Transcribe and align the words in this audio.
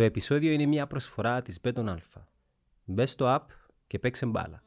Το 0.00 0.06
επεισόδιο 0.06 0.52
είναι 0.52 0.66
μια 0.66 0.86
προσφορά 0.86 1.42
της 1.42 1.58
Beton 1.62 1.84
Alpha. 1.84 2.22
Μπε 2.84 3.06
στο 3.06 3.36
app 3.36 3.46
και 3.86 3.98
παίξε 3.98 4.26
μπάλα. 4.26 4.62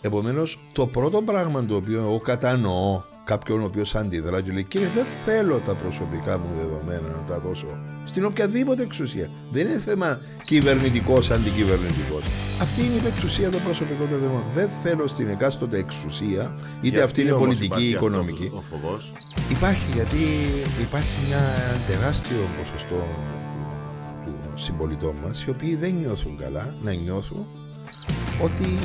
Επομένως, 0.00 0.58
το 0.72 0.86
πρώτο 0.86 1.22
πράγμα 1.22 1.64
το 1.64 1.74
οποίο 1.74 2.00
εγώ 2.00 2.18
κατανοώ 2.18 3.02
κάποιον 3.24 3.60
ο 3.60 3.64
οποίος 3.64 3.94
αντιδρά 3.94 4.40
και 4.40 4.52
λέει 4.52 4.64
Κύριε, 4.64 4.88
δεν 4.88 5.04
θέλω 5.04 5.58
τα 5.58 5.74
προσωπικά 5.74 6.38
μου 6.38 6.54
δεδομένα 6.56 7.08
να 7.08 7.24
τα 7.26 7.40
δώσω 7.40 7.66
στην 8.04 8.24
οποιαδήποτε 8.24 8.82
εξουσία. 8.82 9.30
Δεν 9.50 9.68
είναι 9.68 9.78
θέμα 9.78 10.20
κυβερνητικός, 10.44 11.30
αντικυβερνητικός. 11.30 12.22
Αυτή 12.60 12.80
είναι 12.84 12.94
η 12.94 13.06
εξουσία 13.06 13.50
των 13.50 13.62
προσωπικών 13.62 14.06
δεδομένων. 14.06 14.44
Δεν 14.54 14.68
θέλω 14.68 15.06
στην 15.06 15.28
εκάστοτε 15.28 15.78
εξουσία, 15.78 16.54
είτε 16.60 16.68
Γιατί 16.80 17.00
αυτή 17.00 17.20
είναι 17.20 17.32
όμως 17.32 17.46
πολιτική 17.46 17.82
ή 17.82 17.88
υπάρχει 17.88 17.96
οικονομική. 17.96 18.44
αυτός 18.44 18.58
Ο 18.58 18.62
φοβός; 18.62 19.12
Υπάρχει 19.50 19.92
γιατί 19.92 20.18
υπάρχει 20.80 21.26
μια 21.26 21.42
τεράστιο 21.86 22.38
ποσοστό 22.58 22.96
του 22.96 23.47
συμπολιτών 24.58 25.14
μας 25.26 25.44
οι 25.44 25.50
οποίοι 25.50 25.74
δεν 25.76 25.94
νιώθουν 25.94 26.36
καλά 26.36 26.74
να 26.82 26.92
νιώθουν 26.92 27.46
ότι 28.42 28.78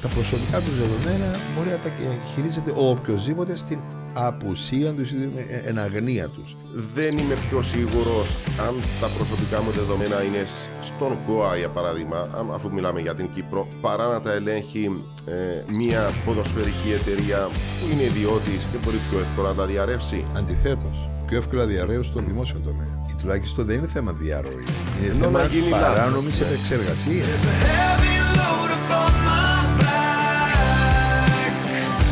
τα 0.00 0.08
προσωπικά 0.08 0.58
τους 0.60 0.74
δεδομένα 0.78 1.38
μπορεί 1.56 1.68
να 1.68 1.76
τα 1.78 1.90
χειρίζεται 2.34 2.70
ο 2.76 2.88
οποιοδήποτε 2.90 3.56
στην 3.56 3.78
απουσία 4.12 4.94
τους 4.94 5.10
ή 5.10 5.30
εν 5.64 5.78
αγνία 5.78 6.28
τους. 6.28 6.56
Δεν 6.94 7.18
είμαι 7.18 7.34
πιο 7.48 7.62
σίγουρος 7.62 8.36
αν 8.66 8.74
τα 9.00 9.06
προσωπικά 9.16 9.62
μου 9.62 9.70
δεδομένα 9.70 10.22
είναι 10.22 10.44
σ- 10.44 10.84
στον 10.84 11.18
ΚΟΑ 11.26 11.56
για 11.56 11.68
παράδειγμα, 11.68 12.16
α- 12.18 12.54
αφού 12.54 12.72
μιλάμε 12.72 13.00
για 13.00 13.14
την 13.14 13.30
Κύπρο, 13.30 13.68
παρά 13.80 14.06
να 14.06 14.20
τα 14.20 14.32
ελέγχει 14.32 15.04
ε, 15.26 15.72
μια 15.72 16.10
ποδοσφαιρική 16.24 16.90
εταιρεία 17.00 17.48
που 17.80 17.84
είναι 17.92 18.02
ιδιώτης 18.02 18.64
και 18.72 18.78
μπορεί 18.84 18.96
πιο 19.10 19.18
εύκολα 19.18 19.48
να 19.48 19.54
τα 19.54 19.66
διαρρεύσει. 19.66 20.24
Αντιθέτως, 20.36 21.10
πιο 21.26 21.36
εύκολα 21.36 21.64
διαρρέω 21.66 22.02
στον 22.02 22.24
δημόσιο 22.26 22.58
τομέα. 22.64 23.04
Ή 23.10 23.14
τουλάχιστον 23.20 23.66
δεν 23.66 23.78
είναι 23.78 23.86
θέμα 23.86 24.12
διαρροής. 24.12 24.68
Είναι 25.02 25.10
Ενώ 25.12 25.24
θέμα 25.24 25.38
να 25.42 25.46
γίνει 25.46 25.68
λάθος, 25.68 25.86
παράνομης 25.94 26.38
ναι. 26.40 26.46
επεξεργασίας. 26.46 27.26
There's 27.26 27.46
a 27.52 27.56
heavy 27.68 28.16
load 28.38 28.70
upon 28.78 29.12
my 29.28 29.58
back. 29.80 31.52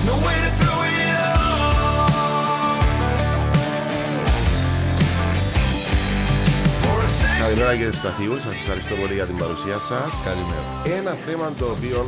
No 0.09 0.15
way 0.27 0.37
to 0.47 0.51
throw 0.61 0.79
it 0.99 1.17
off. 1.27 2.85
For 6.83 6.97
a 7.07 7.09
second. 7.21 7.43
Καλημέρα 7.45 7.73
κύριε 7.79 7.93
Σταθίου, 8.01 8.35
σας 8.45 8.55
ευχαριστώ 8.63 8.95
πολύ 9.01 9.15
για 9.21 9.27
την 9.31 9.37
παρουσία 9.43 9.79
σας. 9.91 10.11
Καλημέρα. 10.29 10.67
Ένα 10.99 11.13
θέμα 11.27 11.47
το 11.61 11.67
οποίο 11.77 11.99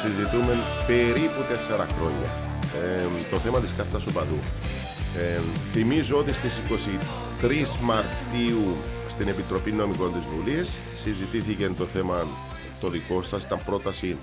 συζητούμε 0.00 0.52
περίπου 0.90 1.40
τέσσερα 1.50 1.86
χρόνια. 1.96 2.28
Ε, 2.82 3.06
το 3.30 3.36
θέμα 3.44 3.58
της 3.60 3.72
κάρτας 3.76 4.06
οπαδού. 4.10 4.38
Ε, 5.16 5.40
θυμίζω 5.72 6.18
ότι 6.18 6.32
στις 6.32 6.60
23 7.40 7.76
Μαρτίου 7.82 8.76
στην 9.08 9.28
Επιτροπή 9.28 9.72
Νομικών 9.72 10.12
της 10.12 10.22
Βουλής 10.24 10.76
συζητήθηκε 10.94 11.68
το 11.76 11.86
θέμα 11.86 12.26
το 12.80 12.88
δικό 12.88 13.22
σας, 13.22 13.44
ήταν 13.44 13.60
πρόταση 13.64 14.16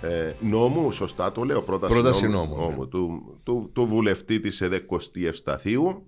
ε, 0.00 0.32
νόμου, 0.40 0.92
σωστά 0.92 1.32
το 1.32 1.42
λέω, 1.42 1.62
πρόταση, 1.62 1.92
Πρόταση 1.92 2.28
νόμου, 2.28 2.68
ναι. 2.78 2.86
του, 2.86 3.38
του, 3.42 3.70
του 3.74 3.86
βουλευτή 3.86 4.40
της 4.40 4.60
ΕΔΕΚΟΣΤΗ 4.60 5.26
Ευσταθίου. 5.26 6.06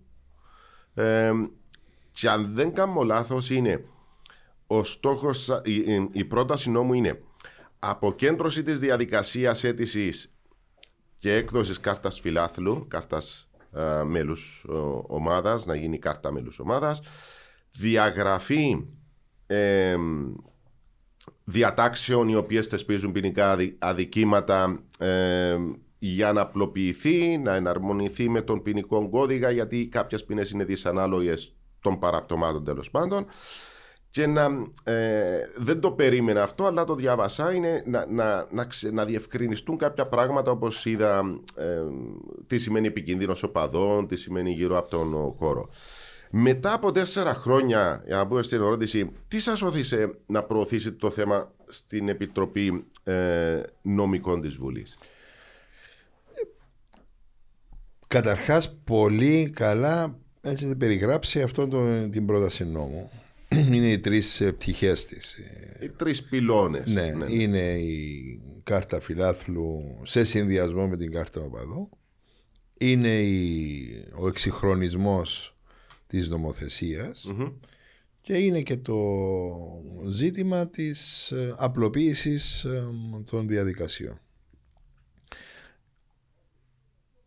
Ε, 0.94 1.32
και 2.12 2.28
αν 2.28 2.50
δεν 2.54 2.72
κάνω 2.74 3.02
λάθος 3.02 3.50
είναι 3.50 3.84
ο 4.66 4.84
στόχος, 4.84 5.48
η, 5.64 5.74
η- 5.74 6.08
η 6.12 6.24
πρόταση 6.24 6.70
νόμου 6.70 6.92
είναι 6.94 7.22
αποκέντρωση 7.78 8.62
της 8.62 8.78
διαδικασίας 8.80 9.64
αίτησης 9.64 10.32
και 11.18 11.34
έκδοσης 11.34 11.80
κάρτας 11.80 12.20
φιλάθλου, 12.20 12.84
κάρτας 12.88 13.47
α, 13.72 14.04
μέλους 14.04 14.64
ο, 14.68 15.04
ομάδας, 15.06 15.66
να 15.66 15.74
γίνει 15.74 15.98
κάρτα 15.98 16.32
μέλους 16.32 16.58
ομάδας, 16.58 17.00
διαγραφή 17.72 18.84
εμ, 19.46 20.32
διατάξεων 21.44 22.28
οι 22.28 22.34
οποίες 22.34 22.66
θεσπίζουν 22.66 23.12
ποινικά 23.12 23.50
αδι- 23.50 23.76
αδικήματα 23.78 24.82
εμ, 24.98 25.72
για 25.98 26.32
να 26.32 26.40
απλοποιηθεί, 26.40 27.38
να 27.38 27.54
εναρμονιθεί 27.54 28.28
με 28.28 28.42
τον 28.42 28.62
ποινικό 28.62 29.08
κώδικα 29.08 29.50
γιατί 29.50 29.88
κάποιες 29.88 30.24
ποινές 30.24 30.50
είναι 30.50 30.64
δυσανάλογες 30.64 31.56
των 31.80 31.98
παραπτωμάτων 31.98 32.64
τέλος 32.64 32.90
πάντων 32.90 33.26
και 34.10 34.26
να, 34.26 34.48
ε, 34.84 35.38
δεν 35.56 35.80
το 35.80 35.90
περίμενα 35.90 36.42
αυτό 36.42 36.64
αλλά 36.64 36.84
το 36.84 36.94
διάβασα 36.94 37.52
είναι 37.52 37.82
να, 37.86 38.06
να, 38.06 38.46
να, 38.50 38.64
ξε- 38.64 38.92
να 38.92 39.04
διευκρινιστούν 39.04 39.76
κάποια 39.76 40.06
πράγματα 40.06 40.50
όπως 40.50 40.86
είδα 40.86 41.40
ε, 41.54 41.82
τι 42.46 42.58
σημαίνει 42.58 42.86
επικίνδυνος 42.86 43.42
οπαδών, 43.42 44.06
τι 44.06 44.16
σημαίνει 44.16 44.50
γύρω 44.50 44.78
από 44.78 44.90
τον 44.90 45.34
χώρο. 45.38 45.68
Μετά 46.30 46.72
από 46.72 46.92
τέσσερα 46.92 47.34
χρόνια, 47.34 48.02
για 48.06 48.16
να 48.16 48.26
πούμε 48.26 48.42
στην 48.42 48.60
ερώτηση, 48.60 49.12
τι 49.28 49.40
σας 49.40 49.62
όθησε 49.62 50.18
να 50.26 50.42
προωθήσετε 50.42 50.96
το 50.96 51.10
θέμα 51.10 51.52
στην 51.68 52.08
Επιτροπή 52.08 52.84
ε, 53.04 53.60
Νομικών 53.82 54.40
της 54.40 54.54
Βουλής; 54.56 54.98
Καταρχάς 58.06 58.76
πολύ 58.84 59.50
καλά 59.54 60.18
έχετε 60.40 60.74
περιγράψει 60.74 61.42
αυτό 61.42 61.68
το, 61.68 62.08
την 62.08 62.26
πρόταση 62.26 62.64
νόμου. 62.64 63.10
Είναι 63.72 63.90
οι 63.90 63.98
τρεις 63.98 64.40
ε, 64.40 64.52
πτυχές 64.52 65.06
της. 65.06 65.34
Ε, 65.34 65.84
Οι 65.84 65.88
τρεις 65.88 66.22
πυλώνες. 66.22 66.92
Ναι, 66.92 67.12
είναι 67.28 67.72
η 67.72 68.40
κάρτα 68.62 69.00
φιλάθλου 69.00 70.00
σε 70.02 70.24
συνδυασμό 70.24 70.88
με 70.88 70.96
την 70.96 71.12
κάρτα 71.12 71.40
οπαδού. 71.40 71.88
Είναι 72.78 73.20
η, 73.20 74.04
ο 74.18 74.28
εξυγχρονισμός 74.28 75.56
της 76.06 76.28
νομοθεσίας 76.28 77.32
και 78.20 78.34
είναι 78.36 78.62
και 78.62 78.76
το 78.76 78.98
ζήτημα 80.08 80.68
της 80.68 81.30
ε, 81.30 81.54
απλοποίησης 81.56 82.64
ε, 82.64 82.86
των 83.30 83.48
διαδικασιών. 83.48 84.20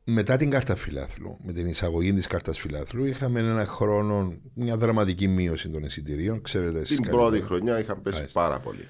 Μετά 0.03 0.37
την 0.37 0.49
κάρτα 0.49 0.75
φιλάθλου, 0.75 1.37
με 1.43 1.53
την 1.53 1.65
εισαγωγή 1.67 2.13
της 2.13 2.27
κάρτας 2.27 2.59
φιλάθλου, 2.59 3.05
είχαμε 3.05 3.39
ένα 3.39 3.65
χρόνο, 3.65 4.33
μια 4.53 4.77
δραματική 4.77 5.27
μείωση 5.27 5.69
των 5.69 5.83
εισιτηρίων. 5.83 6.41
Ξέρετε 6.41 6.77
εσείς 6.79 6.87
Την 6.95 7.05
καλύτερα. 7.05 7.21
πρώτη 7.29 7.41
χρονιά 7.43 7.79
είχαν 7.79 8.01
πέσει 8.01 8.17
Μάλιστα. 8.17 8.41
πάρα 8.41 8.59
πολύ. 8.59 8.83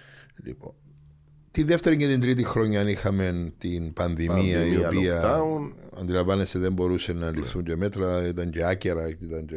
Λοιπόν, 0.44 0.74
τη 1.52 1.64
δεύτερη 1.64 1.98
και 1.98 2.08
την 2.08 2.20
τρίτη 2.22 2.44
χρονιά 2.44 2.90
είχαμε 2.90 3.54
την 3.58 3.94
πανδημία, 3.94 4.66
η 4.66 4.76
Πανδημία, 4.82 4.88
οποία 4.88 5.22
lockdown. 5.24 5.72
αντιλαμβάνεστε 6.00 6.60
δεν 6.60 6.74
μπορούσε 6.74 7.14
να 7.14 7.32
ληφθούν 7.32 7.64
και 7.64 7.76
μέτρα, 7.76 8.28
ήταν 8.28 8.50
και 8.52 8.64
άκερα, 8.66 9.08
ήταν 9.08 9.46
και 9.46 9.56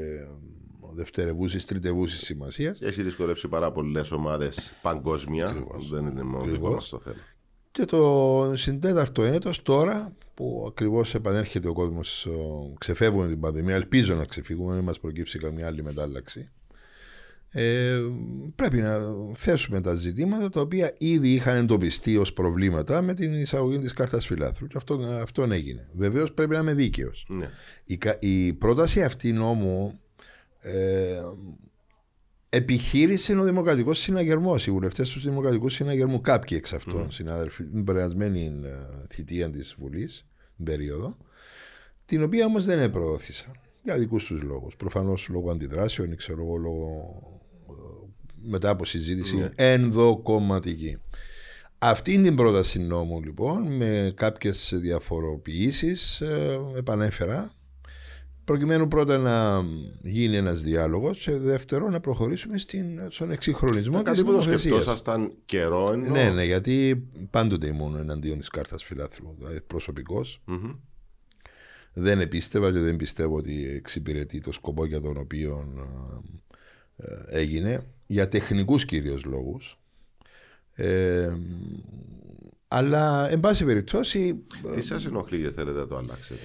δευτερευούση, 0.94 1.66
τριτευούσης 1.66 2.20
σημασίας. 2.20 2.78
Και 2.78 2.86
έχει 2.86 3.02
δυσκολεύσει 3.02 3.48
πάρα 3.48 3.72
πολλές 3.72 4.10
ομάδες 4.12 4.74
παγκόσμια. 4.82 5.46
Ακριβώς. 5.48 5.88
Δεν 5.90 6.06
είναι 6.06 6.22
μόνο 6.22 6.38
Ακριβώς. 6.38 6.58
δικό 6.60 6.72
μας 6.74 6.88
το 6.88 6.98
θέμα. 6.98 7.16
Και 7.70 7.84
το 7.84 8.52
συντέταρτο 8.56 9.22
έτος 9.22 9.62
τώρα 9.62 10.12
που 10.34 10.64
ακριβώς 10.68 11.14
επανέρχεται 11.14 11.68
ο 11.68 11.72
κόσμος, 11.72 12.26
ο, 12.26 12.72
ξεφεύγουμε 12.78 13.28
την 13.28 13.40
πανδημία, 13.40 13.74
ελπίζω 13.74 14.14
να 14.14 14.24
ξεφύγουμε, 14.24 14.74
μην 14.74 14.84
μας 14.84 15.00
προκύψει 15.00 15.38
καμιά 15.38 15.66
άλλη 15.66 15.82
μετάλλαξη. 15.82 16.48
Ε, 17.56 18.00
πρέπει 18.54 18.80
να 18.80 19.00
θέσουμε 19.34 19.80
τα 19.80 19.94
ζητήματα 19.94 20.48
τα 20.48 20.60
οποία 20.60 20.94
ήδη 20.98 21.32
είχαν 21.32 21.56
εντοπιστεί 21.56 22.16
ως 22.16 22.32
προβλήματα 22.32 23.02
με 23.02 23.14
την 23.14 23.34
εισαγωγή 23.34 23.78
της 23.78 23.92
κάρτας 23.92 24.26
φιλάθρου 24.26 24.66
και 24.66 24.76
αυτό, 24.76 24.94
αυτόν 25.22 25.52
έγινε. 25.52 25.88
Βεβαίως 25.92 26.32
πρέπει 26.32 26.52
να 26.52 26.58
είμαι 26.58 26.74
δίκαιος. 26.74 27.26
Ναι. 27.28 27.50
Η, 27.84 27.96
κα- 27.96 28.16
η 28.20 28.52
πρόταση 28.52 29.02
αυτή 29.02 29.32
νόμου 29.32 30.00
ε, 30.60 31.22
επιχείρησε 32.54 33.36
ο 33.36 33.42
Δημοκρατικός 33.42 33.98
Συναγερμός, 33.98 34.66
οι 34.66 34.70
βουλευτές 34.70 35.10
του 35.10 35.20
Δημοκρατικού 35.20 35.68
Συναγερμού, 35.68 36.20
κάποιοι 36.20 36.56
εξ 36.60 36.72
αυτών 36.72 37.10
συνάδελφοι, 37.10 37.64
την 37.64 37.84
περασμένη 37.84 38.60
ε, 38.64 38.70
θητεία 39.08 39.50
της 39.50 39.74
Βουλής, 39.78 40.26
την 40.56 40.64
περίοδο, 40.64 41.16
την 42.04 42.22
οποία 42.22 42.44
όμως 42.44 42.64
δεν 42.64 42.78
επροώθησαν 42.78 43.52
για 43.82 43.98
δικούς 43.98 44.24
τους 44.24 44.42
λόγους. 44.42 44.76
Προφανώς 44.76 45.28
λόγω 45.28 45.50
αντιδράσεων 45.50 46.12
ή 46.12 46.16
ξέρω 46.16 46.42
εγώ 46.42 46.56
λόγω. 46.56 47.22
ε, 47.68 47.72
μετά 48.48 48.70
από 48.70 48.84
συζήτηση 48.84 49.50
ενδοκομματική. 49.54 50.98
Αυτή 51.78 52.22
την 52.22 52.34
πρόταση 52.36 52.78
νόμου 52.78 53.22
λοιπόν 53.22 53.76
με 53.76 54.12
κάποιες 54.16 54.72
διαφοροποιήσεις 54.74 56.20
ε, 56.20 56.60
επανέφερα 56.76 57.52
προκειμένου 58.44 58.88
πρώτα 58.88 59.18
να 59.18 59.64
γίνει 60.02 60.36
ένας 60.36 60.62
διάλογος 60.62 61.18
και 61.18 61.36
δεύτερο 61.36 61.88
να 61.88 62.00
προχωρήσουμε 62.00 62.58
στην, 62.58 63.00
στον 63.08 63.30
εξυγχρονισμό 63.30 63.94
της 63.94 64.02
Κάτι 64.02 64.18
που 64.20 64.24
το 64.24 64.30
νομοθεσίας. 64.30 64.60
σκεφτόσασταν 64.60 65.32
καιρό 65.44 65.92
εννοώ. 65.92 66.10
Ναι, 66.12 66.30
ναι, 66.30 66.44
γιατί 66.44 67.06
πάντοτε 67.30 67.66
ήμουν 67.66 67.96
εναντίον 67.96 68.38
της 68.38 68.48
κάρτας 68.48 68.84
φιλάθλου, 68.84 69.34
δηλαδή 69.38 69.60
προσωπικός. 69.60 70.40
Μμμ. 70.44 70.70
Δεν 71.92 72.20
επίστευα 72.20 72.72
και 72.72 72.78
δεν 72.78 72.96
πιστεύω 72.96 73.36
ότι 73.36 73.66
εξυπηρετεί 73.68 74.40
το 74.40 74.52
σκοπό 74.52 74.84
για 74.84 75.00
τον 75.00 75.16
οποίο 75.16 75.68
ε, 76.96 77.12
ε, 77.12 77.38
έγινε 77.40 77.86
για 78.06 78.28
τεχνικούς 78.28 78.84
κυρίως 78.84 79.24
λόγους. 79.24 79.78
Ε, 80.74 81.36
Αλλά, 82.76 83.30
εν 83.30 83.40
πάση 83.40 83.64
περιπτώσει, 83.64 84.44
Τι 84.74 84.82
σας 84.82 85.06
ενοχλεί 85.06 85.42
και 85.42 85.50
θέλετε 85.50 85.78
να 85.78 85.86
το 85.86 85.96
αλλάξετε, 85.96 86.40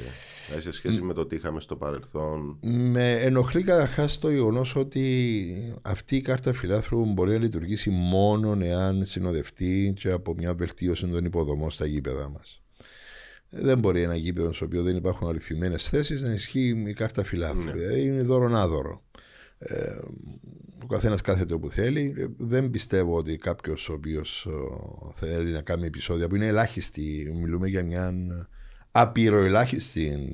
δηλαδή 0.45 0.63
σε 0.63 0.71
σχέση 0.71 1.01
με 1.01 1.13
το 1.13 1.25
τι 1.25 1.35
είχαμε 1.35 1.59
στο 1.59 1.75
παρελθόν. 1.75 2.57
με 2.61 3.13
ενοχλεί 3.13 3.63
καταρχάς 3.63 4.19
το 4.19 4.29
γεγονός 4.29 4.75
ότι 4.75 5.73
αυτή 5.81 6.15
η 6.15 6.21
κάρτα 6.21 6.53
φιλάθρου 6.53 7.05
μπορεί 7.05 7.31
να 7.31 7.37
λειτουργήσει 7.37 7.89
μόνο 7.89 8.57
εάν 8.61 9.05
συνοδευτεί 9.05 9.93
και 9.99 10.11
από 10.11 10.33
μια 10.33 10.53
βελτίωση 10.53 11.07
των 11.07 11.25
υποδομών 11.25 11.71
στα 11.71 11.85
γήπεδα 11.85 12.29
μας. 12.29 12.61
Δεν 13.49 13.79
μπορεί 13.79 14.01
ένα 14.01 14.15
γήπεδο 14.15 14.53
στο 14.53 14.65
οποίο 14.65 14.83
δεν 14.83 14.95
υπάρχουν 14.95 15.27
αριθμημένε 15.27 15.77
θέσεις 15.77 16.21
να 16.21 16.33
ισχύει 16.33 16.83
η 16.87 16.93
κάρτα 16.93 17.23
φιλάθρου. 17.23 17.71
Δηλαδή 17.71 18.01
είναι 18.01 18.21
δώρο-άδωρο. 18.21 19.03
Ε, 19.59 19.97
ο 20.83 20.85
καθένας 20.87 21.21
κάθεται 21.21 21.53
όπου 21.53 21.69
θέλει. 21.69 22.13
Ε, 22.17 22.25
Δεν 22.37 22.69
πιστεύω 22.69 23.15
ότι 23.15 23.37
κάποιος 23.37 23.89
ο 23.89 23.93
οποίος 23.93 24.47
θέλει 25.15 25.51
να 25.51 25.61
κάνει 25.61 25.85
επεισόδια 25.85 26.27
που 26.27 26.35
είναι 26.35 26.47
ελάχιστη, 26.47 27.31
μιλούμε 27.41 27.67
για 27.67 27.83
μια 27.83 28.13
απειροελάχιστη 28.91 30.29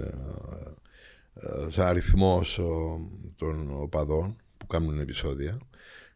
ε, 1.76 1.82
αριθμός 1.82 2.60
των 3.36 3.70
οπαδών 3.82 4.36
που 4.58 4.68
κάνουν 4.68 5.00
επεισόδια. 5.00 5.58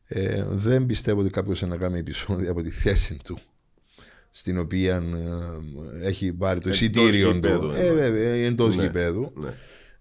Ε, 0.07 0.43
δεν 0.49 0.85
πιστεύω 0.85 1.19
ότι 1.21 1.29
κάποιος 1.29 1.61
να 1.61 1.77
κάνει 1.77 1.99
επεισόδια 1.99 2.51
από 2.51 2.61
τη 2.61 2.71
θέση 2.71 3.17
του 3.23 3.37
στην 4.31 4.57
οποία 4.59 4.95
ε, 4.95 6.07
έχει 6.07 6.33
πάρει 6.33 6.59
το 6.59 6.67
Εντός 6.69 6.81
εισιτήριο 6.81 7.31
γηπέδου, 7.31 7.59
του. 7.59 7.73
Ε, 7.75 7.79
εννοώ. 7.85 7.95
βέβαια, 7.95 8.33
εντός 8.33 8.75
Ναι. 8.75 8.83
γηπέδου. 8.83 9.31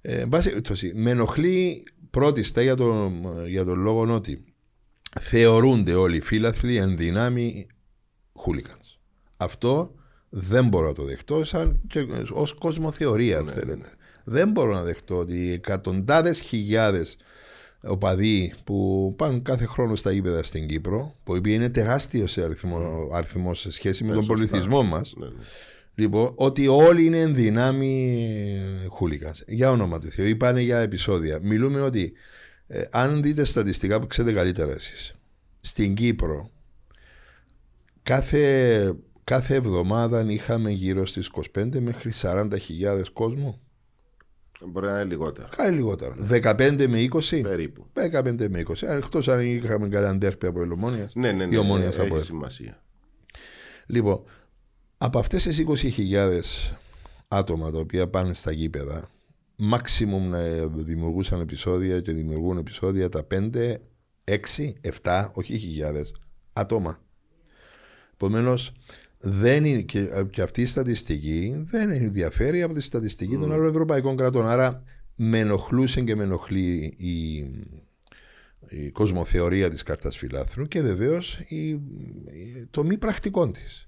Ναι. 0.08 0.14
Ε, 0.14 0.20
εν 0.20 0.28
πάση 0.28 0.48
περιπτώσει, 0.48 0.92
με 0.94 1.10
ενοχλεί 1.10 1.82
πρώτιστα 2.10 2.62
για 2.62 2.74
τον, 2.76 3.22
για 3.46 3.64
τον 3.64 3.78
λόγο 3.78 4.14
ότι 4.14 4.44
θεωρούνται 5.20 5.94
όλοι 5.94 6.16
οι 6.16 6.20
φίλαθλοι 6.20 6.76
εν 6.76 6.96
δυνάμει 6.96 7.66
χούλικανς. 8.32 8.98
Αυτό 9.36 9.94
δεν 10.28 10.68
μπορώ 10.68 10.86
να 10.86 10.92
το 10.92 11.02
δεχτώ 11.02 11.44
σαν 11.44 11.80
και 11.86 12.06
ως 12.30 12.54
κοσμοθεωρία 12.54 13.38
αν 13.38 13.46
θέλετε. 13.46 13.86
Δεν 14.24 14.50
μπορώ 14.50 14.72
να 14.74 14.82
δεχτώ 14.82 15.16
ότι 15.18 15.52
εκατοντάδες 15.52 16.40
χιλιάδες 16.40 17.16
οπαδοί 17.82 18.54
που 18.64 19.14
πάνε 19.16 19.38
κάθε 19.38 19.64
χρόνο 19.64 19.94
στα 19.96 20.12
γήπεδα 20.12 20.42
στην 20.42 20.66
Κύπρο, 20.68 21.14
που 21.24 21.34
οι 21.34 21.38
οποίοι 21.38 21.52
είναι 21.56 21.68
τεράστιος 21.68 22.30
σε 22.30 22.44
αριθμό, 22.44 23.08
αριθμός 23.12 23.60
σε 23.60 23.72
σχέση 23.72 24.02
με 24.04 24.08
Ναι, 24.08 24.14
τον 24.14 24.24
σωστά. 24.24 24.44
πολιτισμό 24.46 24.82
μας, 24.82 25.14
Ναι, 25.16 25.26
ναι. 25.26 25.32
Λοιπόν, 25.98 26.32
ότι 26.34 26.68
όλοι 26.68 27.04
είναι 27.04 27.20
εν 27.20 27.34
δυνάμει 27.34 28.20
χούλικας. 28.88 29.44
Για 29.46 29.70
όνομα 29.70 29.98
του 29.98 30.06
Θεού, 30.08 30.26
ή 30.26 30.36
πάνε 30.36 30.60
για 30.60 30.78
επεισόδια. 30.78 31.38
Μιλούμε 31.42 31.80
ότι 31.80 32.12
ε, 32.66 32.82
αν 32.90 33.22
δείτε 33.22 33.44
στατιστικά 33.44 34.00
που 34.00 34.06
ξέρετε 34.06 34.34
καλύτερα 34.34 34.72
εσείς, 34.72 35.14
στην 35.60 35.94
Κύπρο 35.94 36.50
κάθε, 38.02 38.94
κάθε 39.24 39.54
εβδομάδα 39.54 40.32
είχαμε 40.32 40.70
γύρω 40.70 41.06
στις 41.06 41.30
25 41.58 41.80
μέχρι 41.80 42.12
40 42.22 42.48
χιλιάδες 42.60 43.10
κόσμο. 43.10 43.60
Μπορεί 44.66 44.86
να 44.86 44.92
είναι 44.92 45.04
λιγότερο. 45.04 45.48
Κάτι 45.56 45.70
λιγότερο. 45.70 46.14
15 46.30 46.86
με 46.88 47.08
20. 47.30 47.40
Περίπου. 47.42 47.86
15 47.94 48.48
με 48.48 48.62
20. 48.68 48.74
Εκτός 48.88 49.28
αν 49.28 49.40
είχαμε 49.40 49.88
κανένα 49.88 50.16
ντέρπι 50.16 50.46
από 50.46 50.62
Ελομόνιας. 50.62 51.14
Ναι, 51.14 51.32
ναι, 51.32 51.44
Η 51.44 51.46
ναι. 51.46 51.58
Ομόνιας 51.58 51.94
από 51.94 52.04
έχει 52.04 52.14
ΕΛ. 52.14 52.22
σημασία. 52.22 52.82
Λοιπόν, 53.86 54.22
από 54.98 55.18
αυτές 55.18 55.42
τις 55.42 55.64
20.000 55.66 56.40
άτομα 57.28 57.70
τα 57.70 57.78
οποία 57.78 58.08
πάνε 58.08 58.34
στα 58.34 58.52
γήπεδα, 58.52 59.10
maximum 59.72 60.20
να 60.30 60.38
δημιουργούσαν 60.66 61.40
επεισόδια 61.40 62.00
και 62.00 62.12
δημιουργούν 62.12 62.58
επεισόδια 62.58 63.08
τα 63.08 63.26
5, 63.34 63.74
6, 64.24 64.36
7, 65.02 65.30
όχι 65.32 65.58
χιλιάδες 65.58 66.14
άτομα. 66.52 67.02
Επομένως, 68.12 68.72
δεν 69.18 69.64
είναι, 69.64 69.80
και, 69.82 70.08
και 70.30 70.42
αυτή 70.42 70.62
η 70.62 70.66
στατιστική 70.66 71.62
δεν 71.66 71.90
ενδιαφέρει 71.90 72.62
από 72.62 72.74
τη 72.74 72.80
στατιστική 72.80 73.36
των 73.38 73.52
άλλων 73.52 73.68
ευρωπαϊκών 73.68 74.16
κρατών. 74.16 74.46
Άρα 74.48 74.82
με 75.14 75.38
ενοχλούσε 75.38 76.00
και 76.00 76.16
με 76.16 76.22
ενοχλεί 76.22 76.94
η, 76.96 77.36
η 78.68 78.90
κοσμοθεωρία 78.92 79.70
της 79.70 79.82
κάρτας 79.82 80.16
φιλάθρου 80.16 80.66
και 80.68 80.80
βεβαίως 80.82 81.40
η, 81.46 81.68
η- 81.68 81.80
το 82.70 82.84
μη 82.84 82.98
πρακτικό 82.98 83.50
της. 83.50 83.87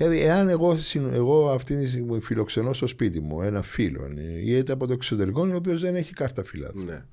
Δηλαδή, 0.00 0.20
εάν 0.22 0.48
εγώ, 0.48 0.76
συν- 0.76 1.12
εγώ 1.12 1.50
αυτή 1.50 1.76
τη 1.76 1.86
στιγμή 1.88 2.20
φιλοξενώ 2.20 2.72
στο 2.72 2.86
σπίτι 2.86 3.20
μου 3.20 3.42
ένα 3.42 3.62
φίλο 3.62 4.08
ή 4.44 4.56
είτε 4.56 4.72
από 4.72 4.86
το 4.86 4.92
εξωτερικό, 4.92 5.48
ο 5.52 5.54
οποίος 5.56 5.80
δεν 5.80 5.94
έχει 5.94 6.12
κάρτα 6.12 6.44
φιλάθρου. 6.44 6.84
Ναι. 6.84 7.04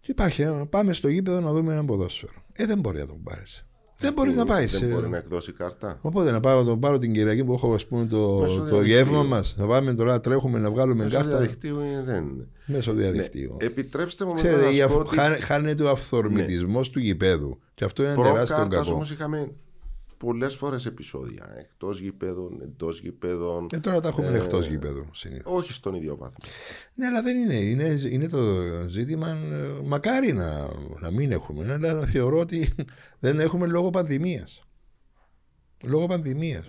Και 0.00 0.10
υπάρχει 0.10 0.42
ένα, 0.42 0.66
πάμε 0.66 0.92
στο 0.92 1.08
γήπεδο 1.08 1.40
να 1.40 1.52
δούμε 1.52 1.72
ένα 1.72 1.84
ποδόσφαιρο. 1.84 2.32
Ε, 2.52 2.66
δεν 2.66 2.78
μπορεί 2.78 2.98
να 2.98 3.06
τον 3.06 3.22
πάρεις. 3.22 3.66
Δεν 3.98 4.12
μπορεί 4.12 4.32
να 4.32 4.44
πάει. 4.46 4.66
Δεν 4.66 4.78
σε- 4.80 4.86
μπορεί 4.86 5.08
να 5.08 5.16
εκδώσει 5.16 5.52
κάρτα. 5.52 5.98
Οπότε 6.02 6.30
να 6.30 6.40
πάω, 6.40 6.58
να 6.58 6.64
τον 6.66 6.80
πάρω 6.80 6.98
την 6.98 7.12
Κυριακή 7.12 7.44
που 7.44 7.52
έχω 7.52 7.74
ας 7.74 7.86
πούμε, 7.86 8.06
το, 8.06 8.38
Μέσω 8.38 8.58
το 8.58 8.64
διαδικτύου. 8.64 8.92
γεύμα 8.92 9.22
μας. 9.22 9.54
Να 9.58 9.66
πάμε 9.66 9.94
τώρα, 9.94 10.20
τρέχουμε 10.20 10.58
να 10.58 10.70
βγάλουμε 10.70 11.04
Μέσω 11.04 11.16
κάρτα 11.16 11.36
διαδικτύου 11.38 11.80
είναι- 11.80 12.02
δεν 12.02 12.22
είναι. 12.24 12.48
μέσω 12.66 12.92
διαδικτύου. 12.92 13.56
Ναι. 13.60 13.66
Επιτρέψτε 13.66 14.24
μου 14.24 14.30
μετά 14.34 14.42
Ξέρετε, 14.42 14.64
να 14.64 14.70
η 14.70 14.74
σας 14.74 14.86
πω 14.86 14.94
αυ- 14.98 15.06
ότι 15.06 15.16
χά- 15.18 15.44
χάνεται 15.44 15.82
ο 15.82 15.88
αυθορμητισμός 15.90 16.90
του 16.90 16.98
γηπέδου. 17.00 17.58
Και 17.74 17.84
αυτό 17.84 18.02
είναι 18.02 18.12
ένα 18.12 18.22
τεράστιο 18.22 18.54
προ-κάρτας 18.56 18.78
κακό. 18.86 18.94
όμως 18.94 19.10
είχαμε 19.10 19.52
πολλές 20.22 20.54
φορές 20.54 20.86
επεισόδια. 20.86 21.54
Εκτός 21.58 22.00
γηπέδων, 22.00 22.60
εντός 22.62 23.00
γηπέδων. 23.00 23.66
Και 23.66 23.78
τώρα 23.78 24.00
τα 24.00 24.08
έχουμε 24.08 24.26
Ε, 24.28 24.36
εκτός 24.36 24.66
γηπέδου 24.66 25.06
συνήθως. 25.12 25.52
Όχι 25.52 25.72
στον 25.72 25.94
ίδιο 25.94 26.16
βάθμο. 26.16 26.36
Ναι, 26.94 27.06
αλλά 27.06 27.22
δεν 27.22 27.38
είναι. 27.38 27.54
Είναι, 27.54 27.98
είναι 28.10 28.28
το 28.28 28.38
ζήτημα. 28.88 29.28
ε, 29.28 29.80
Μακάρι 29.84 30.32
να, 30.32 30.68
να 31.00 31.10
μην 31.10 31.32
έχουμε. 31.32 31.72
Αλλά 31.72 32.06
θεωρώ 32.06 32.38
ότι 32.38 32.68
δεν 33.18 33.40
έχουμε 33.40 33.66
λόγω 33.66 33.90
πανδημίας. 33.90 34.64
Λόγω 35.84 36.06
πανδημίας. 36.06 36.66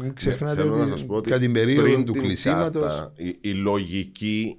Μην 0.00 0.14
ξεχνάτε 0.14 0.54
Ναι, 0.54 0.60
Θέλω 0.62 0.76
να 0.76 0.82
ότι, 0.82 0.90
σας 0.90 1.06
πω 1.06 1.14
ότι 1.14 1.28
κατά 1.28 1.40
την 1.40 1.52
περίοδο 1.52 1.82
πριν 1.82 2.04
του 2.04 2.12
την 2.12 2.22
κλεισίματο. 2.22 2.80
κάρτα, 2.80 3.12
η, 3.16 3.36
η 3.40 3.52
λογική 3.52 4.58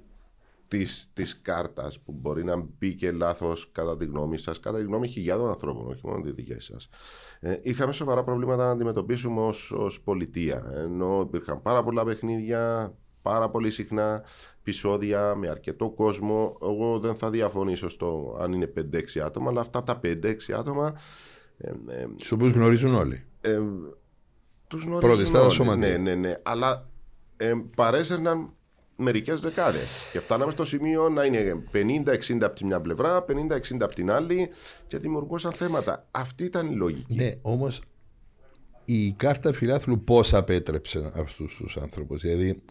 της, 0.67 1.09
της 1.13 1.41
κάρτας 1.41 1.99
που 1.99 2.11
μπορεί 2.11 2.43
να 2.43 2.55
μπήκε 2.77 3.11
λάθος 3.11 3.69
κατά 3.71 3.97
τη 3.97 4.05
γνώμη 4.05 4.37
σας, 4.37 4.59
κατά 4.59 4.77
τη 4.77 4.83
γνώμη 4.83 5.07
χιλιάδων 5.07 5.49
ανθρώπων, 5.49 5.87
όχι 5.87 6.01
μόνο 6.07 6.21
τη 6.21 6.31
δική 6.31 6.59
σας. 6.59 6.89
Ε, 7.39 7.59
είχαμε 7.61 7.93
σοβαρά 7.93 8.23
προβλήματα 8.23 8.65
να 8.65 8.71
αντιμετωπίσουμε 8.71 9.41
ως, 9.41 9.71
ως 9.71 10.01
πολιτεία. 10.01 10.71
Ενώ 10.75 11.21
υπήρχαν 11.27 11.61
πάρα 11.61 11.83
πολλά 11.83 12.03
παιχνίδια, 12.03 12.93
πάρα 13.21 13.49
πολύ 13.49 13.71
συχνά 13.71 14.23
επεισόδια 14.59 15.35
με 15.35 15.47
αρκετό 15.49 15.89
κόσμο. 15.89 16.57
Εγώ 16.61 16.99
δεν 16.99 17.15
θα 17.15 17.29
διαφωνήσω 17.29 17.89
στο 17.89 18.37
αν 18.41 18.53
είναι 18.53 18.73
5-6 18.77 19.19
άτομα, 19.25 19.49
αλλά 19.49 19.59
αυτά 19.59 19.83
τα 19.83 19.99
5-6 20.03 20.35
άτομα 20.57 20.93
ε, 21.57 21.69
ε, 21.69 22.07
Τους 22.17 22.31
οποίου 22.31 22.49
γνωρίζουν 22.49 22.95
όλοι. 22.95 23.23
ε, 23.41 23.59
τους 24.67 24.83
γνωρίζουν 24.83 25.09
Πρώτη 25.13 25.25
στάδα 25.29 25.45
όλοι. 25.45 25.53
σωματεία. 25.53 25.87
Ναι, 25.87 25.97
ναι, 25.97 26.15
ναι. 26.15 26.35
Αλλά 26.43 26.89
ε, 27.37 27.53
παρέσαιρναν 27.75 28.53
μερικές 28.95 29.41
δεκάδες. 29.41 29.91
Και 30.11 30.19
φτάναμε 30.19 30.51
στο 30.51 30.65
σημείο 30.65 31.09
να 31.09 31.23
είναι 31.23 31.63
50-60 31.73 32.43
από 32.45 32.55
τη 32.55 32.65
μια 32.65 32.81
πλευρά, 32.81 33.25
50-60 33.27 33.83
από 33.83 33.95
την 33.95 34.11
άλλη 34.11 34.49
και 34.87 34.97
δημιουργούσαν 34.97 35.51
θέματα. 35.51 36.07
Αυτή 36.11 36.43
ήταν 36.43 36.71
η 36.71 36.75
λογική. 36.75 37.15
Ναι, 37.15 37.33
όμως 37.41 37.81
η 38.85 39.11
κάρτα 39.11 39.53
φιλάθλου 39.53 40.03
πώς 40.03 40.33
απέτρεψε 40.33 41.11
αυτούς 41.15 41.55
τους 41.55 41.77
άνθρωπους; 41.77 42.21
Δηλαδή, 42.21 42.61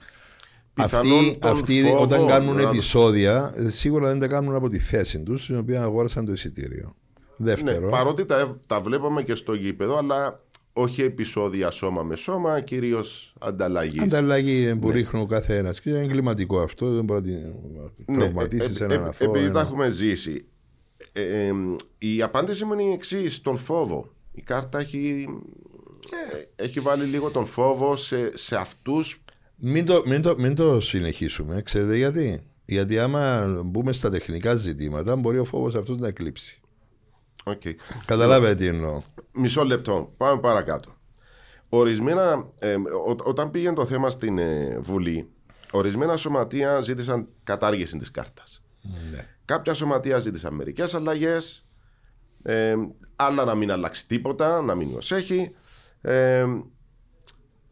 Πιθανόν 0.74 1.18
αυτοί, 1.18 1.36
τον 1.38 1.50
αυτοί 1.50 1.82
φόβο 1.82 2.02
όταν 2.02 2.26
κάνουν 2.26 2.54
να- 2.56 2.62
επεισόδια, 2.62 3.54
ε, 3.56 3.68
σίγουρα 3.68 4.08
δεν 4.08 4.18
τα 4.18 4.26
κάνουν 4.26 4.54
από 4.54 4.68
τη 4.68 4.78
θέση 4.78 5.20
τους, 5.20 5.42
στην 5.42 5.58
οποία 5.58 5.82
αγόρασαν 5.82 6.24
το 6.24 6.32
εισιτήριο. 6.32 6.96
Ναι, 7.36 7.46
Δεύτερο, 7.54 7.88
παρότι 7.88 8.24
τα, 8.24 8.60
τα 8.66 8.80
βλέπαμε 8.80 9.22
και 9.22 9.34
στο 9.34 9.54
γήπεδο, 9.54 9.96
αλλά 9.98 10.43
όχι 10.76 11.02
επεισόδια 11.02 11.70
σώμα 11.70 12.02
με 12.02 12.16
σώμα, 12.16 12.60
κυρίως 12.60 13.34
ανταλλαγής. 13.40 14.02
ανταλλαγή 14.02 14.76
που 14.76 14.90
ρίχνει 14.90 15.20
ο 15.20 15.26
καθένας. 15.26 15.80
Και 15.80 15.90
είναι 15.90 15.98
εγκληματικό 15.98 16.60
αυτό, 16.60 16.94
δεν 16.94 17.04
μπορεί 17.04 17.20
να 17.20 17.90
την 18.04 18.14
τραυματίσει 18.18 18.76
ε, 18.80 18.82
ε, 18.82 18.84
έναν 18.84 19.04
ε, 19.04 19.08
αθώο. 19.08 19.28
Επειδή 19.30 19.44
τα 19.44 19.50
ένα- 19.50 19.60
έχουμε 19.60 19.90
ζήσει. 19.90 20.44
Ε, 21.12 21.22
ε, 21.46 21.52
η 21.98 22.22
απάντηση 22.22 22.64
μου 22.64 22.72
είναι 22.72 22.82
η 22.82 22.92
εξής: 22.92 23.40
τον 23.40 23.58
φόβο. 23.58 24.12
Η 24.32 24.42
κάρτα 24.42 24.78
έχει, 24.78 25.26
ε, 26.56 26.64
έχει 26.64 26.80
βάλει 26.80 27.04
λίγο 27.04 27.30
τον 27.30 27.46
φόβο 27.46 27.96
σε, 27.96 28.36
σε 28.36 28.56
αυτούς. 28.56 29.22
Μην 29.56 29.84
το, 29.86 30.02
μην, 30.06 30.22
το, 30.22 30.34
μην 30.38 30.54
το 30.54 30.80
συνεχίσουμε, 30.80 31.62
ξέρετε 31.62 31.96
γιατί; 31.96 32.42
Γιατί 32.64 32.98
άμα 32.98 33.46
μπούμε 33.64 33.92
στα 33.92 34.10
τεχνικά 34.10 34.54
ζητήματα, 34.54 35.16
μπορεί 35.16 35.38
ο 35.38 35.44
φόβος 35.44 35.74
αυτός 35.74 35.98
να 35.98 36.08
εκλείψει. 36.08 36.60
Okay. 37.44 37.72
Καταλάβετε 38.06 38.54
τι 38.54 38.66
εννοώ. 38.66 39.02
Μισό 39.32 39.64
λεπτό. 39.64 40.12
Πάμε 40.16 40.40
παρακάτω. 40.40 40.94
Ορισμένα, 41.68 42.48
ε, 42.58 42.74
ό, 42.74 43.16
όταν 43.24 43.50
πήγαινε 43.50 43.74
το 43.74 43.86
θέμα 43.86 44.10
στην 44.10 44.38
ε, 44.38 44.78
Βουλή, 44.80 45.28
ορισμένα 45.70 46.16
σωματεία 46.16 46.80
ζήτησαν 46.80 47.28
κατάργηση 47.44 47.98
της 47.98 48.10
κάρτας. 48.10 48.62
Ναι. 49.10 49.28
Κάποια 49.44 49.74
σωματεία 49.74 50.18
ζήτησαν 50.18 50.54
μερικές 50.54 50.94
αλλαγές, 50.94 51.66
ε, 52.42 52.74
άλλα 53.16 53.44
να 53.44 53.54
μην 53.54 53.70
αλλάξει 53.70 54.06
τίποτα, 54.06 54.62
να 54.62 54.74
μείνει 54.74 54.94
ως 54.94 55.12
έχει. 55.12 55.54
Ε, 56.00 56.46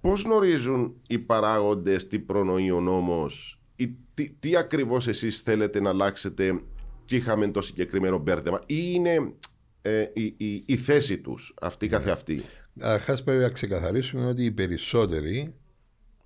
πώς 0.00 0.22
γνωρίζουν 0.22 0.94
οι 1.06 1.18
παράγοντες 1.18 2.08
τι 2.08 2.18
προνοεί 2.18 2.70
ο 2.70 2.80
νόμος 2.80 3.60
ή 3.76 3.96
τι, 4.14 4.30
τι 4.30 4.56
ακριβώς 4.56 5.08
εσείς 5.08 5.40
θέλετε 5.40 5.80
να 5.80 5.88
αλλάξετε 5.88 6.62
και 7.04 7.16
είχαμε 7.16 7.48
το 7.48 7.62
συγκεκριμένο 7.62 8.18
μπέρδεμα 8.18 8.60
ή 8.66 8.76
είναι 8.94 9.34
ε, 9.82 10.06
η, 10.12 10.34
η, 10.36 10.62
η 10.66 10.76
θέση 10.76 11.18
τους, 11.18 11.54
αυτή 11.60 11.86
Ναι. 11.86 11.92
καθεαυτή. 11.92 12.42
Αρχάς 12.80 13.22
πρέπει 13.22 13.42
να 13.42 13.48
ξεκαθαρίσουμε 13.48 14.26
ότι 14.26 14.44
οι 14.44 14.50
περισσότεροι 14.50 15.54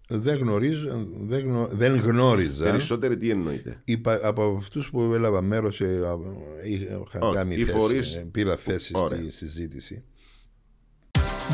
δεν, 0.09 0.37
γνωρίζουν, 0.37 1.09
δεν, 1.21 1.41
γνω, 1.41 1.69
δεν 1.73 1.97
γνώριζαν 1.97 2.71
Περισσότεροι 2.71 3.17
τι 3.17 3.31
εννοείται; 3.31 3.81
οι 3.85 3.99
πα- 3.99 4.21
από 4.23 4.57
αυτούς 4.59 4.91
που 4.91 5.03
έλαβαν 5.15 5.45
μέρος 5.45 5.81
είχαν 5.81 7.23
Όχι, 7.23 7.35
κάνει 7.35 7.55
οι 7.55 7.59
θέση, 7.65 7.77
φορείς- 7.79 8.17
ε, 8.17 8.29
πήρα 8.33 8.57
θέση 8.57 8.93
Ωραία. 8.97 9.19
στη 9.19 9.31
συζήτηση. 9.33 10.03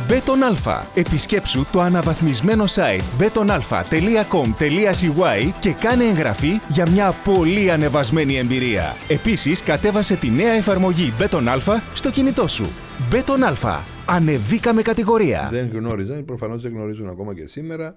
Μπέτον 0.09 0.43
Αλφα. 0.43 0.87
Επισκέψου 0.95 1.65
το 1.73 1.81
αναβαθμισμένο 1.81 2.65
site 2.69 3.01
betonalpha.com.cy 3.21 5.51
και 5.61 5.73
κάνε 5.73 6.05
εγγραφή 6.05 6.61
για 6.69 6.91
μια 6.91 7.13
πολύ 7.25 7.71
ανεβασμένη 7.71 8.37
εμπειρία. 8.37 8.97
Επίσης, 9.09 9.63
κατέβασε 9.63 10.17
τη 10.17 10.31
νέα 10.31 10.53
εφαρμογή 10.53 11.13
Μπέτον 11.19 11.49
Αλφα 11.49 11.83
στο 11.95 12.11
κινητό 12.11 12.49
σου. 12.49 12.67
Μπέτον 13.11 13.43
Αλφα. 13.43 13.85
Ανεβήκαμε 14.07 14.83
κατηγορία. 14.83 15.49
Δεν 15.51 15.71
γνώριζαν, 15.73 16.25
προφανώς 16.25 16.63
δεν 16.63 16.73
γνωρίζουν 16.73 17.09
ακόμα 17.09 17.35
και 17.35 17.47
σήμερα 17.47 17.97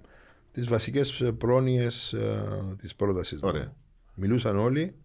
τις 0.51 0.67
βασικές 0.67 1.31
πρόνοιες 1.37 2.15
της 2.77 2.95
πρότασης. 2.95 3.39
Ωραία. 3.41 3.73
Μιλούσαν 4.15 4.57
όλοι, 4.57 4.95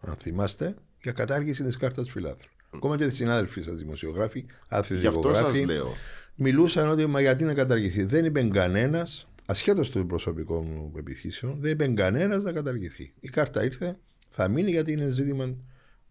αν 0.00 0.14
θυμάστε, 0.18 0.74
για 1.02 1.12
κατάργηση 1.12 1.62
της 1.62 1.76
κάρτας 1.76 2.10
φιλάθρου. 2.10 2.48
Ακόμα 2.74 2.96
και 2.96 3.04
οι 3.04 3.10
συνάδελφοί 3.10 3.62
σας, 3.62 3.74
δημοσιογράφοι, 3.74 4.44
άθροι 4.68 4.96
Γι' 4.96 5.06
αυτό 5.06 5.20
δημογράφοι, 5.20 5.58
σας 5.58 5.66
λέω. 5.66 5.94
Μιλούσαν 6.34 6.88
ότι 6.88 7.06
μα 7.06 7.20
γιατί 7.20 7.44
να 7.44 7.54
καταργηθεί. 7.54 8.04
Δεν 8.04 8.24
είπε 8.24 8.42
κανένας, 8.42 9.28
ασχέτως 9.46 9.90
των 9.90 10.06
προσωπικών 10.06 10.66
μου 10.66 10.90
πεπιθήσεων, 10.90 11.56
δεν 11.60 11.70
είπε 11.70 11.88
κανένας 11.88 12.42
να 12.42 12.52
καταργηθεί. 12.52 13.12
Η 13.20 13.28
κάρτα 13.28 13.64
ήρθε, 13.64 13.98
θα 14.30 14.48
μείνει 14.48 14.70
γιατί 14.70 14.92
είναι 14.92 15.10
ζήτημα 15.10 15.54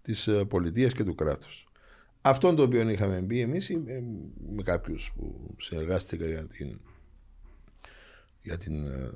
της 0.01 0.29
πολιτείας 0.47 0.93
και 0.93 1.03
του 1.03 1.15
κράτους. 1.15 1.65
Αυτό 2.21 2.53
το 2.53 2.63
οποίο 2.63 2.89
είχαμε 2.89 3.21
πει 3.21 3.39
εμείς 3.39 3.69
με 4.55 4.63
κάποιους 4.63 5.11
που 5.15 5.55
συνεργάστηκα 5.59 6.25
για 6.25 6.47
την, 6.47 6.79
για 8.41 8.57
την 8.57 8.85
ε, 8.85 9.09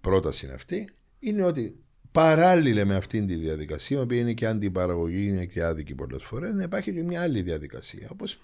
πρόταση 0.00 0.50
αυτή 0.54 0.88
είναι 1.18 1.42
ότι 1.42 1.76
παράλληλα 2.12 2.84
με 2.84 2.94
αυτήν 2.94 3.26
τη 3.26 3.34
διαδικασία, 3.34 3.98
η 3.98 4.00
οποία 4.00 4.18
είναι 4.18 4.32
και 4.32 4.46
αντιπαραγωγή, 4.46 5.26
είναι 5.26 5.44
και 5.44 5.62
άδικη 5.62 5.94
πολλές 5.94 6.22
φορές, 6.22 6.54
να 6.54 6.62
υπάρχει 6.62 6.92
και 6.92 7.02
μια 7.02 7.22
άλλη 7.22 7.42
διαδικασία. 7.42 8.08
Όπως 8.12 8.40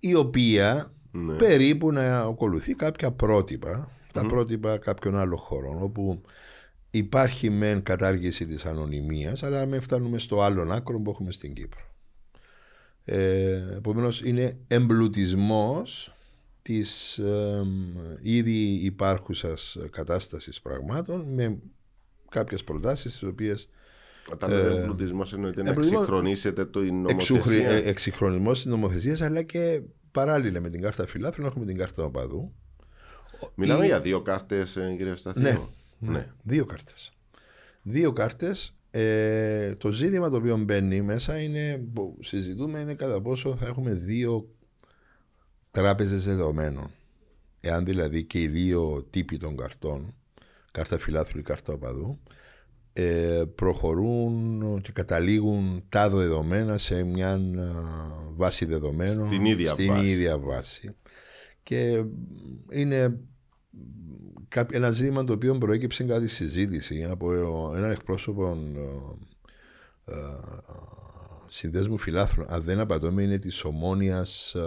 η 0.00 0.14
οποία 0.14 0.92
Ναι. 1.10 1.34
περίπου 1.36 1.92
να 1.92 2.18
ακολουθεί 2.20 2.74
κάποια 2.74 3.10
πρότυπα, 3.12 3.90
τα 4.12 4.26
πρότυπα 4.26 4.78
κάποιων 4.78 5.16
άλλων 5.18 5.38
χωρών, 5.38 5.82
όπου 5.82 6.22
υπάρχει 6.90 7.50
μεν 7.50 7.82
κατάργηση 7.82 8.46
της 8.46 8.64
ανωνυμίας, 8.64 9.42
αλλά 9.42 9.66
μην 9.66 9.80
φτάνουμε 9.80 10.18
στο 10.18 10.42
άλλον 10.42 10.72
άκρο 10.72 11.00
που 11.00 11.10
έχουμε 11.10 11.32
στην 11.32 11.54
Κύπρο. 11.54 11.80
Ε, 13.04 13.74
Επομένως, 13.76 14.22
είναι 14.22 14.56
εμπλουτισμός 14.68 16.12
της 16.62 17.18
εμ, 17.18 17.68
ήδη 18.22 18.62
υπάρχουσας 18.72 19.76
κατάστασης 19.90 20.60
πραγμάτων 20.60 21.20
με 21.34 21.58
κάποιες 22.30 22.64
προτάσεις 22.64 23.12
τις 23.12 23.22
οποίες 23.22 23.68
Όταν 24.32 24.50
λέτε 24.50 24.80
εμπλουτισμό, 24.80 25.22
εννοείται 25.34 25.62
να 25.62 25.68
εμπλουτισμός- 25.70 26.00
εξυγχρονίσετε 26.02 26.64
το 26.64 26.82
η 26.84 26.92
εξουχρη, 27.08 27.56
νομοθεσία. 27.56 27.70
ε, 27.86 27.88
εξυγχρονισμός 27.88 28.54
της 28.62 28.64
νομοθεσίας 28.70 29.20
αλλά 29.20 29.42
και 29.42 29.80
παράλληλα 30.10 30.60
με 30.60 30.70
την 30.70 30.80
κάρτα 30.82 31.06
φιλάθρων 31.06 31.46
έχουμε 31.46 31.64
την 31.64 31.76
κάρτα 31.76 32.04
οπαδού 32.04 32.52
Μιλάμε 33.54 33.84
η- 33.84 33.86
για 33.86 34.00
δύο 34.00 34.22
κάρτες, 34.22 34.78
κύριε 34.96 35.14
Σταθμό. 35.16 35.42
Ναι. 35.42 35.58
ναι. 35.98 36.26
Δύο 36.42 36.64
κάρτες. 36.64 37.12
Δύο 37.82 38.12
κάρτες. 38.12 38.72
Ε, 38.90 39.74
το 39.74 39.92
ζήτημα 39.92 40.30
το 40.30 40.36
οποίο 40.36 40.56
μπαίνει 40.56 41.02
μέσα 41.02 41.38
είναι, 41.38 41.84
που 41.92 42.18
συζητούμε 42.22 42.78
είναι 42.78 42.94
κατά 42.94 43.20
πόσο 43.20 43.56
θα 43.60 43.66
έχουμε 43.66 43.94
δύο 43.94 44.48
τράπεζες 45.70 46.24
δεδομένων. 46.24 46.90
Εάν 47.60 47.84
δηλαδή 47.84 48.24
και 48.24 48.40
οι 48.40 48.46
δύο 48.48 49.06
τύποι 49.10 49.36
των 49.36 49.56
καρτών, 49.56 50.14
κάρτα 50.70 50.98
φιλάθλου 50.98 51.40
ή 51.40 51.42
κάρτα 51.42 51.72
οπαδού, 51.72 52.18
ε, 53.00 53.44
προχωρούν 53.54 54.80
και 54.82 54.92
καταλήγουν 54.92 55.84
τα 55.88 56.10
δεδομένα 56.10 56.78
σε 56.78 57.02
μια 57.02 57.32
α, 57.32 57.38
βάση 58.36 58.64
δεδομένων 58.64 59.26
Στην 59.28 59.44
ίδια 59.44 59.70
στην 59.72 59.86
βάση. 59.86 60.06
ίδια 60.06 60.38
βάση. 60.38 60.94
Και 61.62 62.04
είναι 62.70 63.20
κάπο- 64.48 64.74
ένα 64.74 64.90
ζήτημα 64.90 65.24
το 65.24 65.32
οποίο 65.32 65.58
προέκυψε 65.58 66.04
κάτι 66.04 66.28
συζήτηση 66.28 67.04
από 67.10 67.32
έναν 67.76 67.90
εκπρόσωπο 67.90 68.58
ε, 70.06 70.12
ε, 70.12 70.16
συνδέσμου 71.48 71.98
φιλάθρων. 71.98 72.46
Αν 72.50 72.62
δεν 72.62 72.80
απατώμε, 72.80 73.22
είναι 73.22 73.38
της 73.38 73.64
Ομόνιας 73.64 74.54
24 74.56 74.60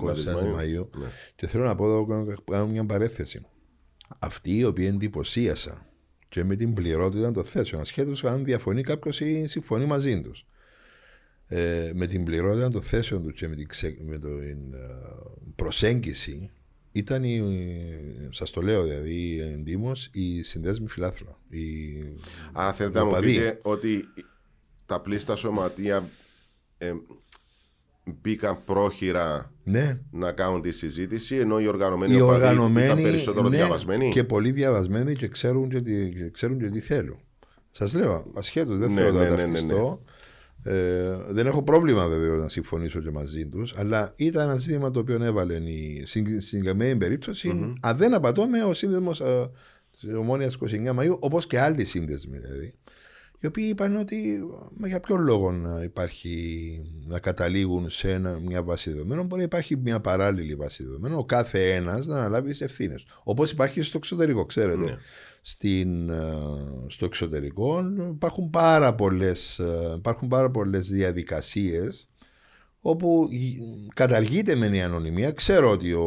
Μαΐου. 0.00 0.56
Μαΐου. 0.56 0.86
Ναι. 0.96 1.08
Και 1.36 1.46
θέλω 1.46 1.64
να 1.64 1.74
πω 1.74 1.84
εδώ 1.84 2.06
να 2.24 2.34
κάνω 2.50 2.66
μια 2.66 2.86
παρέθεση. 2.86 3.40
Αυτοί 4.18 4.56
οι 4.56 4.64
οποίοι 4.64 4.90
εντυπωσίασαν 4.92 5.86
και 6.32 6.44
με 6.44 6.56
την 6.56 6.74
πληρότητα 6.74 7.30
των 7.32 7.44
θέσεων, 7.44 7.80
ασχέτως 7.80 8.24
αν 8.24 8.44
διαφωνεί 8.44 8.82
κάποιος 8.82 9.20
ή 9.20 9.46
συμφωνεί 9.48 9.84
μαζί 9.86 10.20
τους. 10.20 10.46
Ε, 11.46 11.90
με 11.94 12.06
την 12.06 12.24
πληρότητα 12.24 12.68
των 12.70 12.82
θέσεων 12.82 13.22
του 13.22 13.32
και 13.32 13.48
με 13.48 13.54
την, 13.56 13.68
ξε- 13.68 14.00
με 14.00 14.18
την 14.18 14.72
ε, 14.74 14.78
προσέγγιση 15.56 16.50
ήταν 16.92 17.24
η, 17.24 17.40
σας 18.30 18.50
το 18.50 18.60
λέω 18.62 18.82
δηλαδή 18.82 19.40
εντύμως 19.40 20.10
οι 20.12 20.42
συνδέσμοι 20.42 20.88
φιλάθλων 20.88 21.36
οι, 21.48 21.60
Άρα 22.52 22.72
θέλετε 22.72 22.98
να 22.98 23.04
μου 23.04 23.10
οπαδοί. 23.10 23.26
πείτε 23.26 23.58
ότι 23.62 24.04
τα 24.86 25.00
πλήστα 25.00 25.36
σωματεία 25.36 26.08
ε, 26.78 26.92
μπήκαν 28.04 28.58
πρόχειρα 28.64 29.52
ναι 29.64 30.00
να 30.10 30.32
κάνουν 30.32 30.62
τη 30.62 30.70
συζήτηση 30.70 31.36
ενώ 31.36 31.60
οι 31.60 31.66
οργανωμένοι 31.66 32.16
οι 32.16 32.20
οπαδοί 32.20 32.38
ήταν 32.38 32.50
οργανωμένοι 32.50 33.02
περισσότερο 33.02 33.48
ναι, 33.48 33.56
διαβασμένοι. 33.56 34.10
και 34.10 34.24
πολύ 34.24 34.50
διαβασμένοι 34.50 35.14
και 35.14 35.28
ξέρουν 35.28 35.68
και 35.68 35.80
τι, 35.80 36.08
και 36.08 36.30
ξέρουν 36.30 36.58
και 36.58 36.68
τι 36.68 36.80
θέλουν. 36.80 37.18
Σας 37.70 37.94
λέω, 37.94 38.26
ασχέτως, 38.34 38.78
δεν 38.78 38.92
Ναι, 38.92 39.00
θέλω 39.00 39.12
ναι, 39.12 39.18
να 39.18 39.24
ναι, 39.24 39.30
ναι, 39.30 39.42
ταυτιστώ. 39.42 40.02
Ε, 40.64 41.16
δεν 41.28 41.46
έχω 41.46 41.62
πρόβλημα 41.62 42.08
βέβαια 42.08 42.36
να 42.36 42.48
συμφωνήσω 42.48 43.00
και 43.00 43.10
μαζί 43.10 43.46
τους, 43.46 43.74
αλλά 43.76 44.12
ήταν 44.16 44.48
ένα 44.48 44.58
ζήτημα 44.58 44.90
το 44.90 45.00
οποίο 45.00 45.22
έβαλε 45.22 45.54
η, 45.54 46.02
στην 46.06 46.24
στην 46.26 46.40
συγκεκριμένη 46.40 46.96
περίπτωση, 46.96 47.74
αν 47.80 47.96
δεν 47.96 48.14
απατώμε, 48.14 48.64
ο 48.64 48.74
σύνδεσμος 48.74 49.22
της 49.90 50.14
Ομόνιας 50.14 50.58
29 50.88 50.92
Μαου, 50.92 51.16
όπως 51.20 51.46
και 51.46 51.60
άλλοι 51.60 51.84
σύνδεσμοι 51.84 52.38
δηλαδή, 52.38 52.74
οι 53.42 53.46
οποίοι 53.46 53.66
είπαν 53.68 53.96
ότι 53.96 54.40
μα 54.76 54.88
για 54.88 55.00
ποιο 55.00 55.16
λόγο 55.16 55.52
να 55.52 55.82
υπάρχει 55.82 56.82
να 57.06 57.18
καταλήγουν 57.18 57.90
σε 57.90 58.12
ένα, 58.12 58.38
μια 58.38 58.62
βάση 58.62 58.90
δεδομένων. 58.90 59.26
Μπορεί 59.26 59.38
να 59.40 59.46
υπάρχει 59.46 59.76
μια 59.76 60.00
παράλληλη 60.00 60.54
βάση 60.54 60.84
δεδομένων. 60.84 61.18
Ο 61.18 61.24
κάθε 61.24 61.74
ένας 61.74 62.06
να 62.06 62.16
αναλάβει 62.16 62.50
τις 62.50 62.60
ευθύνες. 62.60 63.06
όπως 63.24 63.50
υπάρχει 63.50 63.74
και 63.74 63.82
στο 63.82 63.96
εξωτερικό 63.96 64.44
ξέρετε. 64.44 64.84
Ναι. 64.84 64.96
Στην, 65.42 66.08
ε, 66.10 66.32
στο 66.86 67.04
εξωτερικό 67.04 67.82
υπάρχουν 68.12 68.50
πάρα 68.50 68.94
πολλές, 68.94 69.58
ε, 69.58 69.94
υπάρχουν 69.96 70.28
πάρα 70.28 70.50
πολλές 70.50 70.88
διαδικασίες 70.88 72.08
όπου 72.80 73.28
γ- 73.32 73.92
καταργείται 73.94 74.54
μεν 74.54 74.74
η 74.74 74.82
ανωνυμία. 74.82 75.30
Ξέρω 75.30 75.70
ότι 75.70 75.92
ο 75.92 76.06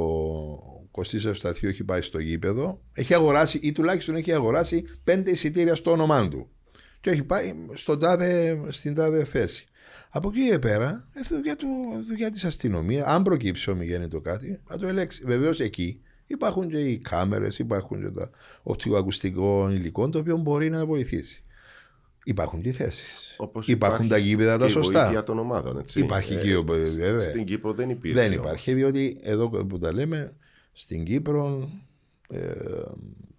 Κωστής 0.91 1.25
Ευσταθίου 1.25 1.69
έχει 1.69 1.83
πάει 1.83 2.01
στο 2.01 2.19
γήπεδο. 2.19 2.81
Έχει 2.93 3.13
αγοράσει 3.13 3.59
ή 3.61 3.71
τουλάχιστον 3.71 4.15
έχει 4.15 4.33
αγοράσει 4.33 4.83
πέντε 5.03 5.31
εισιτήρια 5.31 5.75
στο 5.75 5.91
όνομά 5.91 6.27
του 6.27 6.49
και 7.05 7.11
έχει 7.11 7.23
πάει 7.23 7.53
στον 7.73 7.99
τάδε, 7.99 8.59
στην 8.69 8.93
τάδε 8.95 9.23
θέση. 9.23 9.65
Από 10.09 10.29
εκεί 10.29 10.49
και 10.49 10.59
πέρα, 10.59 11.07
ε, 11.13 11.35
δουλειά, 11.35 11.55
του, 11.55 11.67
δουλειά 12.07 12.29
της 12.29 12.43
αστυνομίας, 12.45 13.07
αν 13.07 13.23
προκύψει 13.23 13.69
ομιγέννητο 13.69 14.21
κάτι, 14.21 14.59
να 14.69 14.77
το 14.77 14.87
ελέξει. 14.87 15.23
Βεβαίως 15.25 15.59
εκεί 15.59 16.01
υπάρχουν 16.27 16.69
και 16.69 16.77
οι 16.79 16.97
κάμερες, 16.97 17.59
υπάρχουν 17.59 18.03
και 18.03 18.09
τα 18.11 18.29
οπτικοακουστικό 18.63 19.69
υλικό, 19.71 20.09
το 20.09 20.19
οποίο 20.19 20.37
μπορεί 20.37 20.69
να 20.69 20.85
βοηθήσει. 20.85 21.43
Υπάρχουν 22.23 22.61
και 22.61 22.71
θέσεις. 22.71 23.35
Όπως 23.37 23.67
Υπάρχουν 23.67 23.99
τα 23.99 24.05
υπάρχει 24.17 24.27
γήπεδα 24.27 24.57
τα 24.57 24.65
και 24.65 24.71
η 24.71 24.73
σωστά. 24.73 25.01
βοήθεια 25.03 25.23
των 25.23 25.39
ομάδων, 25.39 25.77
έτσι. 25.77 25.99
Υπάρχει 25.99 26.35
και 26.35 26.55
ο- 26.55 26.85
σ- 26.85 26.99
βέβαια. 26.99 27.19
Στην 27.19 27.45
Κύπρο 27.45 27.73
δεν 27.73 27.89
υπήρχε. 27.89 28.17
Δεν 28.21 28.31
όμως. 28.31 28.35
υπάρχει, 28.45 28.73
διότι 28.73 29.17
εδώ 29.21 29.49
που 29.49 29.77
τα 29.79 29.93
λέμε, 29.93 30.33
στην 30.73 31.03
Κύπρο 31.03 31.69
ε, 32.29 32.39
Στην 32.39 33.34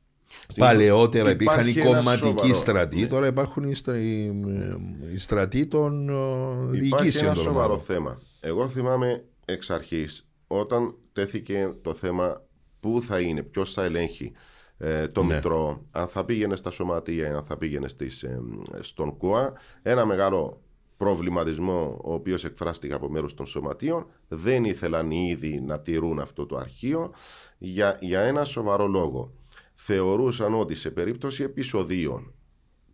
παλαιότερα 0.59 1.28
Κύπρο 1.30 1.45
υπήρχαν 1.45 1.66
οι 1.66 1.71
υπάρχει 1.71 1.88
ένας 1.88 2.04
κομματικοί 2.04 2.26
σοβαρό- 2.28 2.54
στρατοί, 2.56 3.00
ναι. 3.00 3.06
τώρα 3.06 3.26
υπάρχουν 3.26 3.62
οι, 3.64 3.75
στρα, 3.75 3.99
οι, 3.99 4.25
οι 5.14 5.18
στρατοί 5.18 5.66
των 5.66 6.09
ε, 6.09 6.12
Υπάρχει 6.76 6.80
διοικήσεων 6.80 7.25
ένα 7.25 7.35
των 7.35 7.42
σοβαρό 7.42 7.64
ομάδων. 7.66 7.85
θέμα. 7.85 8.18
Εγώ 8.40 8.68
θυμάμαι 8.68 9.25
εξ 9.45 9.71
αρχής 9.71 10.28
όταν 10.47 10.95
τέθηκε 11.12 11.75
το 11.83 11.95
θέμα 11.95 12.42
πού 12.80 13.02
θα 13.02 13.21
είναι, 13.21 13.42
ποιος 13.42 13.73
θα 13.73 13.83
ελέγχει 13.85 14.33
ε, 14.78 15.09
το 15.09 15.23
Ναι. 15.25 15.35
Μητρό, 15.35 15.80
αν 15.90 16.09
θα 16.09 16.25
πήγαινε 16.25 16.56
στα 16.56 16.71
σωματεία 16.71 17.28
ή 17.28 17.33
αν 17.33 17.45
θα 17.45 17.56
πήγαινε 17.56 17.88
στις, 17.88 18.23
ε, 18.23 18.40
στον 18.80 19.16
ΚΟΑ. 19.16 19.52
Ένα 19.83 20.04
μεγάλο 20.06 20.61
προβληματισμό 20.97 21.99
ο 22.04 22.12
οποίος 22.14 22.45
εκφράστηκε 22.45 22.95
από 22.95 23.09
μέρους 23.11 23.35
των 23.35 23.47
σωματείων 23.47 24.06
δεν 24.28 24.64
ήθελαν 24.64 25.11
ήδη 25.11 25.61
να 25.61 25.80
τηρούν 25.80 26.18
αυτό 26.18 26.47
το 26.47 26.56
αρχείο 26.56 27.12
για, 27.59 27.97
για 28.00 28.21
ένα 28.21 28.45
σοβαρό 28.45 28.87
λόγο. 28.87 29.33
Θεωρούσαν 29.78 30.54
ότι 30.61 30.75
σε 30.75 30.90
περίπτωση 30.90 31.42
επεισοδίων 31.42 32.35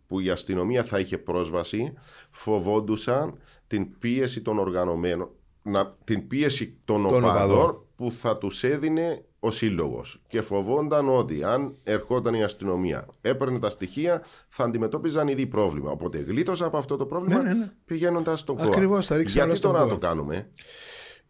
που 0.07 0.19
η 0.19 0.29
αστυνομία 0.29 0.83
θα 0.83 0.99
είχε 0.99 1.17
πρόσβαση 1.17 1.93
φοβόντουσαν 2.31 3.37
την 3.67 3.97
πίεση 3.99 4.41
των 4.41 4.59
οργανωμένων, 4.59 5.29
να, 5.61 5.95
την 6.03 6.27
πίεση 6.27 6.77
των, 6.85 7.03
Των 7.03 7.23
οπαδών 7.23 7.57
οπαδών. 7.57 7.85
που 7.95 8.11
θα 8.11 8.37
τους 8.37 8.63
έδινε 8.63 9.25
ο 9.39 9.51
σύλλογος. 9.51 10.21
Και 10.27 10.41
φοβόνταν 10.41 11.09
ότι 11.09 11.43
αν 11.43 11.75
ερχόταν 11.83 12.33
η 12.33 12.43
αστυνομία, 12.43 13.07
έπαιρνε 13.21 13.59
τα 13.59 13.69
στοιχεία, 13.69 14.23
θα 14.49 14.63
αντιμετώπιζαν 14.63 15.27
ήδη 15.27 15.47
πρόβλημα. 15.47 15.91
Οπότε 15.91 16.17
γλίτωσαν 16.17 16.67
από 16.67 16.77
αυτό 16.77 16.97
το 16.97 17.05
πρόβλημα 17.05 17.41
Ναι, 17.43 17.49
ναι, 17.53 17.59
ναι. 17.59 17.71
πηγαίνοντας 17.85 18.39
στον 18.39 18.55
ΚΟΑ. 18.55 18.65
Ακριβώς, 18.65 19.05
τα 19.07 19.17
ρίξαν 19.17 19.35
όλα 19.37 19.45
Γιατί 19.45 19.59
στον 19.59 19.71
τώρα 19.71 19.83
να 19.83 19.89
ΚΟΑ. 19.91 19.99
το 19.99 20.07
κάνουμε; 20.07 20.49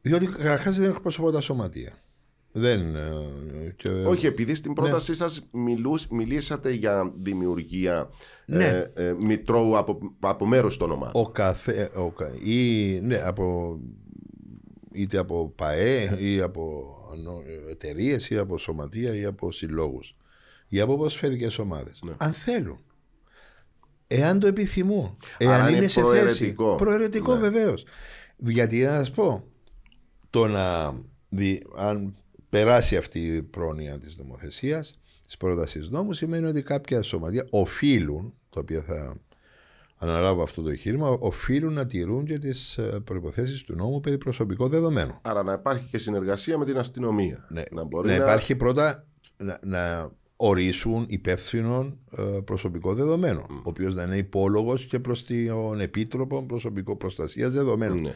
Διότι 0.01 0.25
καταρχάς 0.27 0.77
δεν 0.77 0.89
εκπροσωπώ 0.89 1.31
τα 1.31 1.41
σωματεία. 1.41 1.93
Δεν. 2.55 2.95
ε, 2.95 3.11
και- 3.75 3.89
Όχι, 3.89 4.25
επειδή 4.25 4.55
στην 4.55 4.73
πρότασή 4.73 5.15
σας 5.15 5.47
μιλούς, 5.51 6.07
μιλήσατε 6.07 6.71
για 6.71 7.13
δημιουργία 7.21 8.09
Ναι. 8.45 8.65
ε, 8.65 9.07
ε, 9.07 9.13
μητρώου 9.19 9.77
από, 9.77 9.97
από 10.19 10.45
μέρος 10.45 10.77
των 10.77 10.91
ομάδων. 10.91 11.21
Ο 11.25 11.29
καθέ, 11.29 11.91
ο, 11.95 12.09
κα- 12.11 12.35
ή, 12.43 12.99
ναι, 12.99 13.15
από, 13.15 13.77
είτε 14.91 15.17
από 15.17 15.53
ΠαΕ 15.55 16.15
ή 16.19 16.41
από 16.41 16.85
εταιρείες 17.69 18.29
ή 18.29 18.37
από 18.37 18.57
σωματεία 18.57 19.15
ή 19.15 19.25
από 19.25 19.51
συλλόγους 19.51 20.15
ή 20.67 20.79
από 20.79 20.97
ποσφαιρικές 20.97 21.57
ομάδες. 21.59 21.99
Ναι. 22.03 22.13
Αν 22.17 22.33
θέλουν. 22.33 22.79
Εάν 24.07 24.39
το 24.39 24.47
επιθυμούν. 24.47 25.17
Εάν 25.37 25.53
Άρα 25.53 25.67
είναι, 25.69 25.77
είναι 25.77 25.87
σε 25.87 26.01
θέση. 26.01 26.09
προαιρετικό. 26.11 26.75
Προαιρετικό 26.75 27.33
Ναι. 27.33 27.39
βεβαίως. 27.39 27.85
Γιατί 28.37 28.81
να 28.83 28.93
σας 28.93 29.11
πω, 29.11 29.43
το 30.29 30.47
να 30.47 30.93
δει, 31.29 31.63
αν 31.77 32.15
περάσει 32.53 32.97
αυτή 32.97 33.19
η 33.19 33.41
πρόνοια 33.41 33.97
της 33.97 34.17
νομοθεσίας, 34.17 34.99
της 35.25 35.37
πρότασης 35.37 35.89
νόμου, 35.89 36.13
σημαίνει 36.13 36.45
ότι 36.45 36.61
κάποια 36.61 37.01
σωματεία 37.01 37.47
οφείλουν, 37.49 38.33
τα 38.49 38.59
οποία 38.59 38.81
θα 38.81 39.17
αναλάβω 39.97 40.43
αυτό 40.43 40.61
το 40.61 40.69
εγχείρημα, 40.69 41.09
οφείλουν 41.09 41.73
να 41.73 41.85
τηρούν 41.85 42.25
και 42.25 42.37
τις 42.37 42.77
ε, 42.77 43.01
προϋποθέσεις 43.03 43.63
του 43.63 43.75
νόμου 43.75 43.99
περί 43.99 44.17
προσωπικών 44.17 44.69
δεδομένων. 44.69 45.19
Άρα 45.21 45.43
να 45.43 45.53
υπάρχει 45.53 45.87
και 45.89 45.97
συνεργασία 45.97 46.57
με 46.57 46.65
την 46.65 46.77
αστυνομία. 46.77 47.47
Ναι, 47.49 47.63
Να 47.71 47.83
μπορεί 47.83 48.07
να 48.07 48.17
να, 48.17 48.23
υπάρχει 48.23 48.55
πρώτα 48.55 49.05
να, 49.37 49.59
να 49.63 50.11
ορίσουν 50.35 51.05
υπεύθυνον 51.07 51.97
ε, 52.17 52.21
προσωπικό 52.21 52.93
δεδομένο, 52.93 53.45
ο 53.49 53.61
οποίος 53.63 53.95
να 53.95 54.03
είναι 54.03 54.17
υπόλογος 54.17 54.85
και 54.85 54.99
προς 54.99 55.23
τον 55.23 55.79
Επίτροπο 55.79 56.43
Προσωπικό 56.43 56.95
Προστασίας 56.95 57.51
Δεδομένων. 57.51 58.01
Ναι. 58.01 58.13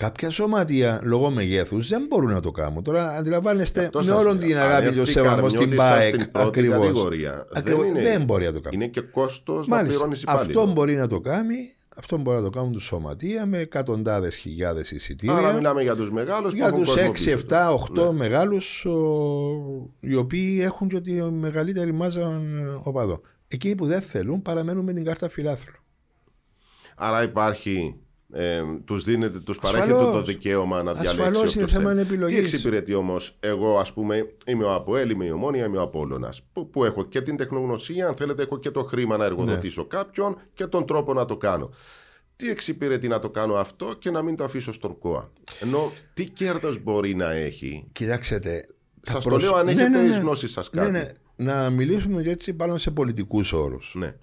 Κάποια 0.00 0.30
σωματεία 0.30 1.00
λόγω 1.02 1.30
μεγέθους 1.30 1.88
δεν 1.88 2.06
μπορούν 2.08 2.30
να 2.32 2.40
το 2.40 2.50
κάνουν. 2.50 2.82
Τώρα 2.82 3.08
αντιλαμβάνεστε 3.08 3.80
Αυτό 3.84 3.98
με 3.98 4.04
σας 4.04 4.16
όλον 4.18 4.38
λέω. 4.38 4.46
την 4.48 4.56
Αν 4.56 4.62
αγάπη 4.62 4.84
έρθει 4.86 4.96
του 4.96 5.02
η 5.02 5.06
σεβασμός 5.06 5.52
στην 5.52 5.70
Καρμιώτισσα 5.70 5.94
ΠΑΕΚ. 5.98 6.14
στην 6.14 6.30
πρώτη 6.30 6.48
Ακριβώς. 6.48 6.78
κατηγορία, 6.78 7.46
Ακριβώς. 7.54 7.86
είναι- 7.86 8.02
Δεν 8.02 8.24
μπορεί 8.24 8.44
να 8.44 8.52
το 8.52 8.60
κάνει. 8.60 8.76
Είναι 8.76 8.86
και 8.86 9.00
κόστος 9.00 9.66
να 9.68 9.74
Μάλιστα. 9.76 9.94
πληρώνεις 9.96 10.22
υπάλληλο. 10.22 10.60
Αυτό 10.60 10.72
μπορεί 10.72 10.94
να 10.94 11.06
το 11.06 11.20
κάνει. 11.20 11.56
Αυτό 11.96 12.16
μπορεί 12.16 12.36
να 12.36 12.42
το 12.42 12.50
κάνουν 12.50 12.72
τους 12.72 12.84
σωματεία 12.84 13.46
με 13.46 13.58
εκατοντάδες 13.58 14.36
χιλιάδες 14.36 14.90
εισιτήρια. 14.90 15.36
Άρα 15.36 15.52
μιλάμε 15.52 15.82
για 15.82 15.96
τους 15.96 16.10
μεγάλους 16.10 16.54
για 16.54 16.72
τους 16.72 16.94
6, 16.96 17.30
7, 17.30 17.70
8 17.72 18.12
μεγάλους 18.12 18.86
οι 20.00 20.14
οποίοι 20.14 20.58
έχουν 20.62 20.88
και 20.88 21.00
τη 21.00 21.12
μεγαλύτερη 21.22 21.92
μάζα 21.92 22.20
ε, 22.20 22.78
οπαδών. 22.82 23.20
Εκείνοι 23.48 23.74
που 23.74 23.86
δεν 23.86 24.00
θέλουν 24.00 24.42
παραμένουν 24.42 24.84
με 24.84 24.92
την 24.92 25.04
κάρτα 25.04 25.28
φιλάθλου. 25.28 25.74
Άρα 26.96 27.22
υπάρχει. 27.22 27.96
Ε, 28.32 28.62
τους 28.84 29.04
δίνετε, 29.04 29.38
τους 29.40 29.58
παρέχετε 29.58 29.92
Ασφαλώς. 29.92 30.12
το 30.12 30.22
δικαίωμα 30.22 30.82
να 30.82 30.92
διαλέξει. 30.92 31.16
Ασφαλώς 31.18 31.38
όποιος 31.38 31.54
είναι 31.54 31.66
θέμα 31.66 31.88
θέλει. 31.88 32.00
επιλογής. 32.00 32.36
Τι 32.36 32.42
εξυπηρετεί 32.42 32.94
όμως, 32.94 33.36
εγώ, 33.40 33.78
ας 33.78 33.92
πούμε, 33.92 34.26
είμαι 34.46 34.64
ο 34.64 34.74
ΑΠΟΕΛ, 34.74 35.10
είμαι 35.10 35.24
η 35.24 35.30
Ομόνια, 35.30 35.64
είμαι 35.64 35.78
ο 35.78 35.82
Απόλλωνας. 35.82 36.42
Που, 36.52 36.70
που 36.70 36.84
έχω 36.84 37.04
και 37.04 37.20
την 37.20 37.36
τεχνογνωσία, 37.36 38.08
αν 38.08 38.16
θέλετε, 38.16 38.42
έχω 38.42 38.58
και 38.58 38.70
το 38.70 38.84
χρήμα 38.84 39.16
να 39.16 39.24
εργοδοτήσω 39.24 39.80
Ναι. 39.82 39.86
κάποιον 39.88 40.36
και 40.54 40.66
τον 40.66 40.86
τρόπο 40.86 41.12
να 41.12 41.24
το 41.24 41.36
κάνω. 41.36 41.70
Τι 42.36 42.50
εξυπηρετεί 42.50 43.08
να 43.08 43.18
το 43.18 43.30
κάνω 43.30 43.54
αυτό 43.54 43.94
και 43.98 44.10
να 44.10 44.22
μην 44.22 44.36
το 44.36 44.44
αφήσω 44.44 44.72
στον 44.72 44.98
ΚΟΑ. 44.98 45.32
Ενώ 45.60 45.92
τι 46.14 46.24
κέρδος 46.24 46.82
μπορεί 46.82 47.14
να 47.14 47.30
έχει; 47.32 47.88
Κοιτάξτε. 47.92 48.38
τα 49.00 49.10
Σας 49.12 49.24
το 49.24 49.30
προσ- 49.30 49.42
λέω 49.44 49.54
αν 49.54 49.64
Ναι, 49.64 49.70
έχετε 49.72 49.88
ναι, 49.88 50.00
ναι. 50.00 50.08
εις 50.08 50.18
γνώσεις 50.18 50.52
σας 50.52 50.70
Ναι, 50.72 50.80
κάτι. 50.80 50.92
ναι. 50.92 51.12
Να 51.36 51.70
μιλήσουμε 51.70 52.22
και 52.22 52.30
έτσι 52.30 52.54
πάνω 52.54 52.78
σε 52.78 52.90
πολιτικούς 52.90 53.52
όρους. 53.52 53.92
Ναι. 53.96 54.14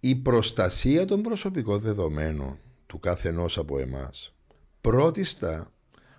Η 0.00 0.14
προστασία 0.14 1.04
των 1.04 1.22
προσωπικών 1.22 1.80
δεδομένων 1.80 2.58
του 2.90 2.98
καθενός 2.98 3.58
από 3.58 3.78
εμάς 3.78 4.34
πρώτιστα 4.80 5.72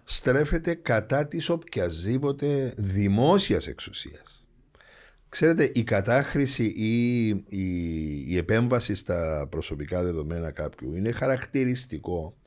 στρέφεται 0.04 0.74
κατά 0.74 1.28
της 1.28 1.50
οποιασδήποτε 1.50 2.74
δημόσιας 2.78 3.67
εξουσίας. 3.67 4.45
Ξέρετε, 5.30 5.72
η 5.74 5.84
κατάχρηση 5.84 6.63
ή 6.65 7.28
η, 7.28 7.65
η 8.28 8.38
επέμβαση 8.38 8.95
στα 8.95 9.48
προσωπικά 9.50 10.04
δεδομένα 10.04 10.52
κάποιου 10.52 10.95
είναι 10.95 11.12
χαρακτηριστικό 11.12 12.38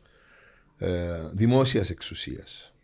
ε, 0.79 1.20
δημόσιας 1.33 1.90
εξουσίας. 1.90 2.75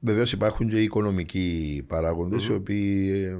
Βεβαίως 0.00 0.32
υπάρχουν 0.32 0.68
και 0.68 0.80
οι 0.80 0.82
οικονομικοί 0.82 1.84
παράγοντες 1.86 2.46
οι 2.46 2.52
οποίοι 2.52 3.10
ε, 3.26 3.38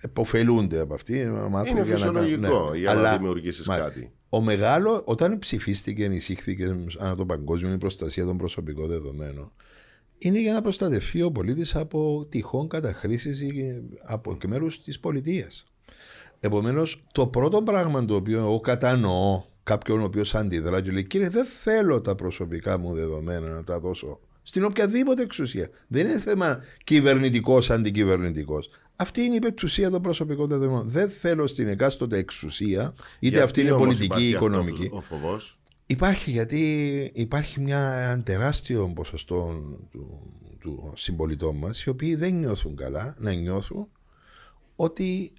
εποφελούνται 0.00 0.80
από 0.80 0.94
αυτή. 0.94 1.24
να 1.24 1.48
μάθουν 1.48 1.76
Είναι 1.76 1.86
για 1.86 1.94
να 1.96 2.00
κάνουν- 2.04 2.22
φυσιολογικό 2.22 2.70
ναι. 2.70 2.78
για 2.78 2.94
να 2.94 2.98
Αλλά, 3.00 3.16
δημιουργήσεις 3.16 3.66
μα, 3.66 3.76
κάτι. 3.78 4.12
Ο 4.32 4.40
μεγάλο, 4.40 5.02
όταν 5.04 5.38
ψηφίστηκε, 5.38 6.04
ενισχύθηκε 6.04 6.76
ανά 6.98 7.16
το 7.16 7.26
παγκόσμιο 7.26 7.72
η 7.72 7.78
προστασία 7.78 8.24
των 8.24 8.36
προσωπικών 8.36 8.86
δεδομένων, 8.86 9.52
είναι 10.18 10.40
για 10.40 10.52
να 10.52 10.62
προστατευτεί 10.62 11.22
ο 11.22 11.30
πολίτης 11.30 11.74
από 11.74 12.26
τυχόν 12.28 12.68
καταχρήσεις 12.68 13.42
από 14.02 14.36
και 14.36 14.48
μέρους 14.48 14.82
της 14.82 15.00
πολιτείας. 15.00 15.64
Επομένως, 16.40 17.04
το 17.12 17.26
πρώτο 17.26 17.62
πράγμα 17.62 18.04
το 18.04 18.14
οποίο 18.14 18.38
εγώ 18.38 18.60
κατανοώ 18.60 19.42
κάποιον 19.62 20.00
ο 20.00 20.04
οποίος 20.04 20.34
αντιδρά 20.34 20.80
και 20.80 20.90
λέει: 20.90 21.04
Κύριε, 21.04 21.28
δεν 21.28 21.44
θέλω 21.44 22.00
τα 22.00 22.14
προσωπικά 22.14 22.78
μου 22.78 22.94
δεδομένα 22.94 23.48
να 23.48 23.64
τα 23.64 23.80
δώσω 23.80 24.20
στην 24.42 24.64
οποιαδήποτε 24.64 25.22
εξουσία. 25.22 25.68
Δεν 25.86 26.08
είναι 26.08 26.18
θέμα 26.18 26.60
κυβερνητικός 26.84 27.70
αντικυβερνητικός. 27.70 28.70
Αυτή 29.00 29.20
είναι 29.20 29.34
η 29.34 29.38
πετουσία 29.38 29.90
των 29.90 30.02
προσωπικών 30.02 30.48
δεδομένων. 30.48 30.88
Δεν 30.88 31.10
θέλω 31.10 31.46
στην 31.46 31.68
εκάστοτε 31.68 32.16
εξουσία, 32.16 32.94
είτε 32.96 33.04
Γιατί 33.18 33.38
αυτή 33.38 33.60
είναι 33.60 33.70
όμως 33.70 33.86
πολιτική 33.86 34.22
ή 34.22 34.28
υπάρχει 34.28 34.34
αυτός 34.34 34.48
οικονομική. 34.48 34.90
Ο 34.92 35.00
φοβός; 35.00 35.58
Υπάρχει 35.86 36.30
γιατί 36.30 36.60
υπάρχει 37.14 37.60
μια, 37.60 37.92
ένα 37.92 38.22
τεράστιο 38.22 38.92
ποσοστό 38.94 39.60
του, 39.90 40.32
του 40.60 40.92
συμπολιτών 40.96 41.56
μας 41.56 41.84
οι 41.84 41.88
οποίοι 41.88 42.14
δεν 42.14 42.34
νιώθουν 42.34 42.76
καλά 42.76 43.16
να 43.18 43.32
νιώθουν 43.32 43.88
ότι 44.76 45.32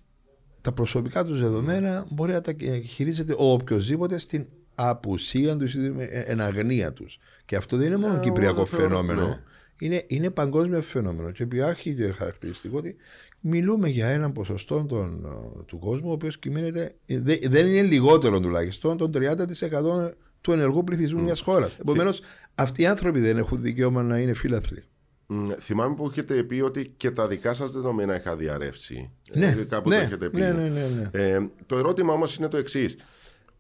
τα 0.62 0.72
προσωπικά 0.72 1.24
τους 1.24 1.40
δεδομένα 1.42 2.06
μπορεί 2.10 2.32
να 2.32 2.42
τα 2.42 2.54
χειρίζεται 2.86 3.34
ο 3.38 3.52
οποιοδήποτε 3.52 4.18
στην 4.18 4.46
απουσία 4.76 5.58
τους 5.58 5.74
ή 5.74 5.94
εν 6.10 6.42
αγνία 6.42 6.94
τους. 6.94 7.20
Και 7.46 7.56
αυτό 7.56 7.78
δεν 7.78 7.88
είναι 7.88 7.98
μόνο 7.98 8.16
Ε, 8.16 8.20
κυπριακό 8.20 8.54
εγώ 8.56 8.60
το 8.64 8.66
θεωρώ, 8.66 8.88
φαινόμενο. 8.90 9.28
ναι. 9.28 9.42
Είναι, 9.84 10.04
είναι 10.08 10.30
παγκόσμιο 10.30 10.82
φαινόμενο. 10.82 11.32
Και 11.32 11.44
υπάρχει 11.44 11.96
και 11.96 12.12
χαρακτηριστικό 12.12 12.78
ότι 12.78 12.96
μιλούμε 13.42 13.90
για 13.90 14.08
έναν 14.08 14.32
ποσοστό 14.32 14.86
των, 14.86 15.26
ε, 15.26 15.64
του 15.66 15.80
κόσμου 15.80 16.10
ο 16.10 16.12
οποίος 16.12 16.40
κυμαίνεται, 16.40 16.96
ε, 17.06 17.20
δε- 17.20 17.38
δεν 17.50 17.68
είναι 17.68 17.82
λιγότερο 17.82 18.40
τουλάχιστον, 18.40 18.98
των 18.98 19.12
30% 19.12 20.12
του 20.42 20.52
ενεργού 20.52 20.84
πληθυσμού 20.84 21.22
μιας 21.22 21.42
χώρας. 21.42 21.78
Επομένως, 21.80 22.22
αυτοί 22.56 22.82
οι 22.82 22.86
άνθρωποι 22.86 23.20
δεν 23.20 23.38
έχουν 23.38 23.62
δικαίωμα 23.62 24.04
να 24.04 24.18
είναι 24.20 24.34
φίλαθλοι. 24.34 24.84
Μ, 25.28 25.50
Θυμάμαι 25.60 25.96
που 25.96 26.06
έχετε 26.08 26.44
πει 26.44 26.60
ότι 26.62 26.94
και 26.98 27.12
τα 27.12 27.28
δικά 27.28 27.54
σας 27.54 27.72
δεδομένα 27.72 28.16
είχα 28.16 28.36
διαρρεύσει. 28.36 29.12
Ναι, 29.34 29.48
Ε, 29.60 29.64
κάπου 29.64 29.90
ναι, 29.90 29.96
το 29.98 30.02
έχετε 30.02 30.30
πει. 30.30 30.38
ναι, 30.40 30.52
ναι, 30.52 30.68
ναι, 30.70 31.10
ναι. 31.12 31.20
Ε, 31.24 31.50
το 31.66 31.78
ερώτημα 31.78 32.14
όμως 32.14 32.36
είναι 32.38 32.48
το 32.48 32.58
εξής. 32.58 32.96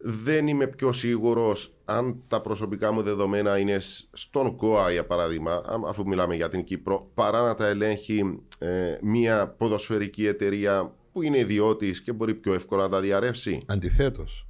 Δεν 0.04 0.48
είμαι 0.48 0.68
πιο 0.68 0.92
σίγουρος 0.92 1.74
αν 1.86 2.22
τα 2.28 2.42
προσωπικά 2.42 2.92
μου 2.92 3.02
δεδομένα 3.02 3.58
είναι 3.58 3.80
σ- 3.80 4.08
στον 4.12 4.56
ΚΟΑ 4.56 4.92
για 4.92 5.06
παράδειγμα, 5.06 5.52
α- 5.54 5.88
αφού 5.88 6.08
μιλάμε 6.08 6.36
για 6.36 6.50
την 6.50 6.64
Κύπρο, 6.64 7.12
παρά 7.14 7.42
να 7.42 7.56
τα 7.56 7.68
ελέγχει 7.68 8.40
ε, 8.58 8.98
μια 9.02 9.48
ποδοσφαιρική 9.48 10.28
εταιρεία 10.28 10.94
που 11.12 11.22
είναι 11.22 11.40
ιδιώτης 11.40 12.02
και 12.02 12.14
μπορεί 12.14 12.36
πιο 12.36 12.54
εύκολα 12.54 12.84
να 12.84 12.90
τα 12.90 13.02
διαρρεύσει. 13.02 13.62
Αντιθέτως, 13.66 14.48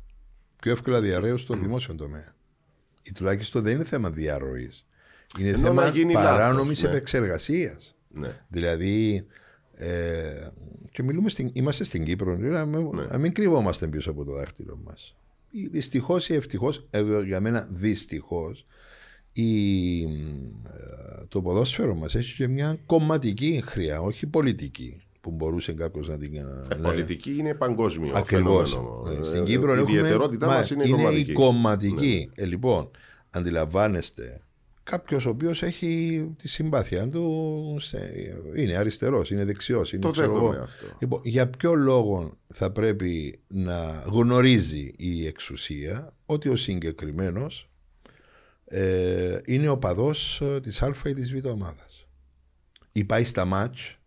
πιο 0.62 0.72
εύκολα 0.72 1.02
διαρρέω 1.02 1.38
στον 1.38 1.62
δημόσιο 1.62 1.96
τομέα. 1.96 2.36
Ή 3.04 3.12
τουλάχιστον 3.12 3.62
δεν 3.64 3.76
είναι 3.76 3.84
θέμα 3.84 4.10
διαρροής. 4.10 4.86
Είναι 5.40 5.50
Ενώ 5.50 5.58
θέμα 5.68 5.84
να 5.84 5.90
γίνει 5.90 6.14
παράνομης 6.14 6.68
λάθος, 6.68 6.82
ναι. 6.82 6.90
επεξεργασίας. 6.90 7.96
Ναι. 8.10 8.40
Δηλαδή, 8.48 9.26
ε, 9.76 10.48
και 10.92 11.04
μιλούμε 11.04 11.30
στην, 11.30 11.50
είμαστε 11.54 11.84
στην 11.84 12.04
Κύπρο, 12.04 12.38
να 12.38 12.66
μην, 12.66 12.90
Ναι. 12.94 13.06
να 13.06 13.18
μην 13.18 13.34
κρυβόμαστε 13.34 13.88
πίσω 13.88 14.12
από 14.12 14.24
το 14.24 14.32
δάχτυλο 14.34 14.80
μας. 14.86 15.16
Δυστυχώς 15.72 16.30
ή 16.30 16.34
ευτυχώς, 16.34 16.88
για 17.26 17.40
μένα 17.42 17.68
δυστυχώς, 17.72 18.66
το 21.28 21.42
ποδόσφαιρο 21.42 21.96
μας 21.96 22.16
έχει 22.16 22.36
και 22.36 22.48
μια 22.48 22.78
κομματική 22.86 23.62
χρειά, 23.66 24.02
όχι 24.02 24.28
πολιτική, 24.28 25.02
που 25.22 25.32
μπορούσε 25.32 25.74
κάποιος 25.74 26.08
να 26.08 26.18
την. 26.18 26.36
Ε, 26.36 26.44
να- 26.78 26.90
Πολιτική 26.90 27.36
είναι 27.38 27.54
παγκόσμιο 27.54 28.12
Ακριβώς. 28.16 28.70
φαινόμενο. 28.72 29.20
Ε, 29.22 29.24
Στην 29.24 29.44
Κύπρο 29.44 29.76
η 29.76 29.78
έχουμε. 29.80 29.92
ιδιαιτερότητά 29.98 30.48
μας, 30.48 30.56
μας 30.56 30.70
είναι, 30.70 30.84
η 30.84 30.88
είναι 30.90 30.98
κομματική. 30.98 31.26
Ναι. 31.26 31.32
η 31.32 31.36
κομματική. 31.36 32.30
Ε, 32.36 32.46
λοιπόν, 32.46 32.90
αντιλαμβάνεστε 33.30 34.42
κάποιος 34.92 35.26
ο 35.26 35.30
οποίος 35.30 35.64
έχει 35.64 36.26
τη 36.38 36.48
συμπάθεια 36.48 37.10
του. 37.10 37.78
σε- 37.80 38.12
είναι 38.56 38.78
αριστερός, 38.78 39.32
είναι 39.32 39.46
δεξιός. 39.46 39.96
Το 40.00 40.12
δέχομαι 40.12 40.58
αυτό. 40.58 40.86
Λοιπόν, 41.00 41.22
για 41.24 41.48
ποιο 41.50 41.74
λόγο 41.76 42.38
θα 42.54 42.72
πρέπει 42.72 43.40
να 43.48 44.04
γνωρίζει 44.12 44.94
η 44.98 45.28
εξουσία 45.28 46.14
ότι 46.26 46.50
ο 46.50 46.56
συγκεκριμένος 46.56 47.70
ε, 48.66 49.40
είναι 49.46 49.70
ο 49.70 49.78
παδός 49.78 50.42
ε, 50.42 50.60
της 50.60 50.82
Α 50.82 50.94
ή 51.06 51.14
της 51.14 51.34
Β 51.40 51.46
ομάδας; 51.46 52.08
Ή 52.92 53.04
πάει 53.04 53.24
στα 53.24 53.46
μάτς, 53.46 53.98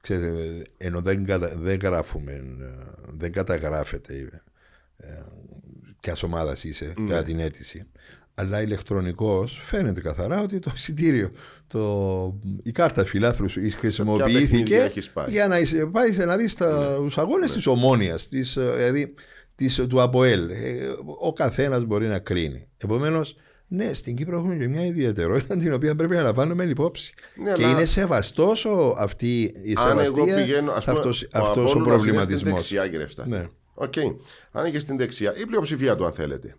ξέρετε, 0.00 0.62
ενώ 0.76 1.00
δεν, 1.00 1.24
κατα- 1.24 1.56
δεν 1.56 1.78
γράφουμε, 1.82 2.32
ε, 2.32 2.44
δεν 3.16 3.32
καταγράφεται 3.32 4.42
ε, 4.96 5.22
ποια 6.00 6.16
ομάδα 6.24 6.56
είσαι 6.62 6.94
Ναι. 6.98 7.08
κατά 7.08 7.22
την 7.22 7.38
αίτηση. 7.40 7.86
Αλλά 8.34 8.62
ηλεκτρονικός 8.62 9.60
φαίνεται 9.64 10.00
καθαρά 10.00 10.40
ότι 10.42 10.58
το 10.58 10.70
εισιτήριο, 10.74 11.30
το, 11.66 12.38
η 12.62 12.72
κάρτα 12.72 13.04
φιλάθλους 13.04 13.52
σου 13.52 13.60
παιχνίδια 13.60 13.78
χρησιμοποιήθηκε 13.80 14.76
έχεις 14.76 15.10
πάει; 15.10 15.30
για 15.30 15.48
να 15.48 15.58
είσαι, 15.58 15.86
πάεις 15.86 16.16
να 16.16 16.36
δεις 16.36 16.54
τα, 16.54 16.96
τους 16.96 17.18
αγώνες 17.18 17.48
Ναι. 17.50 17.54
της 17.56 17.66
ομόνιας, 17.66 18.28
της, 18.28 18.56
ε, 18.56 18.72
δηλαδή 18.76 19.14
της, 19.54 19.74
του 19.88 20.00
ΑΠΟΕΛ. 20.02 20.50
Ε, 20.50 20.56
Ο 21.20 21.32
καθένας 21.32 21.84
μπορεί 21.84 22.06
να 22.06 22.18
κρίνει. 22.18 22.68
Επομένως, 22.76 23.36
ναι, 23.68 23.94
στην 23.94 24.16
Κύπρο 24.16 24.38
έχουμε 24.38 24.56
και 24.56 24.68
μια 24.68 24.84
ιδιαιτερότητα 24.86 25.56
την 25.56 25.72
οποία 25.72 25.94
πρέπει 25.94 26.14
να 26.14 26.22
λαμβάνουμε 26.22 26.64
υπόψη. 26.64 27.14
Ναι, 27.42 27.52
και 27.52 27.64
αλλά- 27.64 27.72
είναι 27.72 27.84
σεβαστός 27.84 28.64
ο, 28.64 28.94
αυτή 28.98 29.40
η 29.62 29.74
Αν 29.76 29.98
εγώ 29.98 30.04
σεβαστία, 30.14 30.36
πηγαίνω, 30.36 30.72
ας 30.72 30.84
πούμε, 30.84 30.96
αυτός, 30.96 31.22
ο 31.22 31.26
αυτός 31.32 31.74
ο, 31.74 31.78
Απόλλωνας 31.78 31.78
είναι 31.78 31.78
στην 31.78 31.82
προβληματισμός. 31.82 32.52
δεξιά, 32.52 32.88
κύριε 32.88 33.06
Φτάχη. 33.06 33.28
Ναι. 33.28 33.48
Οκ. 33.74 33.94
Αν 34.52 34.66
είναι 34.66 34.78
στην 34.78 34.96
δεξιά, 34.96 35.34
η 35.36 35.46
πλειοψηφία 35.46 35.96
του, 35.96 36.04
αν 36.04 36.12
θέλετε. 36.12 36.56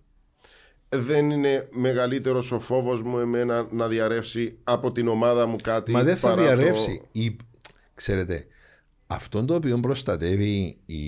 Δεν 0.93 1.29
είναι 1.29 1.67
μεγαλύτερος 1.71 2.51
ο 2.51 2.59
φόβος 2.59 3.01
μου 3.01 3.17
εμένα 3.17 3.67
να 3.71 3.87
διαρρεύσει 3.87 4.57
από 4.63 4.91
την 4.91 5.07
ομάδα 5.07 5.45
μου 5.47 5.55
κάτι. 5.63 5.91
Μα 5.91 6.03
δεν 6.03 6.15
θα 6.17 6.27
παρά 6.27 6.35
το- 6.41 6.41
διαρρεύσει. 6.55 7.01
Η, 7.11 7.35
ξέρετε, 7.93 8.45
αυτό 9.07 9.45
το 9.45 9.55
οποίο 9.55 9.79
προστατεύει 9.79 10.77
η, 10.85 11.05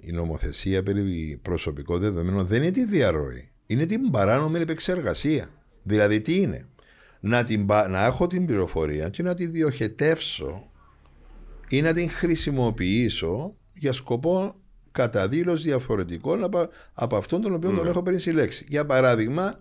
η 0.00 0.12
νομοθεσία 0.12 0.82
περί 0.82 1.38
προσωπικών 1.42 2.00
δεδομένων 2.00 2.46
δεν 2.46 2.62
είναι 2.62 2.70
τη 2.70 2.84
διαρροή. 2.84 3.50
Είναι 3.66 3.86
την 3.86 4.10
παράνομη 4.10 4.58
επεξεργασία. 4.58 5.48
Δηλαδή 5.82 6.20
τι 6.20 6.36
είναι; 6.36 6.66
Να, 7.20 7.44
την, 7.44 7.66
πα- 7.66 7.88
να 7.88 8.04
έχω 8.04 8.26
την 8.26 8.46
πληροφορία 8.46 9.08
και 9.08 9.22
να 9.22 9.34
τη 9.34 9.46
διοχετεύσω 9.46 10.70
ή 11.68 11.82
να 11.82 11.92
την 11.92 12.10
χρησιμοποιήσω 12.10 13.54
για 13.72 13.92
σκοπό 13.92 14.54
καταδήλωση 14.96 15.66
διαφορετικών 15.68 16.44
από, 16.44 16.68
από 16.92 17.16
αυτόν 17.16 17.40
τον 17.40 17.54
οποίο 17.54 17.70
τον 17.72 17.86
έχω 17.86 18.02
πριν 18.02 18.18
συλλέξει. 18.20 18.66
Για 18.68 18.86
παράδειγμα, 18.86 19.60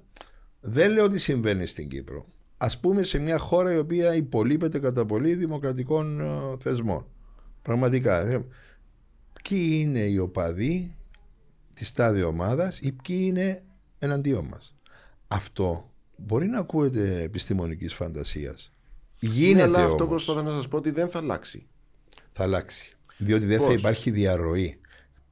δεν 0.62 0.92
λέω 0.92 1.04
ότι 1.04 1.20
συμβαίνει 1.20 1.66
στην 1.66 1.90
Κύπρο. 1.90 2.26
Α 2.58 2.68
πούμε 2.82 3.04
σε 3.04 3.20
μια 3.20 3.38
χώρα 3.38 3.74
η 3.74 3.78
οποία 3.78 4.16
υπολείπεται 4.16 4.80
κατά 4.80 5.06
πολύ 5.06 5.34
δημοκρατικών 5.36 6.20
ε, 6.20 6.56
θεσμών. 6.60 7.06
Πραγματικά. 7.62 8.20
ε, 8.20 8.46
Ποιοι 9.50 9.70
είναι 9.86 10.00
οι 10.00 10.18
οπαδοί 10.18 10.96
της 11.74 11.94
τάδε 11.94 12.24
ομάδας 12.24 12.80
ή 12.80 12.92
ποιοι 12.92 13.20
είναι 13.22 13.64
εναντίον 14.00 14.46
μας; 14.46 14.76
Αυτό 15.28 15.92
μπορεί 16.18 16.48
να 16.48 16.60
ακούεται 16.60 17.22
επιστημονικής 17.22 17.94
φαντασίας. 17.94 18.72
Ναι, 19.20 19.30
Γίνεται 19.30 19.64
αλλά 19.64 19.80
όμως. 19.80 19.92
αυτό 19.92 20.08
προσπαθώ 20.08 20.42
να 20.42 20.52
σας 20.52 20.68
πω 20.68 20.78
ότι 20.78 20.92
δεν 20.92 21.10
θα 21.10 21.20
αλλάξει. 21.20 21.68
Θα 22.34 22.44
αλλάξει. 22.44 22.96
Διότι 23.18 23.46
δεν 23.46 23.60
θα 23.60 23.66
Πώς; 23.66 23.76
υπάρχει 23.80 24.12
διαρροή. 24.12 24.80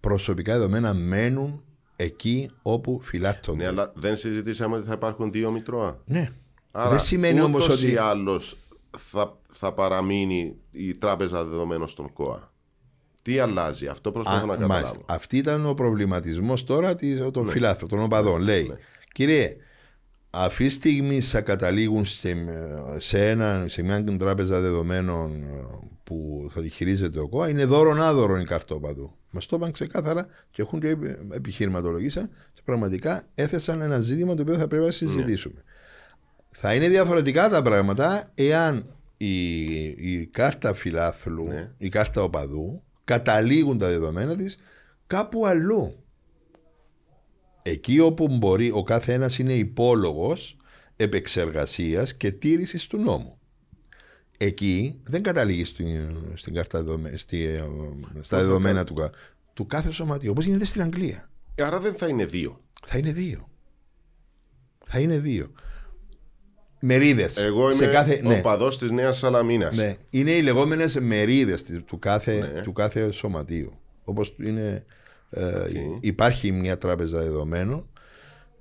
Προσωπικά 0.07 0.53
δεδομένα 0.53 0.93
μένουν 0.93 1.63
εκεί 1.95 2.51
όπου 2.61 2.99
φυλάττονται. 3.01 3.57
Ναι, 3.63 3.67
αλλά 3.67 3.91
δεν 3.95 4.15
συζητήσαμε 4.15 4.75
ότι 4.75 4.87
θα 4.87 4.93
υπάρχουν 4.93 5.31
δύο 5.31 5.51
μητρώα. 5.51 5.99
Ναι. 6.05 6.29
Άρα, 6.71 6.89
δεν 6.89 6.99
σημαίνει 6.99 7.41
όμως 7.41 7.65
ούτως 7.65 7.77
ότι. 7.83 7.91
ή 7.91 7.95
άλλως 7.95 8.57
θα, 8.97 9.37
θα 9.49 9.73
παραμείνει 9.73 10.55
η 10.71 10.93
τράπεζα 10.95 11.43
δεδομένων 11.45 11.87
στον 11.87 12.13
ΚΟΑ. 12.13 12.51
Τι 13.21 13.39
αλλάζει, 13.39 13.87
αυτό 13.87 14.11
προσπαθώ 14.11 14.37
Α, 14.37 14.45
να 14.45 14.47
καταλάβω. 14.53 14.73
μάλιστα. 14.73 14.99
Αυτή 15.05 15.37
ήταν 15.37 15.65
ο 15.65 15.73
προβληματισμός 15.73 16.63
τώρα 16.63 16.95
της- 16.95 17.19
Ναι. 17.19 17.31
των 17.31 17.47
φιλάθλων, 17.47 17.89
των 17.89 17.99
οπαδών. 18.03 18.41
Λέει, 18.41 18.71
κύριε, 19.13 19.55
αυτή 20.29 20.63
τη 20.65 20.69
στιγμή 20.71 21.21
θα 21.21 21.41
καταλήγουν 21.41 22.05
σε, 22.05 22.35
σε, 22.97 23.29
ένα, 23.29 23.65
σε 23.69 23.81
μια 23.83 24.03
τράπεζα 24.17 24.59
δεδομένων 24.59 25.31
ε, 25.43 25.65
που 26.03 26.47
θα 26.49 26.61
τη 26.61 26.69
χειρίζεται 26.69 27.19
ο 27.19 27.27
ΚΟΑ, 27.27 27.49
είναι 27.49 27.65
δώρον 27.65 28.01
άδωρον 28.01 28.39
η 28.39 28.45
κάρτα 28.45 28.75
οπαδού. 28.75 29.15
Μας 29.35 29.45
το 29.45 29.55
είπαν 29.55 29.71
ξεκάθαρα 29.71 30.27
και 30.51 30.61
έχουν 30.61 30.79
και 30.79 30.97
επιχειρηματολογήσαν 31.33 32.29
και 32.53 32.61
πραγματικά 32.65 33.23
έθεσαν 33.35 33.81
ένα 33.81 33.99
ζήτημα 33.99 34.35
το 34.35 34.41
οποίο 34.41 34.55
θα 34.57 34.67
πρέπει 34.67 34.85
να 34.85 34.91
συζητήσουμε. 34.91 35.63
Θα 36.51 36.73
είναι 36.73 36.87
διαφορετικά 36.87 37.49
τα 37.49 37.61
πράγματα 37.61 38.31
εάν 38.35 38.85
η, 39.17 39.75
η 39.83 40.25
κάρτα 40.31 40.73
φιλάθλου, 40.73 41.47
Ναι. 41.47 41.71
η 41.77 41.89
κάρτα 41.89 42.21
οπαδού 42.23 42.83
καταλήγουν 43.03 43.77
τα 43.77 43.87
δεδομένα 43.87 44.35
της 44.35 44.57
κάπου 45.07 45.45
αλλού. 45.45 45.95
Εκεί 47.63 47.99
όπου 47.99 48.27
μπορεί 48.37 48.71
ο 48.71 48.83
κάθε 48.83 49.13
ένας 49.13 49.39
είναι 49.39 49.53
υπόλογος 49.53 50.57
επεξεργασίας 50.95 52.13
και 52.15 52.31
τήρησης 52.31 52.87
του 52.87 52.97
νόμου. 52.97 53.37
Εκεί 54.37 54.99
δεν 55.03 55.23
καταλήγεις 55.23 55.67
στην, 55.67 56.17
στην 56.33 56.53
κάρτα 56.53 56.83
δεδομε- 56.83 57.17
στη, 57.17 57.43
ε, 57.43 57.63
στα 58.21 58.37
θα 58.37 58.43
δεδομένα 58.43 58.83
του, 58.83 58.93
κα- 58.93 59.11
του 59.53 59.65
κάθε 59.65 59.91
σωματείου. 59.91 60.31
Όπως 60.31 60.45
γίνεται 60.45 60.65
στην 60.65 60.81
Αγγλία. 60.81 61.29
Άρα 61.61 61.79
δεν 61.79 61.93
θα 61.95 62.07
είναι 62.07 62.25
δύο. 62.25 62.61
Θα 62.85 62.97
είναι 62.97 63.11
δύο. 63.11 63.49
Θα 64.85 64.99
είναι 64.99 65.19
δύο. 65.19 65.51
Μερίδες. 66.79 67.37
Εγώ 67.37 67.63
είμαι 67.63 67.73
σε 67.73 67.87
κάθε, 67.87 68.21
ο 68.25 68.27
ναι, 68.27 68.41
παδός 68.41 68.77
της 68.77 68.91
Νέας 68.91 69.17
Σαλαμίνας. 69.17 69.77
ναι. 69.77 69.95
Είναι 70.09 70.31
οι 70.31 70.41
λεγόμενες 70.41 70.99
μερίδες 70.99 71.63
της- 71.63 71.81
του 71.85 71.99
κάθε, 71.99 72.51
Ναι. 72.53 72.61
του 72.61 72.73
κάθε 72.73 73.11
σωματείου. 73.11 73.73
Όπως 74.03 74.35
είναι, 74.39 74.85
ε, 75.29 75.63
υπάρχει 75.99 76.51
μια 76.51 76.77
τράπεζα 76.77 77.19
δεδομένων, 77.21 77.87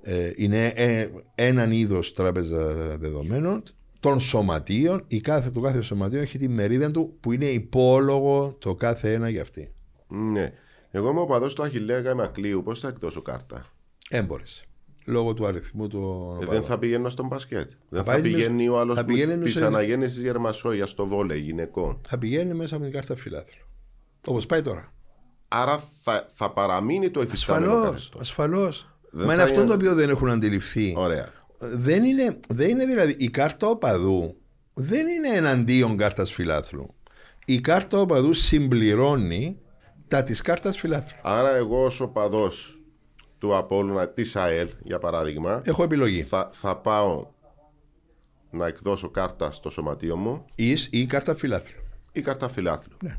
ε, 0.01 0.31
είναι 0.35 0.67
ε, 0.67 1.07
έναν 1.35 1.71
είδος 1.71 2.13
τράπεζα 2.13 2.73
δεδομένων 2.97 3.63
των 4.03 4.19
σωματείων, 4.19 5.03
η 5.07 5.21
κάθε, 5.21 5.49
το 5.49 5.59
κάθε 5.59 5.81
σωματείο 5.81 6.21
έχει 6.21 6.37
τη 6.37 6.47
μερίδα 6.49 6.91
του 6.91 7.17
που 7.19 7.31
είναι 7.31 7.45
υπόλογο 7.45 8.55
το 8.59 8.75
κάθε 8.75 9.13
ένα 9.13 9.29
για 9.29 9.41
αυτή. 9.41 9.73
Ναι. 10.07 10.53
Εγώ 10.91 11.09
είμαι 11.09 11.19
ο 11.19 11.25
παδός 11.25 11.53
του 11.53 11.63
Αχιλέα 11.63 11.99
Γαϊμακλείου. 11.99 12.63
Πώς 12.63 12.79
θα 12.79 12.87
εκδώσω 12.87 13.21
κάρτα; 13.21 13.65
Έμπορες. 14.09 14.65
Λόγω 15.05 15.33
του 15.33 15.45
αριθμού 15.45 15.87
του 15.87 16.37
Ε, 16.41 16.45
δεν 16.45 16.63
θα 16.63 16.77
πηγαίνω 16.79 17.09
στον 17.09 17.27
μπασκέτ. 17.27 17.71
Δεν 17.89 17.99
θα 17.99 18.05
πάεις 18.05 18.23
με- 18.23 18.29
πηγαίνει 18.29 18.67
ο 18.67 18.79
άλλος 18.79 18.95
θα 18.97 19.05
πηγαίνει 19.05 19.43
της 19.43 19.53
σε- 19.53 19.65
αναγέννησης 19.65 20.21
Γερμασόγια 20.21 20.85
στο 20.85 21.05
βόλεϊ 21.05 21.39
γυναικών. 21.39 21.99
θα 22.07 22.17
πηγαίνει 22.17 22.53
μέσα 22.53 22.75
από 22.75 22.83
την 22.83 22.93
κάρτα 22.93 23.15
φιλάθλου. 23.15 23.61
Όπως 24.27 24.45
πάει 24.45 24.61
τώρα. 24.61 24.93
Άρα 25.47 25.83
θα, 26.03 26.29
θα 26.33 26.51
παραμείνει 26.51 27.09
το 27.09 27.21
εφιστάμενο 27.21 27.65
Ασφαλώς, 27.71 27.89
καθεστώς. 27.89 28.21
ασφαλώς. 28.21 28.87
Δεν 29.11 29.21
Μα 29.21 29.27
θα 29.27 29.33
είναι 29.33 29.43
αυτό 29.43 29.59
είναι- 29.59 29.67
το 29.67 29.73
οποίο 29.73 29.93
δεν 29.95 30.09
έχουν 30.09 30.29
αντιληφθεί. 30.29 30.93
Ωραία. 30.97 31.29
Δεν 31.73 32.03
είναι, 32.03 32.39
δεν 32.49 32.69
είναι 32.69 32.85
δηλαδή 32.85 33.15
η 33.19 33.29
κάρτα 33.29 33.67
οπαδού 33.67 34.37
δεν 34.73 35.07
είναι 35.07 35.29
εναντίον 35.29 35.97
κάρτας 35.97 36.31
φιλάθλου. 36.31 36.93
Η 37.45 37.61
κάρτα 37.61 37.99
οπαδού 37.99 38.33
συμπληρώνει 38.33 39.57
τα 40.07 40.23
της 40.23 40.41
κάρτας 40.41 40.77
φιλάθλου. 40.77 41.17
Άρα 41.23 41.55
εγώ 41.55 41.83
ως 41.83 41.99
οπαδός 41.99 42.77
του 43.37 43.55
Απόλλωνα 43.57 44.09
της 44.09 44.35
ΑΕΛ 44.35 44.69
για 44.83 44.99
παράδειγμα 44.99 45.61
Έχω 45.65 45.83
επιλογή. 45.83 46.23
θα, 46.23 46.49
θα 46.53 46.77
πάω 46.77 47.31
να 48.49 48.67
εκδώσω 48.67 49.09
κάρτα 49.09 49.51
στο 49.51 49.69
σωματείο 49.69 50.15
μου 50.17 50.45
Εις 50.55 50.87
ή 50.91 51.05
κάρτα 51.05 51.35
φιλάθλου. 51.35 51.81
ή 52.11 52.21
κάρτα 52.21 52.47
φιλάθλου. 52.49 52.97
Ναι. 53.03 53.17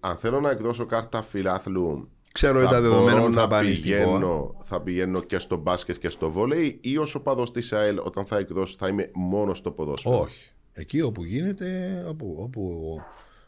Αν 0.00 0.16
θέλω 0.16 0.40
να 0.40 0.50
εκδώσω 0.50 0.86
κάρτα 0.86 1.22
φιλάθλου 1.22 2.10
Ξέρω 2.36 2.60
θα 2.60 2.68
τα 2.68 2.80
δεδομένα 2.80 3.16
μπορώ 3.18 3.26
που 3.28 3.32
θα 3.34 3.40
να 3.40 3.48
πάνε 3.48 3.70
στην 3.70 3.82
πηγαίνω, 3.82 4.60
θα 4.64 4.80
πηγαίνω 4.80 5.20
και 5.20 5.38
στο 5.38 5.56
μπάσκετ 5.56 5.96
και 5.98 6.08
στο 6.08 6.30
βόλεϊ 6.30 6.78
ή 6.80 6.96
ως 6.98 7.14
οπαδός 7.14 7.50
της 7.50 7.72
ΑΕΛ 7.72 7.98
όταν 7.98 8.24
θα 8.24 8.38
εκδώσω 8.38 8.74
θα 8.78 8.88
είμαι 8.88 9.10
μόνο 9.14 9.54
στο 9.54 9.70
ποδόσφαιρο; 9.70 10.20
Όχι. 10.20 10.50
Εκεί 10.72 11.00
όπου 11.02 11.24
γίνεται, 11.24 12.04
όπου, 12.08 12.36
όπου 12.38 12.96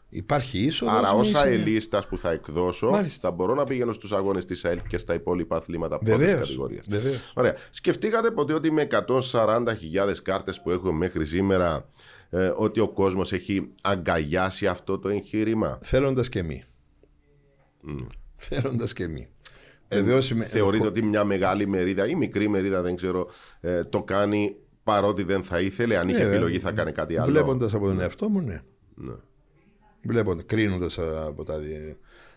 υπάρχει 0.09 0.59
είσοδος. 0.59 0.93
Άρα, 0.95 1.11
ναι, 1.13 1.17
ω 1.19 1.21
είσαι- 1.21 1.37
αελίστα 1.43 2.01
που 2.09 2.17
θα 2.17 2.31
εκδώσω, 2.31 2.89
Μάλιστα. 2.89 3.19
θα 3.29 3.35
μπορώ 3.35 3.53
να 3.55 3.63
πηγαίνω 3.63 3.91
στους 3.93 4.11
αγώνες 4.11 4.45
της 4.45 4.65
ΑΕΛ 4.65 4.79
και 4.89 4.97
στα 4.97 5.13
υπόλοιπα 5.13 5.55
αθλήματα 5.55 5.97
πρώτη 5.97 6.17
Βεβαίως, 6.19 6.39
κατηγορία. 6.39 6.83
βεβαίως. 6.87 7.31
Ωραία. 7.35 7.55
Σκεφτήκατε 7.69 8.31
ποτέ 8.31 8.53
ότι 8.53 8.71
με 8.71 8.81
140.000 8.81 10.21
κάρτες 10.23 10.61
που 10.61 10.71
έχουμε 10.71 10.91
μέχρι 10.91 11.25
σήμερα, 11.25 11.89
ε, 12.29 12.51
ότι 12.55 12.79
ο 12.79 12.87
κόσμος 12.87 13.33
έχει 13.33 13.69
αγκαλιάσει 13.81 14.67
αυτό 14.67 14.99
το 14.99 15.09
εγχείρημα; 15.09 15.79
Θέλοντας 15.81 16.29
και 16.29 16.43
μη. 16.43 16.63
Θέλοντας 18.39 18.93
και 18.93 19.07
μη. 19.07 19.27
Βεβαίως 19.91 20.29
είμαι- 20.29 20.45
Θεωρείτε 20.45 20.87
ότι 20.87 21.01
μια 21.03 21.23
μεγάλη 21.23 21.67
μερίδα 21.67 22.07
ή 22.07 22.15
μικρή 22.15 22.49
μερίδα, 22.49 22.81
δεν 22.81 22.95
ξέρω, 22.95 23.27
ε, 23.61 23.83
το 23.83 24.03
κάνει 24.03 24.55
παρότι 24.83 25.23
δεν 25.23 25.43
θα 25.43 25.61
ήθελε. 25.61 25.97
Αν 25.97 26.09
είχε 26.09 26.23
Ναι, 26.23 26.29
επιλογή, 26.29 26.59
θα 26.59 26.71
κάνει 26.71 26.91
κάτι 26.91 27.17
άλλο. 27.17 27.31
Βλέποντας 27.31 27.73
από 27.73 27.85
τον 27.85 27.99
εαυτό 28.01 28.29
μου, 28.29 28.41
ναι. 28.41 28.61
Ναι. 28.95 29.13
Βλέποντας, 30.01 30.43
κρίνοντας 30.45 30.97
από, 31.27 31.43
τα, 31.43 31.59
δι- 31.59 31.95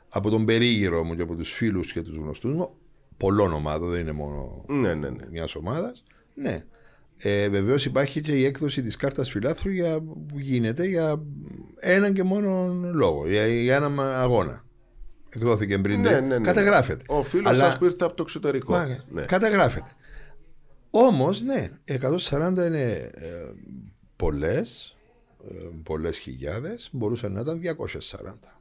από 0.09 0.31
τον 0.31 0.45
περίγυρο 0.45 1.05
μου 1.05 1.15
και 1.17 1.23
από 1.23 1.35
τους 1.35 1.53
φίλους 1.53 1.93
και 1.93 2.03
τους 2.03 2.17
γνωστούς 2.17 2.53
μου, 2.53 2.75
πολλών 3.17 3.53
ομάδων, 3.53 3.91
δεν 3.91 4.01
είναι 4.01 4.13
μόνο 4.13 4.65
Ναι, 4.69 4.95
ναι, 4.95 5.09
ναι. 5.11 5.25
μιας 5.31 5.55
ομάδας, 5.55 6.03
ναι. 6.35 6.65
Ε, 7.17 7.49
Βεβαίως 7.49 7.85
υπάρχει 7.85 8.21
και 8.21 8.33
η 8.33 8.45
έκδοση 8.45 8.83
της 8.83 8.97
κάρτας 8.97 9.31
φιλάθλου 9.31 9.71
για, 9.73 10.01
που 10.01 10.39
γίνεται 10.39 10.85
για 10.87 11.23
έναν 11.79 12.13
και 12.13 12.23
μόνο 12.23 12.75
λόγο, 12.93 13.29
για, 13.29 13.47
για 13.47 13.77
έναν 13.77 14.01
αγώνα. 14.01 14.65
Εκδόθηκε 15.37 15.79
πριν. 15.79 16.01
Ναι, 16.01 16.11
ναι, 16.21 16.39
ναι. 16.39 16.45
Καταγράφεται. 16.47 17.05
Ο 17.09 17.23
φίλος 17.23 17.51
Αλλά- 17.53 17.59
σας 17.65 17.79
που 17.79 17.85
ήρθε 17.85 18.05
από 18.05 18.15
το 18.15 18.23
εξωτερικό. 18.23 18.73
Μα, 18.73 19.05
Ναι. 19.11 19.23
Καταγράφεται. 19.25 19.91
Όμως, 20.91 21.41
ναι, 21.43 21.69
140 21.85 22.67
είναι 22.67 23.11
ε, 23.15 23.31
πολλές, 24.17 24.97
ε, 25.51 25.55
πολλές 25.83 26.19
χιλιάδες, 26.19 26.89
μπορούσαν 26.93 27.33
να 27.33 27.41
ήταν 27.41 27.59
240. 27.59 28.61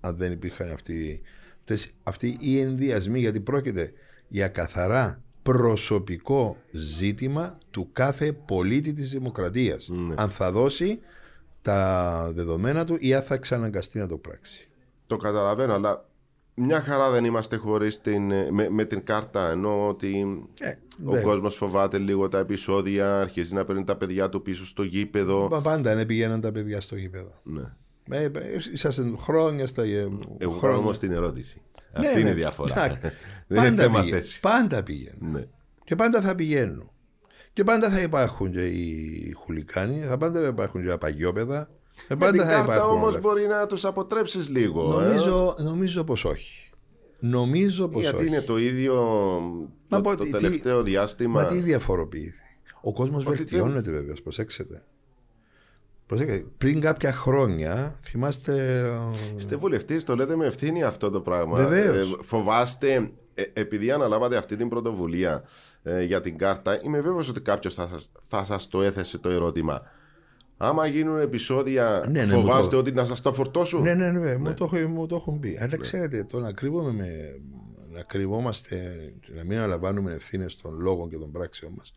Αν 0.00 0.16
δεν 0.16 0.32
υπήρχαν 0.32 0.70
αυτοί, 0.72 1.20
αυτές- 1.58 1.90
αυτοί 2.02 2.36
οι 2.40 2.60
ενδιασμοί, 2.60 3.20
γιατί 3.20 3.40
πρόκειται 3.40 3.92
για 4.28 4.48
καθαρά 4.48 5.22
προσωπικό 5.42 6.56
ζήτημα 6.72 7.58
του 7.70 7.88
κάθε 7.92 8.32
πολίτη 8.32 8.92
της 8.92 9.10
δημοκρατίας. 9.10 9.88
Ναι. 9.88 10.14
Αν 10.16 10.30
θα 10.30 10.52
δώσει 10.52 10.98
τα 11.62 12.30
δεδομένα 12.34 12.84
του 12.84 12.96
ή 13.00 13.14
αν 13.14 13.22
θα 13.22 13.34
εξαναγκαστεί 13.34 13.98
να 13.98 14.06
το 14.06 14.16
πράξει. 14.16 14.68
Το 15.08 15.16
καταλαβαίνω, 15.16 15.72
αλλά 15.74 16.08
μια 16.54 16.80
χαρά 16.80 17.10
δεν 17.10 17.24
είμαστε 17.24 17.56
χωρίς 17.56 18.00
την, 18.00 18.30
ε, 18.30 18.50
με, 18.50 18.68
με 18.68 18.84
την 18.84 19.04
κάρτα. 19.04 19.50
Ενώ 19.50 19.88
ότι 19.88 20.26
Ε, 20.60 20.70
ο 21.04 21.12
δεν- 21.12 21.22
κόσμος 21.22 21.54
φοβάται 21.54 21.98
λίγο 21.98 22.28
τα 22.28 22.38
επεισόδια, 22.38 23.20
αρχίζει 23.20 23.54
να 23.54 23.64
παίρνει 23.64 23.84
τα 23.84 23.96
παιδιά 23.96 24.28
του 24.28 24.42
πίσω 24.42 24.66
στο 24.66 24.82
γήπεδο. 24.82 25.48
Μα 25.50 25.60
πάντα 25.60 25.94
δεν 25.94 26.06
πηγαίναν 26.06 26.40
τα 26.40 26.52
παιδιά 26.52 26.80
στο 26.80 26.96
γήπεδο. 26.96 27.40
Ναι. 27.42 27.62
Ε, 28.10 28.24
ε, 28.24 28.30
είσαστε 28.72 29.12
χρόνια 29.18 29.66
στα 29.66 29.82
ε, 29.82 29.86
Εγώ 29.98 30.10
χρόνια. 30.38 30.60
κάνω 30.60 30.76
όμως 30.76 30.98
την 30.98 31.12
ερώτηση. 31.12 31.62
Ναι, 31.98 32.06
Αυτή 32.06 32.20
είναι 32.20 32.28
ναι. 32.28 32.34
η 32.36 32.38
διαφορά. 32.38 32.84
Εντάξει. 32.84 33.00
δεν 33.46 33.58
είναι 33.64 33.68
πάντα, 33.76 33.82
θέμα 33.82 34.00
πήγε- 34.00 34.14
θέσης. 34.14 34.40
πάντα 34.40 34.82
πήγαινε. 34.82 35.16
Ναι. 35.20 35.46
Και 35.84 35.96
πάντα 35.96 36.20
θα 36.20 36.34
πηγαίνουν. 36.34 36.90
Και 37.52 37.64
πάντα 37.64 37.90
θα 37.90 38.00
υπάρχουν 38.00 38.52
και 38.52 38.66
οι 38.66 39.32
χουλικάνοι, 39.36 40.00
θα 40.00 40.16
πάντα 40.18 40.40
θα 40.40 40.46
υπάρχουν 40.46 40.82
και 40.82 40.88
τα 40.88 40.98
παγιόπεδα. 40.98 41.70
Και 42.08 42.14
Με 42.14 42.16
πάντα 42.16 42.32
την 42.32 42.40
θα 42.40 42.46
κάρτα 42.50 42.74
υπάρχουν. 42.74 42.96
όμως 42.96 43.10
όλα. 43.12 43.20
μπορεί 43.20 43.46
να 43.46 43.66
τους 43.66 43.84
αποτρέψεις 43.84 44.48
λίγο. 44.48 45.00
ε. 45.00 45.04
Νομίζω, 45.04 45.54
νομίζω 45.58 46.04
πως 46.04 46.24
όχι. 46.24 46.70
Νομίζω 47.18 47.88
πως 47.88 48.00
Γιατί 48.02 48.16
όχι. 48.16 48.26
είναι 48.26 48.40
το 48.40 48.58
ίδιο 48.58 48.94
Μα 49.88 49.96
το, 49.96 50.02
πω, 50.02 50.16
το 50.16 50.24
τι- 50.24 50.30
τελευταίο 50.30 50.82
διάστημα. 50.82 51.40
Μα 51.40 51.46
τι 51.46 51.60
διαφοροποιηθεί. 51.60 52.36
Ο 52.80 52.92
κόσμος 52.92 53.26
Ότι 53.26 53.36
βελτιώνεται 53.36 53.90
βέβαια, 53.90 54.14
προσέξτε. 54.22 54.82
Προσέξτε, 56.06 56.44
πριν 56.58 56.80
κάποια 56.80 57.12
χρόνια, 57.12 57.98
θυμάστε... 58.02 58.80
ε, 58.80 59.36
Είστε 59.36 59.56
βουλευτής, 59.56 60.04
το 60.04 60.16
λέτε 60.16 60.36
με 60.36 60.46
ευθύνη 60.46 60.82
αυτό 60.82 61.10
το 61.10 61.20
πράγμα. 61.20 61.56
Βεβαίως. 61.56 62.18
φοβάστε, 62.22 63.10
ε, 63.34 63.42
επειδή 63.52 63.90
αναλάβατε 63.90 64.36
αυτή 64.36 64.56
την 64.56 64.68
πρωτοβουλία 64.68 65.44
ε, 65.82 66.02
για 66.02 66.20
την 66.20 66.38
κάρτα, 66.38 66.80
είμαι 66.82 67.00
βέβαιος 67.00 67.28
ότι 67.28 67.40
κάποιος 67.40 67.74
θα, 67.74 67.88
σας- 67.92 68.10
θα 68.28 68.44
σας 68.44 68.68
το 68.68 68.82
έθεσε 68.82 69.18
το 69.18 69.28
ερώτημα. 69.28 69.82
Άμα 70.60 70.86
γίνουν 70.86 71.20
επεισόδια, 71.20 72.04
Ναι, 72.10 72.24
ναι, 72.24 72.32
φοβάστε 72.32 72.62
μου 72.64 72.70
το- 72.70 72.88
ότι 72.88 72.92
να 72.92 73.04
σας 73.04 73.20
το 73.20 73.32
φορτώσουν. 73.32 73.82
Ναι, 73.82 73.94
ναι, 73.94 74.10
ναι, 74.10 74.36
Μου, 74.36 74.54
το, 74.54 74.70
έχω- 74.72 74.88
μου 74.88 75.06
το 75.06 75.16
έχουν 75.16 75.38
πει. 75.40 75.58
Αλλά 75.60 75.76
ξέρετε, 75.76 76.24
το 76.24 76.40
να 76.40 76.52
κρύβουμε 76.52 76.92
με, 76.92 77.40
να 77.92 78.02
κρυβόμαστε, 78.02 78.96
να 79.36 79.44
μην 79.44 79.56
αναλαμβάνουμε 79.58 80.12
ευθύνες 80.12 80.56
των 80.56 80.80
λόγων 80.80 81.08
και 81.10 81.16
των 81.16 81.30
πράξεων 81.32 81.72
μας, 81.76 81.94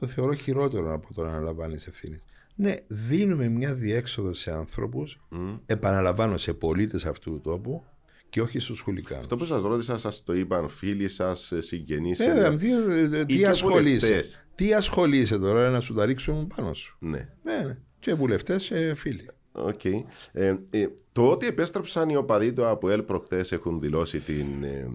το 0.00 0.06
θεωρώ 0.06 0.32
χειρότερο 0.34 0.94
από 0.94 1.14
το 1.14 1.22
να 1.22 1.28
αναλαμβάνεις 1.28 1.86
ευθύνες. 1.86 2.20
Ναι, 2.54 2.74
δίνουμε 2.86 3.48
μια 3.48 3.74
διέξοδο 3.74 4.34
σε 4.34 4.50
άνθρωπους, 4.52 5.20
επαναλαμβάνω 5.66 6.38
σε 6.38 6.52
πολίτες 6.52 7.04
αυτού 7.04 7.30
του 7.30 7.40
τόπου 7.40 7.84
και 8.30 8.40
όχι 8.40 8.58
στους 8.58 8.80
χουλιγκάνους. 8.80 9.22
Αυτό 9.22 9.36
που 9.36 9.44
σας 9.44 9.62
ρώτησα, 9.62 9.98
σας 9.98 10.22
το 10.24 10.34
είπαν 10.34 10.68
φίλοι 10.68 11.08
σας, 11.08 11.52
συγγενείς 11.58 12.18
Βέβαια, 12.18 12.54
τι, 12.54 13.24
τι 13.26 13.36
και 13.38 13.46
ασχολείσαι. 13.46 14.22
Βουλευτές. 14.56 14.68
Τι 14.68 14.74
ασχολείσαι 14.74 15.38
τώρα 15.38 15.70
να 15.70 15.80
σου 15.80 15.94
τα 15.94 16.04
ρίξουν 16.04 16.46
πάνω 16.56 16.74
σου; 16.74 16.96
Ναι. 17.00 17.28
Ναι, 17.42 17.62
ναι. 17.66 17.76
Και 18.00 18.14
βουλευτές 18.14 18.66
και 18.66 18.94
φίλοι. 18.96 19.28
Οκ. 19.52 19.84
Ε, 19.84 20.02
ε, 20.70 20.86
το 21.12 21.30
ότι 21.30 21.46
επέστρεψαν 21.46 22.08
οι 22.08 22.16
οπαδοί 22.16 22.52
του 22.52 22.66
ΑΠΟΕΛ 22.66 23.02
προχθές 23.02 23.52
έχουν 23.52 23.80
δηλώσει 23.80 24.20
την, 24.20 24.46
ε, 24.62 24.88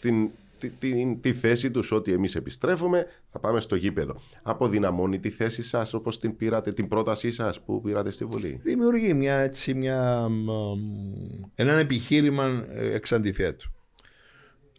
την, 0.00 0.30
τη, 0.58 0.68
την- 0.68 1.20
τη 1.20 1.32
θέση 1.32 1.70
τους 1.70 1.92
ότι 1.92 2.12
εμείς 2.12 2.34
επιστρέφουμε, 2.34 3.06
θα 3.32 3.38
πάμε 3.38 3.60
στο 3.60 3.76
γήπεδο. 3.76 4.20
Αποδυναμώνει 4.42 5.18
τη 5.20 5.30
θέση 5.30 5.62
σας 5.62 5.94
όπως 5.94 6.18
την 6.18 6.36
πήρατε, 6.36 6.72
την 6.72 6.88
πρότασή 6.88 7.32
σας 7.32 7.60
που 7.60 7.80
πήρατε 7.80 8.10
στη 8.10 8.24
Βουλή; 8.24 8.60
δημιουργεί 8.62 9.14
μια, 9.14 9.36
έτσι, 9.36 9.74
μια, 9.74 10.28
μ, 10.28 10.48
έναν 11.54 11.78
επιχείρημα 11.78 12.66
ε, 12.70 12.94
εξ 12.94 13.12
αντιθέτου. 13.12 13.70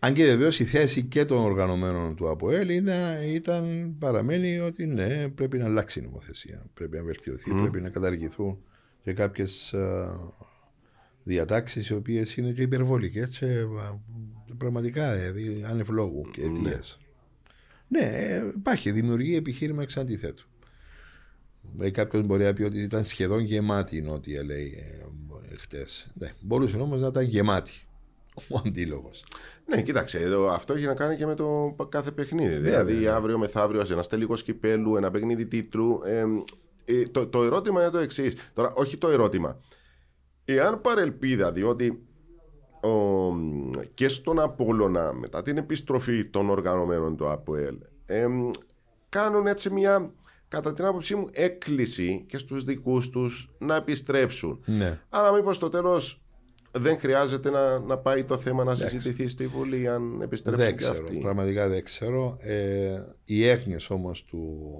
Αν 0.05 0.13
και 0.13 0.25
βεβαίως 0.25 0.59
η 0.59 0.65
θέση 0.65 1.03
και 1.03 1.25
των 1.25 1.37
οργανωμένων 1.37 2.15
του 2.15 2.29
ΑΠΟΕΛ 2.29 2.69
είναι- 2.69 3.19
ήταν, 3.25 3.95
παραμένει 3.99 4.59
ότι 4.59 4.85
ναι, 4.85 5.29
πρέπει 5.29 5.57
να 5.57 5.65
αλλάξει 5.65 5.99
η 5.99 6.01
νομοθεσία. 6.01 6.65
Πρέπει 6.73 6.97
να 6.97 7.03
βελτιωθεί, 7.03 7.51
πρέπει 7.61 7.81
να 7.81 7.89
καταργηθούν 7.89 8.57
και 9.03 9.13
κάποιες 9.13 9.73
διατάξεις 11.23 11.89
οι 11.89 11.93
οποίες 11.93 12.35
είναι 12.35 12.51
και 12.51 12.61
υπερβολικές 12.61 13.37
και 13.37 13.45
ε, 13.45 13.65
πραγματικά 14.57 15.15
δηλαδή 15.15 15.63
άνευ 15.69 15.89
λόγου 15.89 16.29
και 16.31 16.41
αιτία. 16.41 16.81
Ναι, 17.87 17.99
ε, 17.99 18.43
υπάρχει, 18.55 18.91
δημιουργεί 18.91 19.35
επιχείρημα 19.35 19.81
εξ 19.81 19.97
αντιθέτου. 19.97 20.47
Δηλαδή 21.71 21.91
κάποιος 21.91 22.23
μπορεί 22.23 22.43
να 22.43 22.53
πει 22.53 22.63
ότι 22.63 22.79
ήταν 22.81 23.05
σχεδόν 23.05 23.39
γεμάτη 23.39 23.97
η 23.97 24.01
Νότια, 24.01 24.43
λέει 24.43 24.73
ε, 25.51 25.55
χτες. 25.55 26.11
Ναι, 26.13 26.31
μπορούσε 26.41 26.77
όμως 26.77 26.99
να 27.01 27.07
ήταν 27.07 27.23
γεμάτη 27.23 27.73
ο 28.49 28.61
αντίλογος. 28.65 29.23
Ναι, 29.65 29.81
κοίταξε, 29.81 30.19
εδώ, 30.19 30.47
αυτό 30.47 30.73
έχει 30.73 30.85
να 30.85 30.93
κάνει 30.93 31.15
και 31.15 31.25
με 31.25 31.35
το 31.35 31.75
κάθε 31.89 32.11
παιχνίδι. 32.11 32.55
Δηλαδή, 32.55 33.07
αύριο 33.07 33.37
μεθαύριο, 33.37 33.85
σε 33.85 33.93
ένας 33.93 34.07
τελικός 34.07 34.43
κυπέλου, 34.43 34.95
ένα 34.95 35.11
παιχνίδι 35.11 35.45
τίτλου. 35.45 36.01
ε, 36.05 36.25
ε, 36.85 37.03
το, 37.03 37.27
το 37.27 37.43
ερώτημα 37.43 37.81
είναι 37.81 37.91
το 37.91 37.97
εξής. 37.97 38.51
Τώρα, 38.53 38.71
όχι 38.75 38.97
το 38.97 39.09
ερώτημα. 39.09 39.59
Εάν 40.45 40.81
παρελπίδα, 40.81 41.51
διότι 41.51 42.03
ο, 42.81 42.89
και 43.93 44.07
στον 44.07 44.39
Απόλλωνα 44.39 45.13
μετά 45.13 45.41
την 45.41 45.57
επιστροφή 45.57 46.25
των 46.25 46.49
οργανωμένων 46.49 47.15
του 47.17 47.29
ΑΠΟΕΛ 47.29 47.75
ε, 48.05 48.27
κάνουν 49.09 49.47
έτσι 49.47 49.69
μια 49.69 50.11
κατά 50.47 50.73
την 50.73 50.85
άποψή 50.85 51.15
μου 51.15 51.25
έκκληση 51.31 52.25
και 52.27 52.37
στους 52.37 52.63
δικούς 52.63 53.09
τους 53.09 53.49
να 53.57 53.75
επιστρέψουν. 53.75 54.63
Ναι. 54.65 54.99
Άρα 55.09 55.31
μήπως 55.31 55.55
στο 55.55 55.69
τέλος 55.69 56.22
δεν 56.75 56.99
χρειάζεται 56.99 57.49
να, 57.49 57.79
να 57.79 57.97
πάει 57.97 58.23
το 58.23 58.37
θέμα 58.37 58.63
να 58.63 58.75
συζητηθεί 58.75 59.27
στη 59.27 59.47
Βουλή 59.47 59.87
αν 59.87 60.21
επιστρέψουν 60.21 60.63
Δεν 60.65 60.77
και 60.77 60.83
ξέρω, 60.83 61.03
αυτοί. 61.03 61.17
πραγματικά 61.17 61.67
δεν 61.67 61.83
ξέρω. 61.83 62.37
Ε, 62.41 63.01
οι 63.25 63.47
έγνοιες 63.47 63.89
όμως 63.89 64.23
του, 64.23 64.71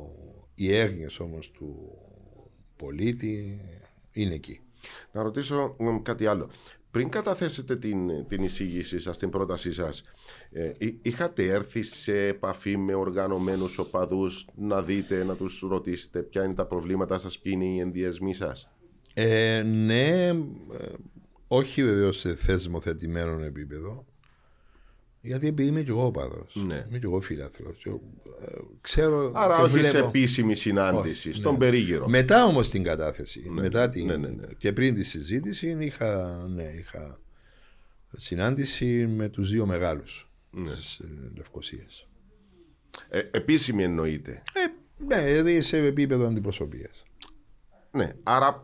οι 0.56 0.74
έγνοιες 0.76 1.20
όμως 1.20 1.52
του 1.52 1.92
πολίτη 2.76 3.62
είναι 4.12 4.34
εκεί. 4.34 4.60
Να 5.12 5.22
ρωτήσω 5.24 5.76
μ, 5.80 6.02
κάτι 6.02 6.26
άλλο. 6.26 6.50
Πριν 6.92 7.10
καταθέσετε 7.10 7.76
την, 7.76 8.28
την 8.28 8.44
εισήγησή 8.44 9.00
σας, 9.00 9.18
την 9.18 9.30
πρότασή 9.30 9.74
σας, 9.74 10.04
ε, 10.52 10.72
εί- 10.78 11.00
είχατε 11.02 11.46
έρθει 11.48 11.82
σε 11.84 12.26
επαφή 12.28 12.78
με 12.78 12.94
οργανωμένους 12.94 13.78
οπαδούς 13.78 14.48
να 14.56 14.82
δείτε, 14.84 15.24
να 15.24 15.36
τους 15.36 15.60
ρωτήσετε 15.70 16.22
ποια 16.22 16.44
είναι 16.44 16.54
τα 16.54 16.66
προβλήματα 16.66 17.18
σας, 17.18 17.40
ποιοι 17.40 17.52
είναι 17.56 17.66
οι 17.66 17.80
ενδιασμοί 17.80 18.34
σας; 18.34 18.70
Ε, 19.14 19.62
ναι, 19.62 20.28
ε, 20.28 20.36
όχι 21.56 21.84
βεβαίως 21.84 22.20
σε 22.20 22.36
θεσμοθετημένο 22.36 23.44
επίπεδο. 23.44 24.06
Γιατί 25.22 25.48
επειδή 25.48 25.68
είμαι 25.70 25.82
και 25.82 25.89
εγώ 25.89 26.06
οπαδός. 26.06 26.56
Ναι. 26.56 26.86
Είμαι 26.89 27.00
και 27.00 27.06
εγώ 27.06 27.22
φίλαθλο. 27.22 27.76
Ξέρω. 28.82 29.32
Άρα 29.36 29.56
και 29.56 29.62
όχι 29.62 29.78
σε 29.84 29.89
βλέπω- 29.89 30.08
επίσημη 30.08 30.56
συνάντηση, 30.56 31.28
Όχι, 31.30 31.38
στον 31.38 31.52
ναι. 31.54 31.58
περίγυρο. 31.60 32.08
Μετά 32.08 32.46
όμως 32.46 32.70
την 32.70 32.84
κατάθεση, 32.84 33.44
μετά 33.50 33.89
την, 33.89 34.06
ναι, 34.06 34.16
ναι, 34.16 34.28
ναι. 34.28 34.48
και 34.58 34.74
πριν 34.74 34.94
τη 34.96 35.04
συζήτηση, 35.04 35.78
είχα, 35.80 36.44
ναι, 36.50 36.63
είχα 36.78 37.20
συνάντηση 38.18 39.08
με 39.08 39.30
τους 39.30 39.50
δύο 39.50 39.66
μεγάλους 39.66 40.30
Ναι. 40.52 40.72
της 40.74 41.00
ε, 41.00 41.08
Λευκοσίας. 41.36 42.08
Ε, 43.10 43.20
επίσημη 43.32 43.84
εννοείται. 43.84 44.44
Ε, 44.54 45.04
ναι, 45.06 45.22
δηλαδή 45.22 45.62
σε 45.62 45.78
επίπεδο 45.78 46.26
αντιπροσωπείας. 46.28 47.04
Ναι, 47.92 48.12
άρα 48.24 48.62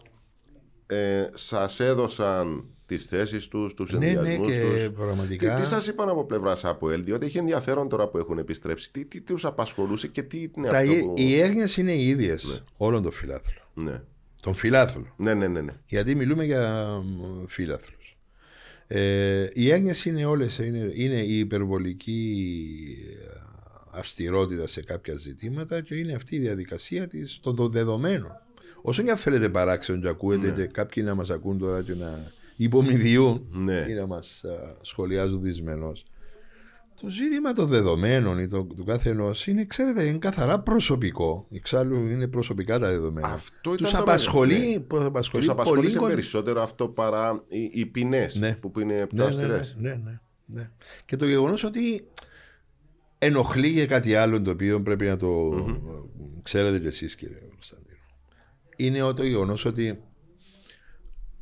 ε, 0.88 1.30
σας 1.34 1.80
έδωσαν 1.80 2.66
τις 2.96 3.06
θέσεις 3.06 3.48
τους, 3.48 3.74
τους 3.74 3.92
Ναι, 3.92 3.98
ναι, 4.00 4.08
ενδιασμούς 4.08 4.48
και 4.52 4.62
τους. 4.62 4.90
πραγματικά- 4.92 5.56
Τι, 5.56 5.62
τι 5.62 5.68
σας 5.68 5.88
είπαν 5.88 6.10
από 6.10 6.26
πλευράς 6.26 6.66
ΑΠΟΕΛ, 6.66 7.04
διότι 7.04 7.26
έχει 7.26 7.38
ενδιαφέρον 7.38 7.90
τώρα 7.90 8.08
που 8.08 8.18
έχουν 8.18 8.38
επιστρέψει. 8.38 8.92
Τι, 8.92 9.06
τι 9.06 9.22
τους 9.22 9.46
απασχολούσε 9.46 10.08
και 10.08 10.22
τι 10.24 10.50
είναι 10.58 10.68
Τα, 10.70 10.78
αυτό 10.78 10.92
οι- 10.94 11.02
που... 11.04 11.14
οι 11.18 11.40
έγνοιες 11.40 11.78
είναι 11.78 11.94
οι 11.94 12.08
ίδιες 12.08 12.64
όλων 12.78 13.02
των 13.04 13.12
φιλάθλων. 13.12 13.64
Ναι. 13.74 14.02
Των 14.42 14.54
φιλάθλων. 14.54 15.14
ναι, 15.18 15.34
ναι, 15.34 15.48
ναι, 15.48 15.62
ναι. 15.62 15.74
Γιατί 15.88 16.16
μιλούμε 16.16 16.46
για 16.46 16.86
μ, 17.04 17.46
φίλαθλους. 17.48 18.18
Ε, 18.88 19.46
οι 19.54 19.70
έγνοιες 19.72 20.06
είναι 20.06 20.26
όλες, 20.26 20.58
είναι, 20.58 20.92
είναι 20.94 21.20
η 21.22 21.38
υπερβολική 21.40 22.48
ε, 23.24 23.40
αυστηρότητα 23.92 24.68
σε 24.68 24.84
κάποια 24.84 25.14
ζητήματα 25.14 25.82
και 25.82 25.96
είναι 25.96 26.14
αυτή 26.14 26.36
η 26.36 26.40
διαδικασία 26.40 27.08
της, 27.08 27.40
των 27.42 27.56
δο- 27.56 27.68
δεδομένων. 27.70 28.32
Όσο 28.82 29.04
και 29.04 29.12
αν 29.12 29.18
φαίνεται 29.18 29.50
παράξενο 29.50 30.02
και 30.02 30.08
ακούετε 30.08 30.52
και 30.52 30.66
κάποιοι 30.66 31.04
να 31.06 31.16
μας 31.16 31.30
ακούν 31.30 31.58
τώρα 31.58 31.82
και 31.84 31.94
να 31.94 32.32
υπομοιδιούν 32.64 33.46
Ναι. 33.52 33.86
ή 33.90 33.94
να 33.94 34.06
μας 34.08 34.44
α, 34.44 34.76
σχολιάζουν 34.82 35.42
δυσμενώς. 35.42 36.04
Το 37.02 37.10
ζήτημα 37.10 37.54
των 37.54 37.68
δεδομένων 37.68 38.40
ή 38.40 38.48
το, 38.48 38.64
του 38.64 38.84
κάθε 38.84 39.10
ενός 39.10 39.48
είναι, 39.48 39.66
ξέρετε, 39.66 40.04
είναι 40.04 40.18
καθαρά 40.18 40.60
προσωπικό. 40.60 41.48
Εξάλλου 41.52 41.96
είναι 42.08 42.28
προσωπικά 42.28 42.80
τα 42.80 42.90
δεδομένα. 42.90 43.28
Αυτό 43.28 43.76
τους 43.76 43.90
ήταν 43.90 44.04
το 44.04 44.12
απασχολεί, 44.12 44.58
μεγάλο, 44.58 44.86
τους 44.88 45.06
απασχολεί, 45.06 45.44
Τους 45.44 45.52
απασχολεί 45.54 45.92
πολύ 45.92 46.08
περισσότερο 46.08 46.62
αυτό 46.62 46.88
παρά 46.88 47.44
οι, 47.48 47.70
οι 47.74 47.86
ποινές 47.86 48.36
Ναι. 48.36 48.56
που, 48.56 48.72
που 48.72 48.80
είναι 48.80 49.08
πιο 49.08 49.08
ναι, 49.12 49.24
ναι, 49.24 49.30
ναι, 49.30 49.54
αυστηρές. 49.54 49.76
ναι, 49.80 49.90
ναι, 50.04 50.20
ναι. 50.46 50.70
Και 51.06 51.16
το 51.16 51.26
γεγονός 51.26 51.64
ότι 51.64 52.08
ενοχλεί 53.18 53.74
και 53.74 53.86
κάτι 53.86 54.16
άλλο 54.16 54.42
το 54.42 54.52
οποίο 54.52 54.82
πρέπει 54.82 55.06
να 55.06 55.18
το 55.18 55.52
ξέρετε 56.44 56.80
κι 56.80 56.88
εσείς 56.88 57.16
κύριε 57.16 57.38
Κωνσταντίνο. 57.50 57.98
Είναι 58.76 59.14
το 59.14 59.24
γεγονός 59.24 59.66
ότι 59.66 60.00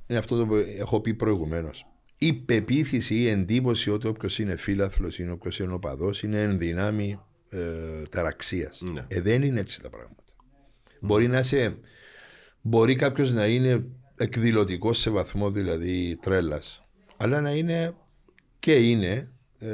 είναι 0.07 0.19
αυτό 0.19 0.37
το 0.37 0.45
που 0.45 0.55
έχω 0.55 1.01
πει 1.01 1.13
προηγουμένως. 1.13 1.85
Η 2.17 2.33
πεποίθηση 2.33 3.15
ή 3.15 3.21
η 3.21 3.27
εντύπωση 3.27 3.89
ότι 3.89 4.07
όποιος 4.07 4.39
είναι 4.39 4.55
φίλαθλος 4.55 5.19
ή 5.19 5.29
όποιος 5.29 5.59
είναι 5.59 5.73
οπαδός 5.73 6.23
είναι 6.23 6.41
εν 6.41 6.57
δυνάμει 6.57 7.19
ε, 7.49 7.59
ταραξίας. 8.09 8.81
Ναι. 8.81 9.05
Ε, 9.07 9.21
δεν 9.21 9.41
είναι 9.41 9.59
έτσι 9.59 9.81
τα 9.81 9.89
πράγματα. 9.89 10.23
Μπορεί 10.99 11.27
να 11.27 11.39
είσαι, 11.39 11.77
μπορεί 12.61 12.95
κάποιος 12.95 13.31
να 13.31 13.45
είναι 13.45 13.85
εκδηλωτικός 14.15 14.99
σε 14.99 15.09
βαθμό 15.09 15.51
δηλαδή 15.51 16.17
τρέλας, 16.21 16.83
αλλά 17.17 17.41
να 17.41 17.51
είναι 17.51 17.95
και 18.59 18.73
είναι 18.73 19.31
ε, 19.59 19.69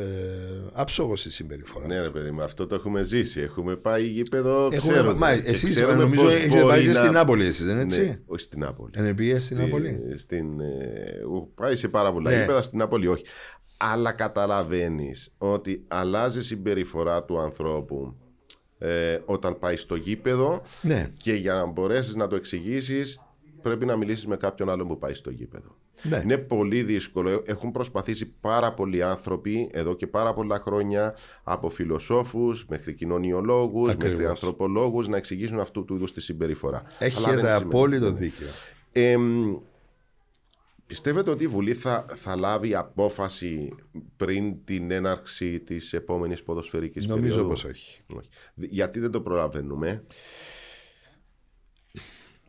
άψογος 0.73 1.19
στη 1.19 1.31
συμπεριφορά. 1.31 1.85
Ναι, 1.87 2.01
ρε 2.01 2.09
παιδί 2.09 2.31
μου, 2.31 2.41
αυτό 2.43 2.67
το 2.67 2.75
έχουμε 2.75 3.03
ζήσει. 3.03 3.39
Έχουμε 3.41 3.75
πάει 3.75 4.05
γήπεδο, 4.05 4.69
Έχουμε- 4.71 4.93
ξέρουμε. 4.93 5.13
μα, 5.13 5.35
Και 5.37 5.49
εσείς 5.49 5.71
ξέρουμε 5.71 5.93
νομίζω 6.03 6.23
πώς 6.23 6.33
έχετε 6.33 6.49
μπορεί 6.55 6.65
πάει 6.67 6.81
και 6.85 6.91
να- 6.91 6.99
στην 6.99 7.11
Νάπολη 7.11 7.45
εσείς, 7.45 7.65
δεν 7.65 7.75
είναι 7.75 7.83
Ναι, 7.83 7.95
έτσι; 7.95 8.19
όχι 8.25 8.41
στην 8.43 8.59
Νάπολη. 8.59 8.91
Είναι 8.97 9.13
πήγε 9.13 9.37
στην 9.37 9.57
Νάπολη. 9.57 9.99
Στην, 10.15 10.59
ε, 10.59 11.19
έχω 11.21 11.51
πάει 11.55 11.75
σε 11.75 11.87
πάρα 11.87 12.11
πολλά 12.13 12.31
Ναι. 12.31 12.37
γήπεδα, 12.39 12.61
στην 12.61 12.77
Νάπολη 12.79 13.07
όχι. 13.07 13.23
Αλλά 13.77 14.11
καταλαβαίνεις 14.11 15.33
ότι 15.37 15.83
αλλάζει 15.87 16.39
η 16.39 16.43
συμπεριφορά 16.43 17.23
του 17.23 17.39
ανθρώπου 17.39 18.15
ε, 18.77 19.19
όταν 19.25 19.59
πάει 19.59 19.75
στο 19.75 19.95
γήπεδο 19.95 20.61
Ναι. 20.81 21.09
και 21.17 21.33
για 21.33 21.53
να 21.53 21.65
μπορέσεις 21.65 22.15
να 22.15 22.27
το 22.27 22.35
εξηγήσεις, 22.35 23.21
πρέπει 23.61 23.85
να 23.85 23.95
μιλήσεις 23.95 24.27
με 24.27 24.35
κάποιον 24.37 24.69
άλλον 24.69 24.87
που 24.87 24.97
πάει 24.97 25.13
στο 25.13 25.29
γήπεδο. 25.29 25.77
Ναι. 26.01 26.21
Είναι 26.23 26.38
πολύ 26.38 26.84
δύσκολο. 26.84 27.43
Έχουν 27.45 27.71
προσπαθήσει 27.71 28.34
πάρα 28.41 28.73
πολλοί 28.73 29.03
άνθρωποι 29.03 29.69
εδώ 29.73 29.93
και 29.95 30.08
πάρα 30.08 30.34
πολλά 30.34 30.60
χρόνια 30.60 31.15
από 31.43 31.69
φιλοσόφους 31.69 32.65
μέχρι 32.69 32.93
κοινωνιολόγους, 32.93 33.89
Ακριβώς. 33.89 34.12
μέχρι 34.15 34.29
ανθρωπολόγους 34.29 35.08
να 35.08 35.17
εξηγήσουν 35.17 35.60
αυτού 35.60 35.86
του 35.86 35.95
είδους 35.95 36.13
τη 36.13 36.21
συμπεριφορά. 36.21 36.77
Αλλά 36.77 36.88
δεν 36.99 37.08
Έχετε 37.08 37.36
σημαίνει. 37.38 37.49
απόλυτο 37.51 38.12
δίκιο. 38.12 38.47
Ε, 38.91 39.17
μ, 39.17 39.56
πιστεύετε 40.88 41.29
ότι 41.32 41.43
η 41.43 41.47
Βουλή 41.47 41.73
θα, 41.73 42.06
θα 42.15 42.38
λάβει 42.38 42.75
απόφαση 42.75 43.75
πριν 44.17 44.56
την 44.65 44.91
έναρξη 44.91 45.60
της 45.60 45.93
επόμενης 45.93 46.43
ποδοσφαιρικής 46.43 47.08
Νομίζω 47.08 47.27
περίοδου; 47.29 47.49
πως 47.49 47.63
όχι. 47.63 48.01
όχι. 48.15 48.29
Γιατί 48.56 48.99
δεν 48.99 49.12
το 49.12 49.21
προλαβαίνουμε; 49.21 50.03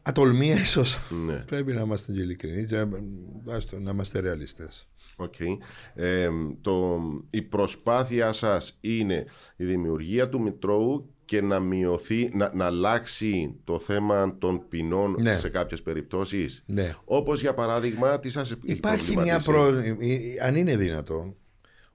Ατολμία 0.06 0.54
ίσως. 0.54 0.98
Ναι. 1.26 1.34
Πρέπει 1.36 1.72
να 1.72 1.80
είμαστε 1.80 2.12
και 2.12 2.20
ειλικρινείς 2.20 2.64
και 2.66 2.76
να, 2.76 2.88
άστο, 3.54 3.78
να 3.78 3.90
είμαστε 3.90 4.20
ρεαλιστές. 4.20 4.88
Οκ. 5.16 5.34
Ε, 5.94 6.28
το, 6.60 7.00
η 7.30 7.42
προσπάθεια 7.42 8.32
σας 8.32 8.76
είναι 8.80 9.24
η 9.56 9.64
δημιουργία 9.64 10.28
του 10.28 10.40
Μητρώου 10.40 11.08
και 11.24 11.40
να 11.42 11.60
μειωθεί, 11.60 12.30
να, 12.34 12.50
να 12.54 12.64
αλλάξει 12.64 13.54
το 13.64 13.78
θέμα 13.80 14.36
των 14.38 14.68
ποινών 14.68 15.16
Ναι. 15.20 15.34
σε 15.36 15.48
κάποιες 15.48 15.82
περιπτώσεις. 15.82 16.62
Ναι. 16.66 16.94
Όπως 17.04 17.40
για 17.40 17.54
παράδειγμα, 17.54 18.18
τι 18.18 18.30
σας 18.30 18.50
έχει 18.50 18.60
Υπάρχει 18.64 19.16
μια 19.16 19.40
προβληματίσει; 19.44 19.94
προ... 19.94 20.04
ε, 20.06 20.46
αν 20.46 20.56
είναι 20.56 20.76
δυνατό, 20.76 21.36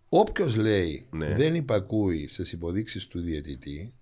όποιος 0.09 0.55
λέει 0.55 1.07
Ναι. 1.11 1.33
δεν 1.35 1.55
υπακούει 1.55 2.27
στις 2.27 2.51
υποδείξεις 2.51 3.07
του 3.07 3.19
διαιτητή, 3.19 3.93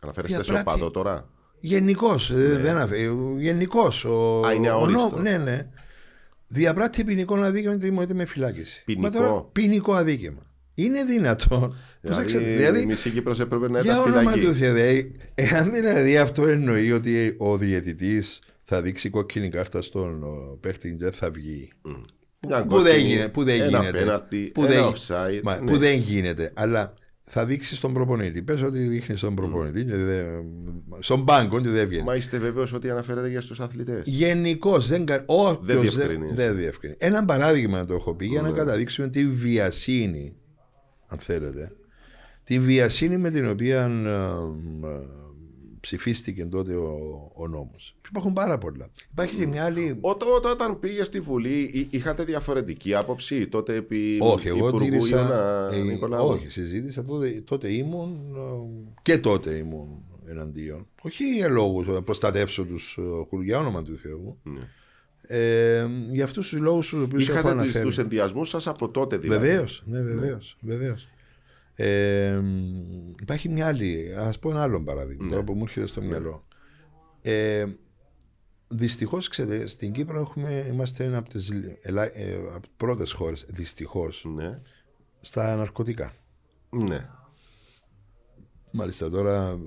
Αναφέρεστε 0.00 0.42
σε 0.42 0.52
διαπράττει. 0.52 0.70
οπαδό 0.70 0.90
τώρα. 0.90 1.30
Γενικώ. 1.60 2.16
δεν 2.60 2.76
αφ... 2.76 2.90
γενικός, 3.38 4.04
ο... 4.04 4.40
Ναι. 4.44 4.48
Α, 4.48 4.52
είναι 4.52 4.68
ο 4.70 4.72
αόριστο. 4.72 5.10
νο- 5.14 5.22
Ναι, 5.22 5.36
ναι. 5.36 5.66
Διαπράττει 6.48 7.04
ποινικό 7.04 7.34
αδίκημα 7.34 7.72
και 7.76 7.84
τιμωρείται 7.84 8.14
με 8.14 8.24
φυλάκιση. 8.24 8.82
Ποινικό. 8.84 9.02
Μα 9.02 9.10
τώρα, 9.10 9.42
ποινικό 9.52 9.92
αδίκημα. 9.94 10.40
Είναι 10.74 11.04
δυνατό. 11.04 11.74
Προσέξτε, 12.00 12.38
Δηλαδή, 12.38 12.80
η 12.82 12.86
μισή 12.86 13.10
Κύπρος 13.10 13.40
έπρεπε 13.40 13.68
να 13.68 13.80
Για 13.80 13.92
ήταν 13.92 14.04
όνομα 14.12 14.30
φυλακή. 14.30 14.40
του 14.46 14.54
Θεού, 14.54 14.72
δηλαδή, 14.74 15.12
εάν 15.34 15.72
δηλαδή 15.72 16.16
αυτό 16.18 16.46
εννοεί 16.46 16.92
ότι 16.92 17.34
ο 17.38 17.56
διαιτητής 17.56 18.40
θα 18.64 18.82
δείξει 18.82 19.10
κόκκινη 19.10 19.48
κάρτα 19.48 19.82
στον 19.82 20.22
ο, 20.22 20.58
παίχτη 20.60 20.88
και 20.90 20.96
δεν 21.04 21.12
θα 21.12 21.30
βγει. 21.30 21.68
Μια 22.46 22.62
Που 22.62 22.68
κόκκινη, 22.68 22.90
δεν 22.90 23.04
γίνεται. 23.06 23.28
Που 23.28 23.44
δεν 23.44 23.60
ένα 23.60 23.78
γίνεται. 23.78 23.98
πέναλτι, 23.98 24.50
που 24.54 24.64
ένα 24.64 24.72
δεν, 24.74 24.84
offside, 24.92 25.40
μα, 25.42 25.56
ναι. 25.56 25.70
που 25.70 25.78
δεν 25.78 25.98
γίνεται. 25.98 26.52
Αλλά 26.54 26.94
θα 27.28 27.44
δείξεις 27.46 27.76
στον 27.76 27.92
προπονητή. 27.92 28.42
Πες 28.42 28.62
ότι 28.62 28.78
δείχνεις 28.78 29.18
στον 29.18 29.34
προπονητή 29.34 29.84
και 29.84 29.96
δεν, 29.96 30.26
στον 30.98 31.24
πάγκο 31.24 31.60
και 31.60 31.68
δεν 31.68 31.88
βγαίνει. 31.88 32.04
Μα 32.04 32.14
είστε 32.14 32.38
βέβαιος 32.38 32.72
ότι 32.72 32.90
αναφέρεται 32.90 33.28
για 33.28 33.40
στους 33.40 33.60
αθλητές; 33.60 34.02
Γενικώς 34.06 34.88
δεν, 34.88 35.04
κα- 35.04 35.22
όποιος 35.26 35.58
Δεν 35.66 35.80
διευκρινίζεις. 35.80 36.36
δεν 36.36 36.56
διευκρινίζεις. 36.56 37.06
Ένα 37.06 37.24
παράδειγμα 37.24 37.84
το 37.84 37.94
έχω 37.94 38.14
πει 38.14 38.26
για 38.26 38.42
Ναι. 38.42 38.48
να 38.48 38.54
καταδείξουμε 38.54 39.08
τη 39.08 39.28
βιασύνη, 39.28 40.36
αν 41.06 41.18
θέλετε, 41.18 41.72
τη 42.44 42.58
βιασύνη 42.58 43.18
με 43.18 43.30
την 43.30 43.48
οποία 43.48 43.80
ε, 43.82 44.86
ε, 44.86 45.00
ψηφίστηκε 45.86 46.44
τότε 46.44 46.74
ο, 46.74 46.96
ο 47.34 47.48
νόμος. 47.48 47.96
Υπάρχουν 48.08 48.32
πάρα 48.32 48.58
πολλά. 48.58 48.88
Υπάρχει 49.10 49.36
και 49.36 49.46
μια 49.46 49.64
άλλη. 49.64 49.96
Όταν, 50.00 50.28
όταν 50.52 50.78
πήγε 50.78 51.04
στη 51.04 51.20
Βουλή, 51.20 51.58
εί- 51.72 51.88
είχατε 51.90 52.24
διαφορετική 52.24 52.94
άποψη 52.94 53.46
τότε 53.46 53.74
επί 53.74 54.18
Όχι, 54.20 54.48
εγώ 54.48 54.68
Υπουργού 54.68 54.84
τήρησα. 54.84 55.16
Ιωνα 55.20 55.70
ε, 55.72 55.78
Νικολάου; 55.78 56.26
όχι, 56.26 56.48
συζήτησα 56.50 57.04
τότε, 57.04 57.42
τότε 57.44 57.72
ήμουν 57.72 58.34
ε, 58.36 58.40
και 59.02 59.18
τότε 59.18 59.50
ήμουν 59.54 59.88
εναντίον. 60.28 60.86
Όχι 61.02 61.24
για 61.34 61.48
λόγους 61.48 61.86
να 61.86 62.02
προστατεύσω 62.02 62.64
τους 62.64 62.98
χουρ 63.28 63.42
για 63.42 63.58
όνομα 63.58 63.82
του 63.82 63.96
Θεού. 63.96 64.38
Ναι. 64.42 64.60
Ε, 65.28 65.86
για 66.10 66.24
αυτούς 66.24 66.48
τους 66.48 66.58
λόγους 66.58 66.88
τους 66.88 67.02
οποίους 67.02 67.22
έχω 67.28 67.32
Είχατε 67.38 67.50
αναφέρει. 67.50 67.84
τους 67.84 67.98
ενδιασμούς 67.98 68.48
σας 68.48 68.66
από 68.66 68.88
τότε 68.88 69.16
δηλαδή; 69.16 69.46
Βεβαίως, 69.46 69.82
ναι, 69.86 70.02
βεβαίως. 70.02 70.56
Βεβαίως. 70.60 71.08
Ε, 71.78 72.40
υπάρχει 73.20 73.48
μια 73.48 73.66
άλλη, 73.66 74.14
ας 74.18 74.38
πω 74.38 74.50
ένα 74.50 74.62
άλλο 74.62 74.82
παράδειγμα 74.82 75.24
Ναι. 75.24 75.30
τώρα 75.30 75.42
που 75.42 75.54
μου 75.54 75.62
έρχεται 75.62 75.86
στο 75.86 76.02
μυαλό. 76.02 76.44
Ε, 77.22 77.64
Δυστυχώς, 78.68 79.28
ξέρετε, 79.28 79.66
στην 79.66 79.92
Κύπρο 79.92 80.20
έχουμε, 80.20 80.66
είμαστε 80.72 81.04
ένα 81.04 81.18
από 81.18 81.28
τις 81.28 81.50
ε, 81.82 81.92
πρώτες 82.76 83.12
χώρες, 83.12 83.44
δυστυχώς, 83.48 84.24
Ναι. 84.34 84.54
στα 85.20 85.56
ναρκωτικά. 85.56 86.12
ναι. 86.70 87.08
Μάλιστα 88.70 89.10
τώρα, 89.10 89.58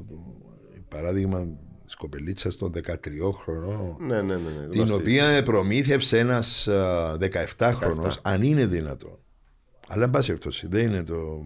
παράδειγμα 0.87 1.45
τη 1.87 1.95
κοπελίτσα 1.97 2.49
των 2.57 2.71
13χρονων, 2.75 3.95
Ναι, 3.99 4.21
ναι, 4.21 4.35
ναι, 4.37 4.49
ναι. 4.49 4.67
την 4.67 4.81
γνωστή. 4.81 4.93
οποία 5.01 5.43
προμήθευσε 5.43 6.17
ένας 6.19 6.67
17χρονο, 7.57 8.01
17. 8.03 8.11
αν 8.21 8.41
είναι 8.43 8.65
δυνατόν. 8.65 9.19
Αλλά 9.87 10.03
εν 10.03 10.09
πάση 10.09 10.27
περιπτώσει, 10.27 10.67
δεν 10.67 10.85
είναι 10.87 11.03
το. 11.03 11.45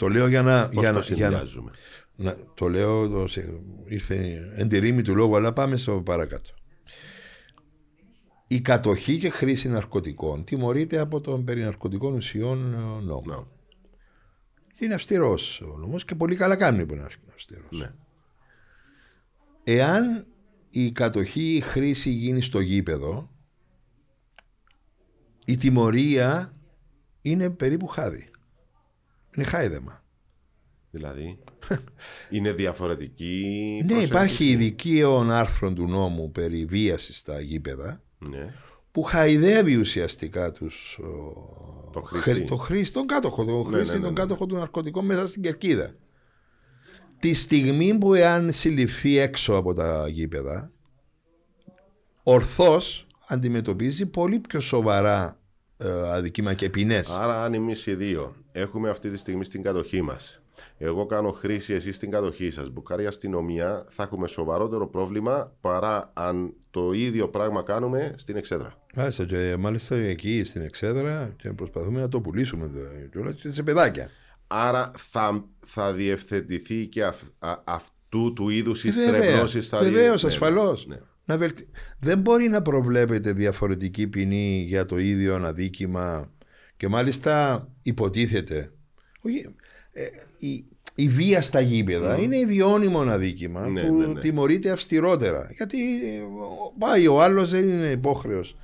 Το 0.00 0.08
λέω 0.08 0.26
για 0.26 0.42
να. 0.42 0.68
Πώς 0.68 0.82
για 0.82 0.92
το 0.92 0.98
να, 0.98 1.04
για 1.04 1.30
να, 1.30 1.36
συνδυάζουμε; 1.36 1.70
να- 2.16 2.36
το 2.54 2.68
λέω, 2.68 3.08
το, 3.08 3.26
σε- 3.26 3.60
ήρθε 3.84 4.48
εν 4.56 4.68
τη 4.68 4.78
ρήμη 4.78 5.02
του 5.02 5.14
λόγου, 5.14 5.36
αλλά 5.36 5.52
πάμε 5.52 5.76
στο 5.76 6.02
παρακάτω. 6.02 6.50
Η 8.46 8.60
κατοχή 8.60 9.18
και 9.18 9.30
χρήση 9.30 9.68
ναρκωτικών 9.68 10.44
τιμωρείται 10.44 10.98
από 10.98 11.20
τον 11.20 11.44
περί 11.44 11.62
ναρκωτικών 11.62 12.14
ουσιών 12.14 12.74
ε, 12.74 12.76
νόμο. 13.04 13.22
Ναι. 13.26 13.36
Και 14.72 14.84
είναι 14.84 14.94
αυστηρός 14.94 15.60
ο 15.60 15.76
νόμος 15.76 16.04
και 16.04 16.14
πολύ 16.14 16.36
καλά 16.36 16.56
κάνει 16.56 16.86
που 16.86 16.94
είναι 16.94 17.06
αυστηρός. 17.34 17.70
Ναι. 17.70 17.92
Εάν 19.64 20.26
η 20.70 20.92
κατοχή 20.92 21.42
ή 21.42 21.56
η 21.56 21.60
χρήση 21.60 22.10
γίνει 22.10 22.40
στο 22.40 22.60
γήπεδο, 22.60 23.30
η 25.44 25.56
τιμωρία 25.56 26.52
είναι 27.22 27.50
περίπου 27.50 27.86
χάδι. 27.86 28.30
Είναι 29.36 29.46
χάιδεμα. 29.46 30.04
Δηλαδή. 30.90 31.38
είναι 32.30 32.52
διαφορετική. 32.52 33.40
η 33.78 33.82
Ναι, 33.82 33.86
προσέγγιση. 33.86 34.06
υπάρχει 34.12 34.44
ειδική 34.48 35.02
άρθρο 35.30 35.72
του 35.72 35.86
νόμου 35.88 36.30
περί 36.32 36.64
βίασης 36.64 37.16
στα 37.18 37.40
γήπεδα 37.40 38.02
Ναι. 38.18 38.54
που 38.92 39.02
χαϊδεύει 39.02 39.76
ουσιαστικά 39.76 40.52
τους, 40.52 40.98
ο, 40.98 41.90
Το 41.92 42.00
χρήστη. 42.02 42.30
χρη- 42.30 42.48
το 42.48 42.56
χρήστη, 42.56 42.92
τον 42.92 43.06
κάτοχο, 43.06 43.44
τον 43.44 43.56
Ναι, 43.56 43.64
χρήστη, 43.64 43.86
ναι, 43.86 43.94
ναι, 43.94 44.00
τον 44.04 44.12
ναι. 44.12 44.20
κάτοχο 44.20 44.46
του 44.46 44.54
ναρκωτικών 44.54 45.04
μέσα 45.04 45.26
στην 45.28 45.42
κερκίδα. 45.42 45.94
Τη 47.18 47.34
στιγμή 47.34 47.98
που 47.98 48.14
εάν 48.14 48.52
συλληφθεί 48.52 49.16
έξω 49.18 49.54
από 49.54 49.74
τα 49.74 50.08
γήπεδα, 50.08 50.72
ορθώς 52.22 53.06
αντιμετωπίζει 53.28 54.06
πολύ 54.06 54.38
πιο 54.38 54.60
σοβαρά 54.60 55.40
ε, 55.76 55.88
αδικήμα 56.12 56.54
και 56.54 56.70
ποινές. 56.70 57.10
Άρα, 57.10 57.44
αν 57.44 57.54
εμείς 57.54 57.86
οι 57.86 57.94
δύο 57.94 58.34
έχουμε 58.52 58.90
αυτή 58.90 59.10
τη 59.10 59.16
στιγμή 59.16 59.44
στην 59.44 59.62
κατοχή 59.62 60.02
μας, 60.02 60.42
εγώ 60.78 61.06
κάνω 61.06 61.30
χρήση, 61.30 61.72
εσείς 61.72 61.96
στην 61.96 62.10
κατοχή 62.10 62.50
σας, 62.50 62.70
μπουκάρει 62.70 63.02
η 63.02 63.06
αστυνομία, 63.06 63.84
θα 63.90 64.02
έχουμε 64.02 64.26
σοβαρότερο 64.28 64.88
πρόβλημα 64.88 65.52
παρά 65.60 66.10
αν 66.14 66.54
το 66.70 66.92
ίδιο 66.92 67.28
πράγμα 67.28 67.62
κάνουμε 67.62 68.14
στην 68.16 68.36
εξέδρα. 68.36 68.74
Μάλιστα, 68.94 69.24
και 69.24 69.56
μάλιστα 69.58 69.96
εκεί 69.96 70.44
στην 70.44 70.62
εξέδρα 70.62 71.34
και 71.36 71.52
προσπαθούμε 71.52 72.00
να 72.00 72.08
το 72.08 72.20
πουλήσουμε 72.20 72.64
εδώ, 72.64 72.88
κιόλας 73.10 73.34
και 73.34 73.52
σε 73.52 73.62
παιδάκια. 73.62 74.10
Άρα 74.46 74.90
θα, 74.96 75.44
θα 75.66 75.92
διευθετηθεί 75.92 76.86
και 76.86 77.04
αυ- 77.04 77.28
α- 77.38 77.62
αυτού 77.64 78.32
του 78.32 78.48
είδους 78.48 78.84
οι 78.84 78.90
Βέβαια, 78.90 79.22
στρεβλώσεις 79.22 79.68
θα 79.68 79.78
βεβαίως, 79.78 80.22
ναι, 80.22 80.28
ασφαλώς. 80.28 80.86
ναι. 80.86 80.96
Να 81.24 81.38
βελτι... 81.38 81.68
Δεν 81.98 82.18
μπορεί 82.18 82.48
να 82.48 82.62
προβλέπεται 82.62 83.32
διαφορετική 83.32 84.06
ποινή 84.08 84.64
για 84.68 84.86
το 84.86 84.98
ίδιο 84.98 85.34
αδίκημα 85.34 86.30
και 86.80 86.88
μάλιστα 86.88 87.66
υποτίθεται. 87.82 88.72
Όχι, 89.20 89.54
ε, 89.92 90.02
η, 90.38 90.64
η 90.94 91.08
βία 91.08 91.42
στα 91.42 91.60
γήπεδα 91.60 92.20
είναι 92.20 92.38
ιδιώνυμο 92.38 93.00
αδίκημα 93.00 93.66
Ναι, 93.66 93.82
που 93.82 93.94
ναι, 93.94 94.06
ναι. 94.06 94.20
τιμωρείται 94.20 94.70
αυστηρότερα. 94.70 95.50
Γιατί 95.56 95.78
ε, 95.78 96.22
πάει 96.78 97.06
ο 97.06 97.22
άλλος 97.22 97.50
δεν 97.50 97.68
είναι 97.68 97.90
υπόχρεος 97.90 98.56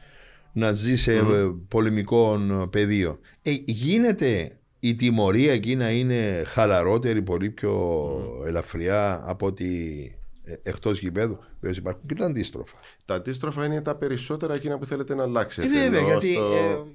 να 0.53 0.73
ζει 0.73 0.97
σε 0.97 1.15
ε, 1.15 1.23
πολεμικό 1.69 2.35
ε, 2.35 2.67
πεδίο. 2.71 3.19
Ε, 3.43 3.51
γίνεται 3.65 4.59
η 4.81 4.95
τιμωρία 4.95 5.53
εκεί 5.53 5.77
να 5.77 5.91
είναι 5.91 6.43
χαλαρότερη, 6.47 7.23
πολύ 7.23 7.51
πιο 7.51 8.03
ελαφριά 8.47 9.23
από 9.27 9.47
ότι 9.47 10.16
ε, 10.49 10.55
εκτός 10.63 11.01
γηπέδου. 11.01 11.39
Βέβαια 11.61 11.77
υπάρχουν 11.79 12.03
και 12.07 12.15
τα 12.15 12.25
αντίστροφα. 12.25 12.77
Τα 13.05 13.15
αντίστροφα 13.15 13.65
είναι 13.65 13.81
τα 13.83 13.97
περισσότερα 13.97 14.55
εκείνα 14.55 14.79
που 14.79 14.87
θέλετε 14.87 15.15
να 15.15 15.23
αλλάξετε. 15.23 15.67
Ε, 15.67 15.71
βέβαια, 15.71 15.99
Ενώ 16.01 16.09
γιατί, 16.09 16.33
στο- 16.33 16.53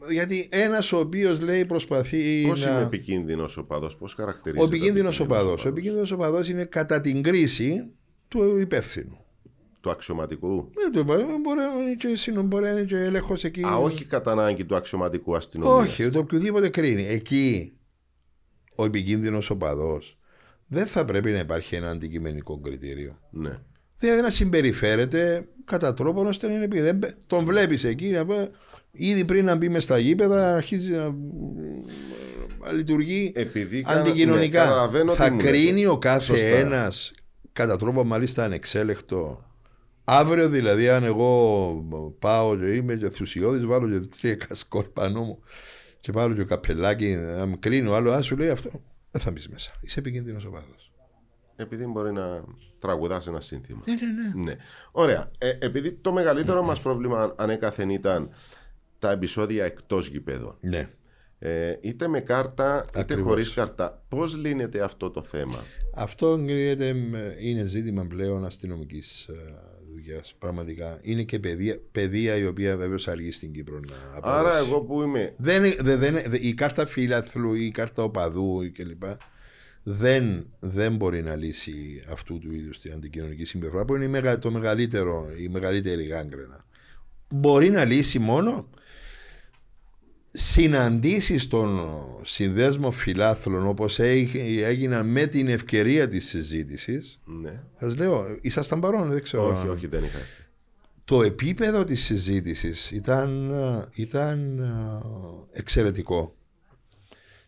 ε, 0.09 0.13
γιατί 0.13 0.47
ένας 0.51 0.91
ο 0.91 0.97
οποίος 0.99 1.41
λέει 1.41 1.65
προσπαθεί 1.65 2.45
Πώς 2.47 2.65
να... 2.65 2.71
είναι 2.71 2.81
επικίνδυνος 2.81 3.57
ο 3.57 3.63
παδός, 3.63 3.95
πώς 3.97 4.13
χαρακτηρίζεται. 4.13 4.63
Ο 4.71 4.75
επικίνδυνος 4.75 5.19
οπαδός. 5.19 5.65
Ο 5.65 5.67
επικίνδυνος 5.67 6.11
οπαδός 6.11 6.49
είναι 6.49 6.65
κατά 6.65 7.01
την 7.01 7.21
κρίση 7.21 7.83
του 8.27 8.59
υπεύθυνου. 8.59 9.15
Του 9.81 9.89
αξιωματικού; 9.89 10.69
Ε, 10.87 10.89
το 10.89 10.99
είπα, 10.99 11.13
ε, 11.13 11.17
Μπορεί 11.17 11.59
να 11.59 11.81
είναι 11.83 11.95
και 11.95 12.15
συνο- 12.15 12.41
μπορεί 12.43 12.63
να 12.63 12.69
είναι 12.71 12.83
και 12.83 12.97
έλεγχος 12.97 13.43
εκεί. 13.43 13.63
Α, 13.65 13.75
όχι 13.77 14.05
κατά 14.05 14.31
ανάγκη 14.31 14.65
του 14.65 14.75
αξιωματικού 14.75 15.35
αστυνομίας. 15.35 15.79
Όχι, 15.89 16.09
το 16.09 16.19
οποιοδήποτε 16.19 16.69
κρίνει. 16.69 17.07
Εκεί 17.07 17.73
ο 18.75 18.85
επικίνδυνος 18.85 19.49
οπαδός 19.49 20.17
δεν 20.73 20.85
θα 20.85 21.05
πρέπει 21.05 21.31
να 21.31 21.39
υπάρχει 21.39 21.75
ένα 21.75 21.89
αντικειμενικό 21.89 22.59
κριτήριο. 22.59 23.19
Ναι. 23.31 23.59
Δηλαδή 23.99 24.21
να 24.21 24.29
συμπεριφέρεται 24.29 25.45
κατά 25.65 25.93
τρόπον 25.93 26.25
ώστε 26.27 26.47
να 26.47 26.53
είναι 26.53 26.63
επικίνδυνο. 26.63 26.97
Δεν- 26.99 27.13
Τον 27.27 27.45
βλέπεις 27.45 27.83
εκεί 27.83 28.09
να 28.11 28.25
πει, 28.25 28.33
ήδη 28.91 29.25
πριν 29.25 29.45
να 29.45 29.55
μπει 29.55 29.69
μες 29.69 29.83
στα 29.83 29.97
γήπεδα 29.97 30.55
αρχίζει 30.55 30.89
να, 30.91 31.03
να 32.65 32.71
λειτουργεί 32.71 33.31
Επειδή 33.35 33.81
κα- 33.81 33.91
αντικοινωνικά. 33.91 34.59
ναι, 34.63 34.65
καταλαβαίνω 34.69 35.13
θα 35.13 35.23
τι 35.25 35.31
μου 35.31 35.37
λέτε. 35.37 35.49
κρίνει 35.49 35.85
ο 35.85 35.97
κάθε 35.97 36.21
Σωστά. 36.23 36.45
ένας 36.45 37.11
κατά 37.53 37.77
τρόπο 37.77 38.03
μάλιστα 38.03 38.43
ανεξέλεκτο. 38.43 39.45
Αύριο 40.03 40.49
δηλαδή, 40.49 40.89
αν 40.89 41.03
εγώ 41.03 42.15
πάω 42.19 42.57
και 42.57 42.65
είμαι 42.65 42.95
και 42.95 43.05
ενθουσιώδης, 43.05 43.65
βάλω 43.65 43.89
και 43.99 44.07
τρία 44.21 44.35
κασκόλ 44.35 44.83
πάνω 44.83 45.21
μου 45.21 45.39
και 46.01 46.11
πάρω 46.11 46.33
και 46.33 46.43
καπελάκι, 46.43 47.09
να 47.15 47.45
με 47.45 47.55
κρίνει 47.59 47.87
ο 47.87 47.95
άλλος, 47.95 48.13
α 48.13 48.21
σου 48.21 48.37
λέει 48.37 48.49
αυτό. 48.49 48.69
Δεν 49.11 49.21
θα 49.21 49.31
μπεις 49.31 49.49
μέσα. 49.49 49.71
Είσαι 49.81 49.99
επικίνδυνος 49.99 50.45
ο 50.45 50.49
πάθος. 50.49 50.91
Επειδή 51.55 51.85
μπορεί 51.85 52.11
να 52.11 52.43
τραγουδάσει 52.79 53.29
ένα 53.29 53.39
σύνθημα. 53.41 53.81
Ναι, 53.87 53.93
ναι, 53.93 54.29
ναι. 54.33 54.43
Ναι. 54.43 54.55
Ωραία. 54.91 55.31
Ε, 55.37 55.49
επειδή 55.59 55.91
το 55.91 56.11
μεγαλύτερο 56.11 56.63
μας 56.63 56.81
πρόβλημα 56.81 57.33
ανέκαθεν 57.37 57.89
ήταν 57.89 58.29
τα 58.99 59.11
επεισόδια 59.11 59.65
εκτός 59.65 60.07
γηπέδων. 60.07 60.57
ναι. 60.61 60.89
Ε, 61.43 61.77
είτε 61.81 62.07
με 62.07 62.19
κάρτα 62.19 62.85
είτε 62.89 62.99
Ακριβώς. 62.99 63.29
χωρίς 63.29 63.53
κάρτα. 63.53 64.03
Πώς 64.09 64.35
λύνεται 64.35 64.81
αυτό 64.81 65.11
το 65.11 65.21
θέμα; 65.21 65.63
Αυτό 65.95 66.37
γίνεται, 66.37 66.93
με- 66.93 67.35
είναι 67.39 67.65
ζήτημα 67.65 68.05
πλέον 68.05 68.45
αστυνομικής 68.45 69.29
δουλειάς. 69.93 70.35
Πραγματικά. 70.39 70.99
Είναι 71.01 71.23
και 71.23 71.39
παιδεία, 71.39 71.79
παιδεία 71.91 72.35
η 72.35 72.45
οποία 72.45 72.77
βέβαια 72.77 72.97
αργεί 73.05 73.31
στην 73.31 73.51
Κύπρο 73.53 73.79
να 73.87 73.95
Άρα, 74.21 74.39
αποδώσει. 74.39 74.69
εγώ 74.69 74.81
που 74.81 75.01
είμαι. 75.01 75.33
Δεν, 75.37 75.63
δε- 75.79 75.95
δεν, 75.95 76.13
δε- 76.27 76.37
η 76.39 76.53
κάρτα 76.53 76.85
φίλαθλου 76.85 77.53
ή 77.53 77.65
η 77.65 77.71
κάρτα 77.71 78.03
οπαδού 78.03 78.71
κλπ. 78.73 79.03
Δεν, 79.83 80.45
δεν 80.59 80.95
μπορεί 80.95 81.23
να 81.23 81.35
λύσει 81.35 82.03
αυτού 82.11 82.39
του 82.39 82.53
είδους 82.53 82.79
την 82.79 82.93
αντικοινωνική 82.93 83.43
συμπεριφορά 83.45 83.85
που 83.85 83.95
είναι 83.95 84.05
η 84.05 84.07
μεγα- 84.07 84.39
το 84.39 84.51
μεγαλύτερο, 84.51 85.29
η 85.37 85.47
μεγαλύτερη 85.47 86.03
γάγκρενα. 86.03 86.65
Μπορεί 87.29 87.69
να 87.69 87.85
λύσει 87.85 88.19
μόνο 88.19 88.69
συναντήσεις 90.31 91.47
των 91.47 91.79
συνδέσμων 92.23 92.91
φιλάθλων 92.91 93.67
όπως 93.67 93.99
έγι- 93.99 94.61
έγιναν 94.63 95.07
με 95.07 95.25
την 95.25 95.47
ευκαιρία 95.47 96.07
της 96.07 96.27
συζήτησης 96.27 97.19
Ναι. 97.41 97.61
σας 97.79 97.95
λέω, 97.97 98.37
ήσασταν 98.41 98.79
παρόν, 98.79 99.09
δεν 99.09 99.23
ξέρω 99.23 99.47
Όχι, 99.47 99.61
αν- 99.61 99.69
όχι, 99.69 99.87
δεν 99.87 100.03
είχα. 100.03 100.19
το 101.05 101.23
επίπεδο 101.23 101.83
της 101.83 102.03
συζήτησης 102.03 102.91
ήταν, 102.91 103.51
ε, 103.51 103.85
ήταν 104.01 104.59
ε, 104.59 105.57
εξαιρετικό. 105.59 106.35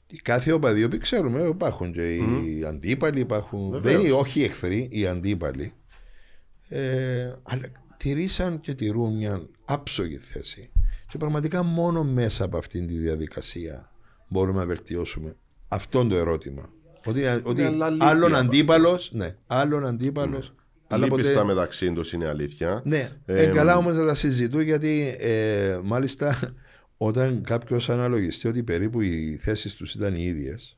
Οι 0.07 0.17
κάθε 0.17 0.51
οπαδοί, 0.51 0.83
οποίοι 0.83 0.99
ξέρουμε, 0.99 1.41
υπάρχουν 1.41 1.91
και 1.93 2.15
οι 2.15 2.63
αντίπαλοι, 2.67 3.19
υπάρχουν. 3.19 3.71
Βεβαίως. 3.71 3.93
Δεν 3.95 4.05
είναι 4.05 4.11
όχι 4.15 4.39
οι 4.39 4.43
εχθροί, 4.43 4.87
οι 4.91 5.07
αντίπαλοι. 5.07 5.73
Ε, 6.67 7.33
αλλά 7.43 7.71
τηρήσαν 7.97 8.59
και 8.59 8.73
τηρούν 8.73 9.15
μια 9.15 9.47
άψογη 9.65 10.17
θέση. 10.17 10.69
Και 11.13 11.19
πραγματικά 11.19 11.63
μόνο 11.63 12.03
μέσα 12.03 12.43
από 12.43 12.57
αυτήν 12.57 12.87
τη 12.87 12.93
διαδικασία 12.97 13.91
μπορούμε 14.27 14.59
να 14.59 14.65
βελτιώσουμε 14.65 15.35
αυτόν 15.67 16.09
το 16.09 16.15
ερώτημα. 16.15 16.69
Ότι, 17.05 17.23
ότι 17.43 17.63
αλλά 17.63 17.89
λείπει 17.89 18.05
άλλον 18.05 18.35
από 18.35 18.45
αντίπαλος, 18.45 19.11
ναι, 19.13 19.35
άλλον 19.47 19.85
αντίπαλος, 19.85 20.53
αλλά 20.87 21.03
Λείπει 21.03 21.15
ποτέ- 21.17 21.33
στα 21.33 21.45
μεταξύ 21.45 21.93
του 21.93 22.03
είναι 22.13 22.27
αλήθεια. 22.27 22.81
ναι, 22.85 23.09
Ε, 23.25 23.43
ε, 23.43 23.45
καλά 23.45 23.77
όμως 23.77 23.95
να 23.95 24.05
τα 24.05 24.15
συζητούν 24.15 24.61
γιατί 24.61 25.15
ε, 25.19 25.79
μάλιστα 25.83 26.39
όταν 26.97 27.43
κάποιος 27.43 27.89
αναλογιστεί 27.89 28.47
ότι 28.47 28.63
περίπου 28.63 29.01
οι 29.01 29.37
θέσεις 29.41 29.75
τους 29.75 29.93
ήταν 29.93 30.15
οι 30.15 30.23
ίδιες. 30.23 30.77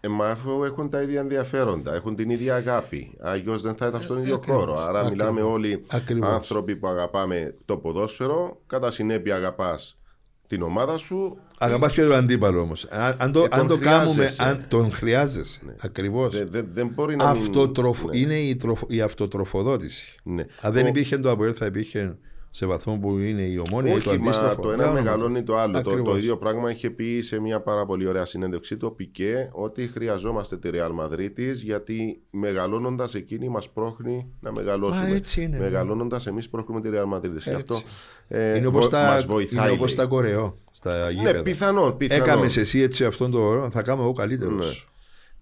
Ε, 0.00 0.08
μα 0.08 0.28
αφού 0.28 0.64
έχουν 0.64 0.90
τα 0.90 1.02
ίδια 1.02 1.20
ενδιαφέροντα, 1.20 1.94
έχουν 1.94 2.16
την 2.16 2.30
ίδια 2.30 2.54
αγάπη. 2.54 3.16
Αλλιώς 3.20 3.62
δεν 3.62 3.74
θα 3.74 3.86
ήταν 3.86 4.02
στον 4.02 4.18
ίδιο 4.18 4.32
Ε, 4.32 4.36
ακριβώς, 4.36 4.60
χώρο. 4.60 4.78
Άρα 4.78 4.88
ακριβώς, 5.00 5.10
μιλάμε 5.10 5.40
όλοι 5.40 5.84
ακριβώς. 5.90 6.28
άνθρωποι 6.28 6.76
που 6.76 6.86
αγαπάμε 6.88 7.54
το 7.64 7.76
ποδόσφαιρο. 7.76 8.60
Κατά 8.66 8.90
συνέπεια 8.90 9.34
αγαπάς 9.36 9.98
την 10.46 10.62
ομάδα 10.62 10.96
σου. 10.96 11.36
Αγαπάς 11.58 11.92
και 11.92 12.02
τον 12.02 12.12
αντίπαλο 12.14 12.60
όμως. 12.60 12.84
Αν, 12.90 13.16
αν 13.18 13.32
το, 13.32 13.42
Ε, 13.44 13.48
τον 13.48 13.58
αν 13.60 13.66
το 13.66 13.78
κάνουμε, 13.78 14.12
χρειάζεσαι. 14.14 14.42
αν 14.42 14.64
τον 14.68 14.92
χρειάζεσαι. 14.92 15.60
Ακριβώς. 15.80 16.36
Δεν, 16.36 16.48
δεν, 16.50 16.66
δεν 16.72 16.88
μπορεί 16.94 17.16
να 17.16 17.30
μην- 17.32 17.42
Αυτοτροφ... 17.42 18.04
Ναι, 18.04 18.16
Είναι 18.18 18.34
η, 18.38 18.56
τροφ... 18.56 18.80
η 18.86 19.00
αυτοτροφοδότηση. 19.00 20.16
ναι. 20.22 20.44
Αν 20.60 20.72
δεν 20.72 20.84
Ο- 20.84 20.88
υπήρχε 20.88 21.18
το 21.18 21.30
ΑΠΟΕΛ 21.30 21.54
θα 21.56 21.66
υπήρχε 21.66 22.16
σε 22.52 22.66
βαθμό 22.66 22.98
που 22.98 23.18
είναι 23.18 23.42
η 23.42 23.62
ομόνια 23.66 23.94
ή 23.94 23.98
το 24.00 24.10
Όχι, 24.10 24.18
μα 24.18 24.30
αντίστοιχο. 24.30 24.62
το 24.62 24.70
ένα 24.70 24.84
Δεν 24.84 24.92
μεγαλώνει 24.92 25.42
το 25.42 25.56
άλλο. 25.56 25.72
Το, 25.72 25.82
το 25.82 25.90
Ακριβώς. 25.90 26.16
ίδιο 26.16 26.36
πράγμα 26.38 26.70
είχε 26.70 26.90
πει 26.90 27.20
σε 27.20 27.40
μια 27.40 27.60
πάρα 27.60 27.86
πολύ 27.86 28.06
ωραία 28.06 28.24
συνέντευξή 28.24 28.76
του 28.76 28.86
ο 28.90 28.94
Πικέ 28.94 29.48
ότι 29.52 29.88
χρειαζόμαστε 29.88 30.56
τη 30.58 30.70
Real 30.72 31.04
Madrid 31.04 31.54
γιατί 31.54 32.20
μεγαλώνοντας 32.30 33.14
εκείνη 33.14 33.48
μας 33.48 33.70
πρόχνει 33.70 34.32
να 34.40 34.52
μεγαλώσουμε. 34.52 35.08
Μα 35.08 35.14
έτσι 35.14 35.42
είναι, 35.42 35.56
ναι. 35.56 35.62
Μεγαλώνοντας 35.64 36.26
εμείς 36.26 36.48
πρόχνουμε 36.48 36.80
τη 36.80 36.88
Real 36.92 37.16
Madrid. 37.16 37.38
Και 37.44 37.50
αυτό 37.50 37.80
ε, 38.28 38.56
Είναι 38.56 38.66
όπως 38.66 38.82
βο- 38.84 38.90
τα, 38.90 39.02
μας 39.02 39.26
βοηθάει. 39.26 39.66
είναι 39.66 39.76
όπως 39.76 39.88
λέει. 39.88 39.96
τα 39.96 40.04
κορεό. 40.06 40.58
Στα 40.72 41.04
Ναι, 41.06 41.10
γήπεδα. 41.12 41.42
πιθανόν. 41.42 41.96
πιθανόν. 41.96 42.26
Έκαμες 42.28 42.56
εσύ 42.56 42.80
έτσι 42.80 43.04
αυτόν 43.04 43.30
το 43.30 43.38
όρο, 43.38 43.70
θα 43.70 43.82
κάνω 43.82 44.02
εγώ 44.02 44.12
καλύτερος. 44.12 44.88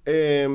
Ναι. 0.05 0.13
Ε, 0.13 0.49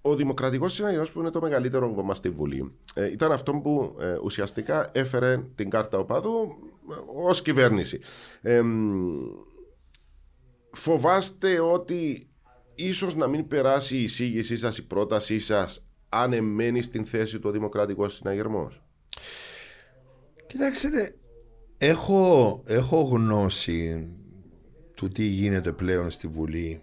ο 0.00 0.14
Δημοκρατικός 0.14 0.72
Συναγερό, 0.72 1.06
που 1.12 1.20
είναι 1.20 1.30
το 1.30 1.40
μεγαλύτερο 1.40 1.94
κόμμα 1.94 2.14
στη 2.14 2.30
Βουλή, 2.30 2.72
ε, 2.94 3.10
ήταν 3.10 3.32
αυτό 3.32 3.52
που 3.52 3.96
ε, 4.00 4.16
ουσιαστικά 4.22 4.88
έφερε 4.92 5.42
την 5.54 5.70
κάρτα 5.70 5.98
οπαδού 5.98 6.56
ως 7.24 7.42
κυβέρνηση. 7.42 8.00
Ε, 8.42 8.60
μ, 8.60 9.08
φοβάστε 10.70 11.60
ότι 11.60 12.28
ίσως 12.74 13.14
να 13.14 13.26
μην 13.26 13.46
περάσει 13.46 13.96
η 13.96 14.02
εισήγησή 14.02 14.56
σας, 14.56 14.78
η 14.78 14.86
πρότασή 14.86 15.40
σας, 15.40 15.88
αν 16.08 16.32
εμένει 16.32 16.82
στην 16.82 17.06
θέση 17.06 17.38
του 17.38 17.48
ο 17.48 17.52
Δημοκρατικός 17.52 18.14
Συναγερμός; 18.14 18.82
Κοιτάξτε, 20.46 21.14
έχω, 21.78 22.62
έχω 22.66 23.00
γνώση 23.00 24.08
του 24.94 25.08
τι 25.08 25.24
γίνεται 25.24 25.72
πλέον 25.72 26.10
στη 26.10 26.26
Βουλή 26.26 26.82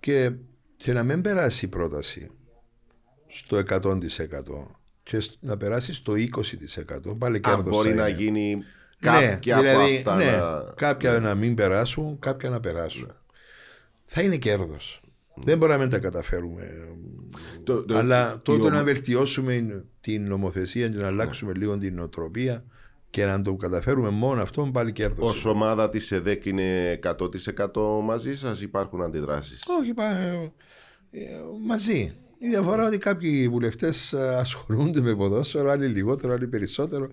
και, 0.00 0.32
και 0.82 0.92
να 0.92 1.02
μην 1.02 1.20
περάσει 1.20 1.64
η 1.64 1.68
πρόταση 1.68 2.30
στο 3.28 3.62
100% 3.68 3.96
και 5.02 5.20
σ- 5.20 5.34
να 5.40 5.56
περάσει 5.56 5.92
στο 5.92 6.12
20% 6.16 7.18
πάλι 7.18 7.36
Αν 7.36 7.42
κέρδος 7.42 7.64
μπορεί 7.76 7.88
θα 7.88 7.94
να 7.94 8.08
είναι. 8.08 8.18
γίνει 8.22 8.54
Ναι, 8.54 8.60
κάποια 8.98 9.54
από 9.56 9.62
δηλαδή, 9.68 9.96
αυτά 9.96 10.16
ναι, 10.16 10.24
να... 10.36 10.72
κάποια 10.76 11.18
να 11.18 11.34
μην 11.34 11.54
περάσουν, 11.54 12.18
κάποια 12.18 12.48
να 12.50 12.60
περάσουν. 12.60 13.12
Θα 14.06 14.22
είναι 14.22 14.36
κέρδος. 14.36 15.00
Δεν 15.34 15.58
μπορούμε 15.58 15.76
να 15.76 15.82
μην 15.82 15.90
τα 15.92 15.98
καταφέρουμε. 15.98 16.70
Το- 17.64 17.84
το- 17.84 17.96
Αλλά 17.96 18.32
η 18.36 18.38
τότε 18.42 18.60
ομα- 18.60 18.70
να 18.70 18.84
βελτιώσουμε 18.84 19.84
την 20.00 20.26
νομοθεσία 20.28 20.88
και 20.88 20.98
να 20.98 21.06
αλλάξουμε 21.06 21.52
λίγο 21.54 21.78
την 21.78 21.94
νοοτροπία 21.94 22.64
και 23.12 23.24
να 23.24 23.42
το 23.42 23.54
καταφέρουμε 23.54 24.08
μόνο 24.10 24.42
αυτό 24.42 24.70
πάλι 24.72 24.92
κέρδος. 24.92 25.30
Ως 25.30 25.44
ομάδα 25.44 25.90
της 25.90 26.12
ΕΔΕΚ 26.12 26.44
είναι 26.46 26.98
100% 27.02 28.00
μαζί 28.02 28.36
σας 28.36 28.60
υπάρχουν 28.62 29.02
αντιδράσεις; 29.02 29.62
Όχι, 29.80 29.94
πά, 29.94 30.18
ε, 30.18 30.52
ε, 31.10 31.20
μαζί. 31.66 32.12
Η 32.38 32.48
διαφορά 32.48 32.76
είναι 32.76 32.86
ότι 32.86 32.98
κάποιοι 32.98 33.48
βουλευτές 33.48 34.14
ασχολούνται 34.14 35.00
με 35.00 35.14
ποδόσφαιρο, 35.14 35.70
άλλοι 35.70 35.86
λιγότερο, 35.86 36.32
άλλοι 36.32 36.46
περισσότερο. 36.46 37.04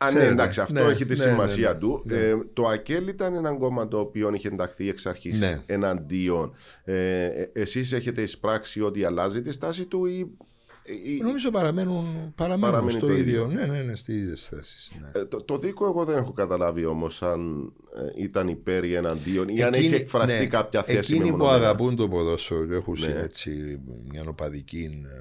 Α, 0.00 0.06
ναι, 0.06 0.10
Ξέρετε. 0.12 0.32
εντάξει, 0.32 0.60
αυτό 0.60 0.74
Ναι, 0.74 0.90
έχει 0.90 1.04
τη 1.06 1.16
ναι, 1.18 1.24
σημασία 1.24 1.66
ναι, 1.68 1.72
ναι. 1.72 1.78
του. 1.78 2.02
Ε, 2.08 2.34
το 2.52 2.66
ΑΚΕΛ 2.68 3.08
ήταν 3.08 3.34
ένα 3.34 3.52
κόμμα 3.52 3.88
το 3.88 3.98
οποίο 3.98 4.30
είχε 4.34 4.48
ενταχθεί 4.48 4.88
εξ 4.88 5.06
αρχής 5.06 5.40
Ναι. 5.40 5.62
εναντίον. 5.66 6.54
Ε, 6.84 7.24
ε, 7.24 7.50
Εσείς 7.52 7.92
έχετε 7.92 8.22
εισπράξει 8.22 8.80
ότι 8.80 9.04
αλλάζει 9.04 9.42
τη 9.42 9.52
στάση 9.52 9.86
του 9.86 10.04
ή. 10.06 10.36
Ή- 10.84 11.20
Νομίζω 11.22 11.50
παραμένουν, 11.50 12.32
παραμένουν 12.34 12.70
Παραμένει 12.70 12.98
στο 12.98 13.06
το 13.06 13.12
ίδιο. 13.12 13.22
ίδιο. 13.22 13.46
Ναι, 13.46 13.66
ναι, 13.66 13.82
ναι, 13.82 13.96
στις 13.96 14.14
ίδιες 14.14 14.48
θέσεις. 14.48 14.90
Ναι. 15.00 15.20
Ε, 15.20 15.24
το, 15.24 15.42
το 15.42 15.58
δίκο 15.58 15.86
εγώ 15.86 16.04
δεν 16.04 16.16
έχω 16.16 16.32
καταλάβει 16.32 16.84
όμως 16.84 17.22
αν 17.22 17.72
ε, 18.16 18.22
ήταν 18.22 18.48
υπέρ 18.48 18.84
ή 18.84 18.94
εναντίον 18.94 19.48
ή 19.48 19.62
αν 19.62 19.72
έχει 19.74 19.84
Εκείνοι- 19.84 20.00
εκφραστεί 20.00 20.38
ναι, 20.38 20.46
κάποια 20.46 20.82
θέση 20.82 20.98
Εκείνοι 20.98 21.18
που 21.18 21.24
μεμονωμένα. 21.36 21.64
αγαπούν 21.64 21.96
το 21.96 22.08
ποδόσφαιρο 22.08 22.64
και 22.66 22.74
έχουν 22.74 22.96
Ναι. 23.00 23.14
έτσι 23.22 23.80
μια 24.10 24.24
οπαδική 24.28 25.02
ε, 25.04 25.20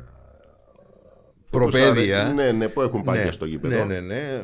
Που 1.50 1.60
τους 1.60 1.72
προπαίδεια. 1.80 2.22
αρέ- 2.22 2.34
Ναι, 2.36 2.52
ναι, 2.52 2.68
που 2.68 2.82
έχουν 2.82 3.02
πάει 3.04 3.24
και 3.26 3.32
στο 3.32 3.46
γήπεδο. 3.46 3.76
Ναι, 3.86 4.00
ναι, 4.00 4.00
ναι. 4.00 4.44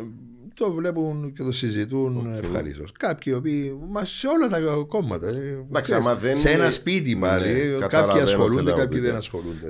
Το 0.55 0.71
βλέπουν 0.71 1.33
και 1.33 1.43
το 1.43 1.51
συζητούν 1.51 2.33
ευχαρίστως. 2.43 2.91
Κάποιοι 2.99 3.33
οι 3.35 3.37
οποίοι. 3.37 3.79
Μα 3.89 4.05
σε 4.05 4.27
όλα 4.27 4.47
τα 4.47 4.59
κόμματα. 4.87 5.27
ε, 5.27 5.31
Εντάξει, 5.31 5.81
ξέρεις, 5.81 6.05
άμα 6.05 6.15
δεν 6.15 6.35
σε 6.37 6.49
είναι- 6.51 6.59
ένα 6.61 6.69
σπίτι 6.69 7.13
Ναι, 7.13 7.19
πάλι. 7.19 7.53
κάποιοι 7.53 7.79
καταλαβαίνω 7.79 8.27
ασχολούνται, 8.27 8.63
τι 8.63 8.69
να 8.69 8.77
κάποιοι 8.77 8.87
πείτε. 8.97 9.07
δεν 9.09 9.15
ασχολούνται. 9.15 9.69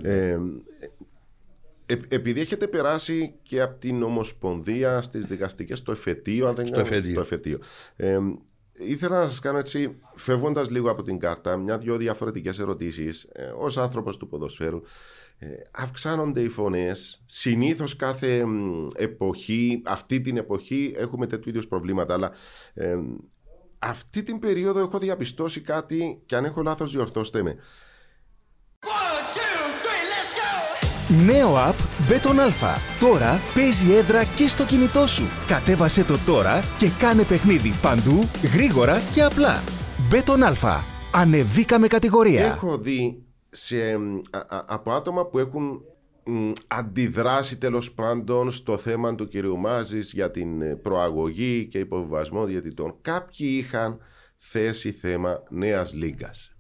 Ναι. 1.87 1.95
Ε, 1.95 1.99
ε, 2.09 2.15
επειδή 2.15 2.39
έχετε 2.41 2.67
περάσει 2.67 3.33
και 3.41 3.61
από 3.61 3.79
την 3.79 4.03
Ομοσπονδία 4.03 5.01
στις 5.01 5.25
δικαστικές 5.25 5.77
στο 5.77 5.91
εφετείο, 5.91 6.47
αν 6.47 6.55
δεν 6.55 6.67
Στο 6.67 6.75
κάνω- 6.75 6.87
εφετείο. 6.87 7.11
στο 7.11 7.19
εφετείο. 7.21 7.59
Ε, 7.95 8.17
ήθελα 8.73 9.21
να 9.21 9.27
σας 9.29 9.39
κάνω 9.39 9.57
έτσι, 9.57 9.95
φεύγοντας 10.13 10.69
λίγο 10.69 10.89
από 10.91 11.03
την 11.03 11.19
κάρτα, 11.19 11.57
μια-δυο 11.57 11.97
διαφορετικές 11.97 12.59
ερωτήσεις. 12.59 13.23
Ε, 13.23 13.53
ως 13.57 13.77
άνθρωπος 13.77 14.17
του 14.17 14.27
ποδοσφαίρου, 14.27 14.81
ε, 15.37 15.47
αυξάνονται 15.71 16.41
οι 16.41 16.49
φωνές. 16.49 17.21
Συνήθως 17.25 17.95
κάθε 17.95 18.45
μ, 18.45 18.87
εποχή, 18.95 19.81
αυτή 19.85 20.21
την 20.21 20.37
εποχή 20.37 20.93
έχουμε 20.97 21.27
τέτοιου 21.27 21.49
είδους 21.49 21.67
προβλήματα, 21.67 22.13
αλλά 22.13 22.31
ε, 22.73 22.95
αυτή 23.79 24.23
την 24.23 24.39
περίοδο 24.39 24.79
έχω 24.79 24.97
διαπιστώσει 24.99 25.61
κάτι 25.61 26.21
και 26.25 26.35
αν 26.35 26.45
έχω 26.45 26.61
λάθος 26.61 26.91
διορθώστε 26.91 27.41
με. 27.43 27.55
Νέο 31.21 31.53
app 31.55 31.75
Beton 32.11 32.37
Alpha. 32.47 32.75
Τώρα 32.99 33.39
παίζει 33.53 33.93
έδρα 33.93 34.23
και 34.23 34.47
στο 34.47 34.65
κινητό 34.65 35.07
σου. 35.07 35.23
Κατέβασε 35.47 36.03
το 36.03 36.17
τώρα 36.25 36.59
και 36.77 36.89
κάνε 36.97 37.23
παιχνίδι 37.23 37.73
παντού, 37.81 38.29
γρήγορα 38.53 39.01
και 39.13 39.23
απλά. 39.23 39.63
Beton 40.11 40.53
Alpha. 40.53 40.79
Ανεβήκαμε 41.13 41.87
κατηγορία. 41.87 42.45
Έχω 42.45 42.77
δει 42.77 43.23
σε, 43.49 43.97
μ, 43.97 44.19
α- 44.31 44.55
α- 44.55 44.63
από 44.67 44.91
άτομα 44.91 45.25
που 45.25 45.39
έχουν 45.39 45.81
μ, 46.25 46.51
αντιδράσει 46.67 47.57
τέλος 47.57 47.91
πάντων 47.91 48.51
στο 48.51 48.77
θέμα 48.77 49.15
του 49.15 49.27
κυρίου 49.27 49.57
Μάζης 49.57 50.11
για 50.13 50.31
την 50.31 50.61
ε, 50.61 50.75
προαγωγή 50.75 51.65
και 51.71 51.79
υποβιβασμό 51.79 52.45
διαιτητών. 52.45 52.95
Κάποιοι 53.01 53.47
είχαν 53.59 53.97
θέσει 54.35 54.91
θέμα 54.91 55.43
νέας 55.49 55.93
λίγκας. 55.93 56.52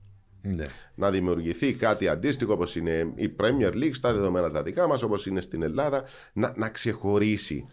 Ναι. 0.45 0.65
Να 0.95 1.11
δημιουργηθεί 1.11 1.73
κάτι 1.73 2.07
αντίστοιχο 2.07 2.53
όπως 2.53 2.75
είναι 2.75 3.11
η 3.15 3.35
Premier 3.39 3.73
League 3.73 3.93
στα 3.93 4.13
δεδομένα 4.13 4.51
τα 4.51 4.63
δικά 4.63 4.87
μας 4.87 5.01
όπως 5.01 5.25
είναι 5.25 5.41
στην 5.41 5.61
Ελλάδα 5.61 6.03
να, 6.33 6.53
να 6.57 6.69
ξεχωρίσει. 6.69 7.65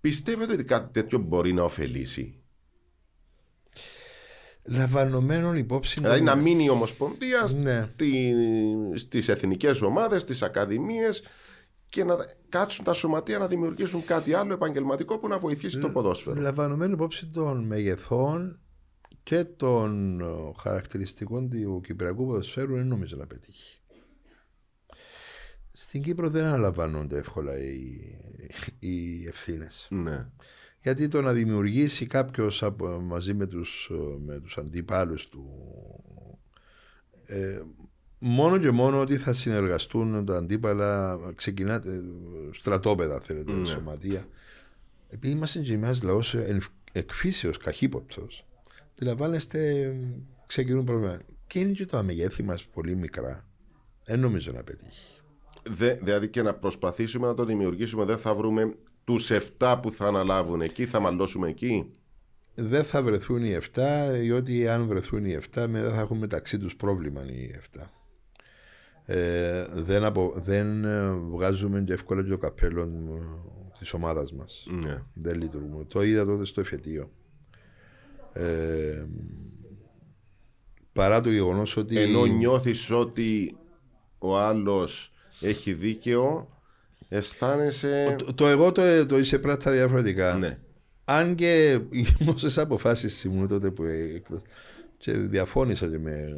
Πιστεύετε 0.00 0.52
ότι 0.52 0.64
κάτι 0.64 0.92
τέτοιο 0.92 1.18
μπορεί 1.18 1.52
να 1.52 1.62
ωφελήσει; 1.62 2.38
Λαμβανομένων 4.64 5.56
υπόψη. 5.56 5.94
Δηλαδή 6.00 6.20
να 6.20 6.34
μείνει 6.34 6.64
η 6.64 6.68
Ομοσπονδία 6.68 7.48
Ναι. 7.56 7.88
στη, 7.92 8.34
στις 8.94 9.28
εθνικές 9.28 9.82
ομάδες, 9.82 10.22
στις 10.22 10.42
ακαδημίες 10.42 11.22
και 11.88 12.04
να 12.04 12.16
κάτσουν 12.48 12.84
τα 12.84 12.92
σωματεία 12.92 13.38
να 13.38 13.46
δημιουργήσουν 13.46 14.04
κάτι 14.04 14.34
άλλο 14.34 14.52
επαγγελματικό 14.52 15.18
που 15.18 15.28
να 15.28 15.38
βοηθήσει 15.38 15.78
το 15.78 15.90
ποδόσφαιρο. 15.90 16.40
Λαμβανομένων 16.40 16.92
υπόψη 16.92 17.26
των 17.26 17.64
μεγεθών 17.64 18.58
και 19.24 19.44
των 19.44 20.20
ε, 20.20 20.24
χαρακτηριστικών 20.60 21.50
του 21.50 21.80
Κυπριακού 21.86 22.26
ποδοσφαίρου 22.26 22.74
δεν 22.74 22.86
νομίζω 22.86 23.16
να 23.16 23.26
πετύχει. 23.26 23.78
Στην 25.72 26.02
Κύπρο 26.02 26.28
δεν 26.28 26.44
αναλαμβάνονται 26.44 27.18
εύκολα 27.18 27.58
οι, 27.58 28.00
οι 28.78 29.26
ευθύνες. 29.26 29.86
Ναι. 29.90 30.26
Γιατί 30.82 31.08
το 31.08 31.20
να 31.22 31.32
δημιουργήσει 31.32 32.06
κάποιος 32.06 32.64
μαζί 33.02 33.34
με 33.34 33.46
τους, 33.46 33.90
ε, 33.92 34.18
με 34.24 34.40
τους 34.40 34.58
αντιπάλους 34.58 35.28
του 35.28 35.44
ε, 37.26 37.60
μόνο 38.18 38.58
και 38.58 38.70
μόνο 38.70 39.00
ότι 39.00 39.16
θα 39.16 39.32
συνεργαστούν 39.32 40.24
τα 40.26 40.36
αντίπαλα 40.36 41.18
ξεκινάτε 41.34 42.02
στρατόπεδα 42.52 43.20
θέλετε 43.20 43.52
Ναι. 43.52 43.66
σωματεία 43.68 44.26
επειδή 45.08 45.32
είμαστε 45.34 45.58
και 45.60 45.72
ένας 45.72 46.02
λαός 46.02 46.34
εν- 46.34 46.62
εκφύσεως 46.92 47.58
καχύποπτος 47.58 48.46
αντιλαμβάνεστε 48.94 49.92
ξεκινούν 50.46 50.84
προβλήματα 50.84 51.24
και 51.46 51.58
είναι 51.58 51.72
και 51.72 51.86
τα 51.86 52.02
μεγέθη 52.02 52.42
μας 52.42 52.66
πολύ 52.66 52.96
μικρά. 52.96 53.48
Δεν 54.04 54.20
νομίζω 54.20 54.52
να 54.52 54.62
πετύχει. 54.62 55.20
Δε, 55.70 55.94
δηλαδή 55.94 56.28
και 56.28 56.42
να 56.42 56.54
προσπαθήσουμε 56.54 57.26
να 57.26 57.34
το 57.34 57.44
δημιουργήσουμε 57.44 58.04
δεν 58.04 58.18
θα 58.18 58.34
βρούμε 58.34 58.74
τους 59.04 59.30
7 59.58 59.78
που 59.82 59.92
θα 59.92 60.06
αναλάβουν 60.06 60.60
εκεί, 60.60 60.86
θα 60.86 61.00
μαλώσουμε 61.00 61.48
εκεί; 61.48 61.90
δεν 62.54 62.84
θα 62.84 63.02
βρεθούν 63.02 63.44
οι 63.44 63.58
7 63.74 63.82
διότι 64.10 64.68
αν 64.68 64.86
βρεθούν 64.86 65.24
οι 65.24 65.38
7 65.54 65.66
μετά 65.68 65.90
θα 65.90 66.00
έχουν 66.00 66.18
μεταξύ 66.18 66.58
τους 66.58 66.76
πρόβλημα 66.76 67.24
οι 67.24 67.60
7 67.76 67.82
ε, 69.06 69.66
δεν, 69.72 70.04
απο, 70.04 70.32
δεν 70.36 70.84
ε, 70.84 71.10
βγάζουμε 71.10 71.80
και 71.80 71.92
εύκολα 71.92 72.22
και 72.22 72.28
το 72.28 72.38
καπέλο 72.38 72.82
ε, 72.82 72.88
της 73.78 73.92
ομάδας 73.92 74.32
μας. 74.32 74.66
Ναι. 74.70 75.02
δεν 75.14 75.38
λειτουργούμε. 75.38 75.84
Το 75.84 76.02
είδα 76.02 76.24
τότε 76.24 76.44
στο 76.44 76.60
εφετείο 76.60 77.10
ε, 78.34 79.04
παρά 80.92 81.20
το 81.20 81.30
γεγονός 81.30 81.76
ότι 81.76 81.98
Ενώ 82.00 82.26
νιώθεις 82.26 82.90
ότι 82.90 83.56
ο 84.18 84.38
άλλος 84.38 85.12
έχει 85.40 85.72
δίκαιο, 85.72 86.48
αισθάνεσαι... 87.08 88.16
το, 88.18 88.34
το 88.34 88.46
εγώ 88.46 88.72
το, 88.72 89.06
το 89.06 89.18
είσαι 89.18 89.38
πράγματα 89.38 89.70
διαφορετικά 89.70 90.34
Ναι. 90.34 90.58
Αν 91.04 91.34
και 91.34 91.80
οι 91.90 92.02
δημόσιες 92.18 92.58
αποφάσεις 92.58 93.24
ήμουν 93.24 93.48
τότε 93.48 93.70
που 93.70 93.84
εκ- 93.84 94.26
και 95.04 95.12
διαφώνησα 95.12 95.86
και 95.88 95.98
με 95.98 96.36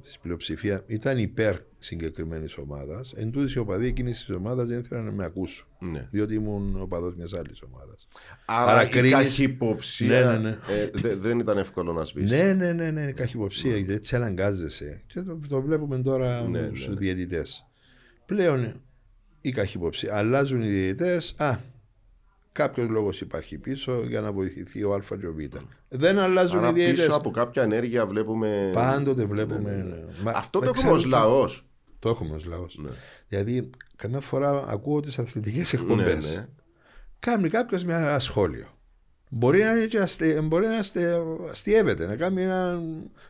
τη 0.00 0.08
πλειοψηφία, 0.22 0.82
ήταν 0.86 1.18
υπέρ 1.18 1.56
συγκεκριμένης 1.78 2.56
ομάδας. 2.56 3.12
Εν 3.16 3.30
τούτης 3.30 3.54
οι 3.54 3.58
οπαδοί 3.58 3.86
εκείνης 3.86 4.18
της 4.24 4.34
ομάδας 4.34 4.66
δεν 4.68 4.78
ήθελαν 4.78 5.04
να 5.04 5.12
με 5.12 5.24
ακούσουν. 5.24 5.66
Ναι. 5.78 6.06
Διότι 6.10 6.34
ήμουν 6.34 6.80
οπαδός 6.80 7.14
μιας 7.16 7.32
άλλης 7.32 7.62
ομάδας. 7.62 8.06
Άρα, 8.44 8.70
Άρα 8.70 8.84
η 8.84 8.88
κρίνεις- 8.88 9.12
καχυποψία 9.12 10.20
Ναι, 10.20 10.38
ναι, 10.38 10.38
ναι. 10.38 10.56
ε, 10.68 10.90
δε- 10.94 11.14
δεν 11.14 11.38
ήταν 11.38 11.58
εύκολο 11.58 11.92
να 11.92 12.04
σβήσει. 12.04 12.34
Ναι, 12.36 12.52
ναι, 12.52 12.72
ναι, 12.72 12.90
ναι, 12.90 13.00
είναι 13.02 13.12
καχυποψία 13.12 13.76
γιατί 13.76 13.92
έτσι 13.92 14.16
αναγκάζεσαι. 14.16 15.02
Και 15.06 15.20
το, 15.22 15.38
το 15.48 15.62
βλέπουμε 15.62 15.98
τώρα 15.98 16.42
Ναι, 16.42 16.48
με 16.48 16.60
ναι, 16.60 16.68
του 16.68 16.90
ναι. 16.90 16.96
διαιτητές. 16.96 17.64
Πλέον 18.26 18.80
η 19.40 19.50
καχυποψία. 19.52 20.16
Αλλάζουν 20.16 20.62
οι 20.62 20.68
διαιτητές. 20.68 21.34
Α, 21.38 21.56
κάποιος 22.54 22.88
λόγος 22.88 23.20
υπάρχει 23.20 23.58
πίσω 23.58 24.02
για 24.08 24.20
να 24.20 24.32
βοηθηθεί 24.32 24.84
ο 24.84 24.94
Α 24.94 25.00
και 25.20 25.26
ο 25.26 25.32
Β. 25.32 25.38
Δεν 25.88 26.18
αλλάζουν 26.18 26.58
Άρα 26.58 26.68
οι 26.68 26.72
διαιτητέ. 26.72 27.02
πίσω 27.02 27.16
από 27.16 27.30
κάποια 27.30 27.62
ενέργεια 27.62 28.06
βλέπουμε... 28.06 28.70
Πάντοτε 28.74 29.24
βλέπουμε. 29.24 29.70
ναι. 29.70 30.22
Μα- 30.22 30.32
Αυτό 30.34 30.58
μα 30.58 30.64
το 30.64 30.72
έχουμε 30.76 30.90
ως 30.92 30.98
ξέρετε- 31.04 31.20
λαός. 31.22 31.66
Το 31.98 32.08
έχουμε 32.08 32.34
ως 32.34 32.44
λαός. 32.44 32.78
Ναι. 32.82 32.90
Δηλαδή, 33.28 33.70
καμιά 33.96 34.20
φορά 34.20 34.64
ακούω 34.68 35.00
τις 35.00 35.18
αθλητικές 35.18 35.72
εκπομπές. 35.72 36.24
Ναι, 36.24 36.34
ναι. 36.34 36.46
Κάνει 37.18 37.48
κάποιος 37.48 37.82
ένα 37.82 38.18
σχόλιο. 38.18 38.66
Μπορεί 39.30 39.58
να, 39.62 39.70
είναι 39.70 39.86
και 39.86 39.98
αστε, 39.98 40.40
μπορεί 40.40 40.66
να 40.66 40.76
αστε, 40.78 41.22
αστείευεται, 41.50 42.06
να 42.06 42.16
κάνει 42.16 42.42
ένα, 42.42 42.80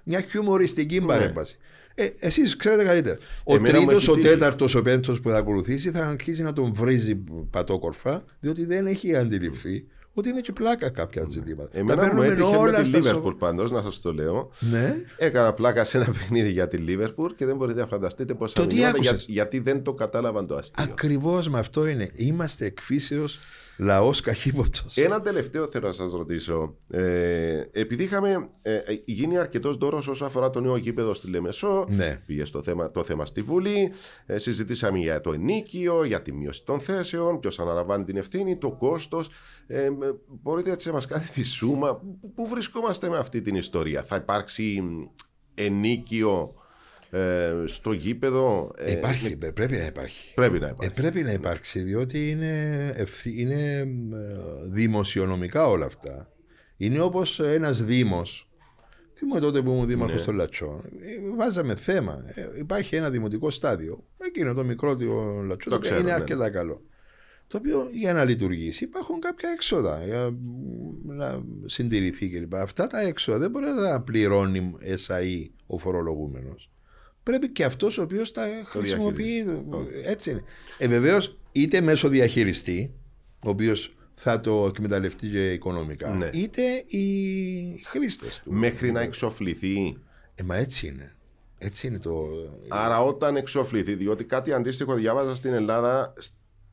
μια 0.04 0.20
χιουμοριστική 0.20 1.00
παρέμβαση. 1.00 1.56
Ε, 1.95 2.09
Εσείς 2.18 2.57
ξέρετε 2.57 2.84
καλύτερα. 2.84 3.16
Ο 3.45 3.53
Ναι. 3.53 3.59
Εμένα 3.59 3.80
μου 3.80 3.86
τρίτος, 3.86 4.03
έχει 4.03 4.11
ο 4.12 4.14
τύχει. 4.14 4.26
τέταρτος, 4.28 4.74
ο 4.74 4.82
πέμπτος 4.82 5.20
που 5.20 5.30
θα 5.30 5.36
ακολουθήσει 5.36 5.90
θα 5.90 6.07
αρχίσει 6.07 6.42
να 6.42 6.53
τον 6.53 6.72
βρίζει 6.72 7.14
πατόκορφα, 7.51 8.24
διότι 8.40 8.64
δεν 8.66 8.86
έχει 8.86 9.16
αντιληφθεί 9.16 9.86
ότι 10.16 10.28
είναι 10.28 10.40
και 10.40 10.53
πλάκα 10.53 10.88
κάποια 10.90 11.26
ζητήματα. 11.30 11.68
Τα 11.70 11.78
Εμένα 11.78 11.95
μου 12.03 12.09
παίρνουμε 12.09 12.26
έτυχε 12.26 12.59
με 12.61 12.70
τη 12.70 12.74
στα 12.74 12.84
σο- 12.84 12.97
Λίβερπουλ 12.97 13.34
πάντως, 13.34 13.70
να 13.70 13.82
σας 13.82 14.01
το 14.01 14.12
λέω. 14.12 14.51
Ναι. 14.59 14.97
Έκανα 15.16 15.53
πλάκα 15.53 15.84
σε 15.84 15.97
ένα 15.97 16.07
παιχνίδι 16.18 16.51
για 16.51 16.68
τη 16.68 16.76
Λίβερπουλ 16.76 17.32
και 17.36 17.45
δεν 17.47 17.57
μπορείτε 17.57 17.80
να 17.80 17.86
φανταστείτε 17.86 18.34
πώς 18.34 18.53
Το 18.53 18.66
τι 18.66 18.84
άκουσες; 18.84 19.24
γιατί 19.28 19.59
δεν 19.59 19.82
το 19.82 19.92
κατάλαβαν 19.92 20.47
το 20.47 20.55
αστείο. 20.55 20.84
Ακριβώς 20.84 21.49
με 21.49 21.59
αυτό 21.59 21.86
είναι. 21.86 22.11
Είμαστε 22.14 22.64
εκφύσεως 22.64 23.38
λαός 23.78 24.20
καχύποπτο. 24.20 24.80
Ένα 24.94 25.20
τελευταίο 25.20 25.66
θέλω 25.66 25.86
να 25.86 25.92
σας 25.92 26.12
ρωτήσω. 26.12 26.76
Ε, 26.90 27.62
επειδή 27.72 28.02
είχαμε 28.02 28.48
ε, 28.62 28.74
ε, 28.74 29.02
γίνει 29.04 29.38
αρκετός 29.38 29.76
δώρος 29.76 30.08
όσο 30.08 30.24
αφορά 30.24 30.50
το 30.50 30.60
νέο 30.60 30.76
γήπεδο 30.76 31.14
στη 31.14 31.28
Λεμεσό, 31.30 31.86
Ναι. 31.88 32.22
πήγε 32.26 32.44
στο 32.44 32.62
θέμα, 32.62 32.90
το 32.90 33.04
θέμα 33.04 33.26
στη 33.26 33.42
Βουλή, 33.42 33.92
ε, 34.26 34.38
συζητήσαμε 34.38 34.98
για 34.98 35.20
το 35.20 35.32
ενίκιο, 35.32 36.04
για 36.04 36.22
τη 36.22 36.32
μείωση 36.32 36.64
των 36.64 36.80
θέσεων, 36.80 37.40
ποιος 37.40 37.58
αναλαμβάνει 37.58 38.04
την 38.04 38.16
ευθύνη, 38.16 38.56
το 38.56 38.70
κόστος. 38.70 39.30
Ε, 39.66 39.84
ε, 39.84 39.90
μπορείτε 40.42 40.70
έτσι 40.72 40.88
να 40.88 40.94
μας 40.94 41.06
κάνετε 41.06 41.30
τη 41.34 41.42
σούμα. 41.44 41.94
Πού- 41.96 42.32
Πού 42.34 42.46
βρισκόμαστε 42.46 43.08
με 43.08 43.16
αυτή 43.16 43.42
την 43.42 43.54
ιστορία; 43.54 44.02
Θα 44.02 44.16
υπάρξει 44.16 44.80
μ, 44.82 45.02
ενίκιο 45.54 46.54
ε, 47.14 47.52
στο 47.64 47.92
γήπεδο. 47.92 48.72
ε, 48.76 48.92
Υπάρχει, 48.92 49.36
πρέ- 49.36 49.52
πρέπει 49.52 49.76
να 49.76 49.84
υπάρχει. 49.86 50.34
Πρέπει 50.34 50.58
να 50.58 50.66
Ε, 50.66 50.70
υπάρχει. 50.70 50.94
πρέπει 50.94 51.22
να 51.22 51.32
υπάρξει, 51.32 51.80
διότι 51.80 52.30
είναι, 52.30 52.92
ευθύ- 52.96 53.38
είναι 53.38 53.78
ε, 53.78 53.86
δημοσιονομικά 54.70 55.66
όλα 55.66 55.86
αυτά. 55.86 56.28
Είναι 56.76 57.00
όπως 57.00 57.40
ένας 57.40 57.82
δήμος. 57.84 58.48
Θυμούμαι 59.16 59.40
τότε 59.40 59.62
που 59.62 59.70
ήμουν 59.70 59.86
δήμαρχος 59.86 60.16
Ναι. 60.16 60.22
στο 60.22 60.32
Λατσό. 60.32 60.82
ε, 60.84 61.36
Βάζαμε 61.36 61.74
θέμα. 61.74 62.24
Ε, 62.34 62.48
Υπάρχει 62.58 62.96
ένα 62.96 63.10
δημοτικό 63.10 63.50
στάδιο. 63.50 64.04
Εκείνο 64.18 64.54
το 64.54 64.64
μικρό 64.64 64.96
το 64.96 65.04
Λατσό 65.46 65.70
το 65.70 65.76
οποίο 65.76 65.78
ξέρουμε, 65.90 66.00
είναι 66.08 66.16
ναι. 66.16 66.22
αρκετά 66.22 66.50
καλό. 66.50 66.82
Το 67.46 67.56
οποίο 67.56 67.88
για 67.92 68.12
να 68.12 68.24
λειτουργήσει 68.24 68.84
υπάρχουν 68.84 69.20
κάποια 69.20 69.48
έξοδα 69.50 70.04
για 70.04 70.34
να 71.06 71.42
συντηρηθεί 71.64 72.28
κλπ. 72.28 72.54
Αυτά 72.54 72.86
τα 72.86 73.00
έξοδα 73.00 73.38
δεν 73.38 73.50
μπορεί 73.50 73.66
να 73.66 73.82
τα 73.82 74.00
πληρώνει 74.00 74.76
SAE 75.06 75.48
ο 75.66 75.78
φορολογούμενος. 75.78 76.70
Πρέπει 77.24 77.48
και 77.50 77.64
αυτός 77.64 77.98
ο 77.98 78.02
οποίος 78.02 78.32
τα 78.32 78.46
χρησιμοποιεί. 78.64 79.44
Έτσι 80.04 80.30
είναι. 80.30 80.42
Ε, 80.78 80.88
Βεβαίως, 80.88 81.38
είτε 81.52 81.80
μέσω 81.80 82.08
διαχειριστή, 82.08 82.92
ο 83.44 83.48
οποίος 83.48 83.94
θα 84.14 84.40
το 84.40 84.66
εκμεταλλευτεί 84.66 85.28
και 85.28 85.52
οικονομικά, 85.52 86.08
Ναι. 86.10 86.30
είτε 86.32 86.62
οι 86.86 87.82
χρήστες 87.84 88.40
του. 88.44 88.52
Μέχρι 88.52 88.92
να 88.92 89.00
εξοφληθεί. 89.00 89.98
Ε, 90.34 90.42
μα 90.42 90.56
έτσι 90.56 90.86
είναι. 90.86 91.14
Έτσι 91.58 91.86
είναι 91.86 91.98
το. 91.98 92.26
Άρα 92.68 93.02
όταν 93.02 93.36
εξοφληθεί, 93.36 93.94
διότι 93.94 94.24
κάτι 94.24 94.52
αντίστοιχο 94.52 94.94
διάβαζα 94.94 95.34
στην 95.34 95.52
Ελλάδα 95.52 96.12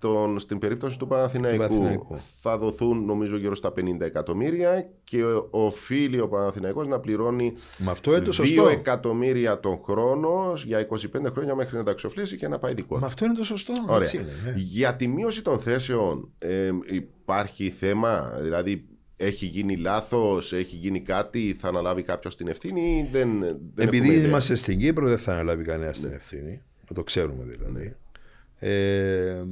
στον, 0.02 0.40
στην 0.40 0.58
περίπτωση 0.58 1.00
του 1.00 1.08
Παναθηναϊκού, 1.08 1.58
Παναθηναϊκού. 1.58 2.18
θα 2.42 2.58
δοθούν 2.58 3.06
νομίζω 3.06 3.38
γύρω 3.38 3.56
στα 3.56 3.74
50 3.80 4.00
εκατομμύρια 4.02 4.90
και 5.04 5.24
οφείλει 5.50 6.20
ο 6.20 6.28
Παναθηναϊκός 6.28 6.88
να 6.88 7.00
πληρώνει 7.00 7.54
Μα 7.78 7.92
αυτό 7.92 8.12
είναι 8.16 8.20
το 8.26 8.30
2 8.30 8.34
σωστό. 8.34 8.68
εκατομμύρια 8.68 9.60
τον 9.60 9.80
χρόνο 9.84 10.54
για 10.66 10.88
25 10.90 10.98
χρόνια 11.32 11.56
μέχρι 11.56 11.78
να 11.78 11.84
τα 11.84 11.92
εξοφλήσει 11.92 12.38
και 12.38 12.48
να 12.48 12.60
πάει 12.60 12.74
δικό 12.74 12.94
Μα 12.96 13.00
του. 13.00 13.06
αυτό 13.06 13.26
είναι 13.26 13.34
το 13.34 13.44
σωστό. 13.44 13.74
Ωραία. 13.88 13.98
Έτσι 13.98 14.18
είναι, 14.18 14.32
ναι. 14.46 14.54
Για 14.56 14.96
τη 14.96 15.08
μείωση 15.08 15.42
των 15.42 15.60
θέσεων 15.60 16.30
ε, 16.40 16.70
υπάρχει 16.92 17.70
θέμα, 17.70 18.38
δηλαδή 18.42 18.86
έχει 19.18 19.46
γίνει 19.46 19.78
λάθος, 19.78 20.54
έχει 20.54 20.76
γίνει 20.76 21.02
κάτι, 21.02 21.58
θα 21.60 21.68
αναλάβει 21.68 22.02
κάποιος 22.04 22.36
την 22.36 22.48
ευθύνη 22.48 22.82
ή 22.82 23.10
δεν, 23.12 23.40
δεν 23.40 23.60
Επειδή 23.88 23.98
έχουμε 23.98 24.14
ιδέα. 24.14 24.28
είμαστε 24.28 24.56
στην 24.56 24.80
Κύπρο, 24.80 25.08
δεν 25.08 25.18
θα 25.18 25.32
αναλάβει 25.34 25.64
κανένας 25.64 26.00
την 26.00 26.12
ευθύνη. 26.14 26.62
Να 26.90 26.96
το 26.96 27.04
ξέρουμε 27.04 27.44
δηλαδή. 27.44 27.96
Ε, 28.64 29.44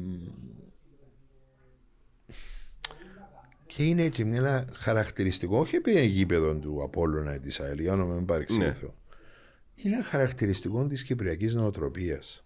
και 3.68 3.84
είναι 3.84 4.10
και 4.10 4.22
ένα 4.22 4.68
χαρακτηριστικό, 4.74 5.58
όχι 5.58 5.76
επειδή 5.76 5.98
είναι 5.98 6.06
γήπεδο 6.06 6.60
του 6.60 6.84
Απόλλωνα 6.84 7.36
ή 7.36 7.40
της 7.40 7.60
ΑΕΛ, 7.60 7.80
για 7.80 7.96
να 7.96 8.04
μην 8.06 8.26
παρεξηγηθώ. 8.26 8.96
Είναι 9.76 9.96
ένα 9.96 10.04
χαρακτηριστικό 10.04 10.88
της 10.88 11.04
κυπριακής 11.04 11.54
νοοτροπίας. 11.54 12.46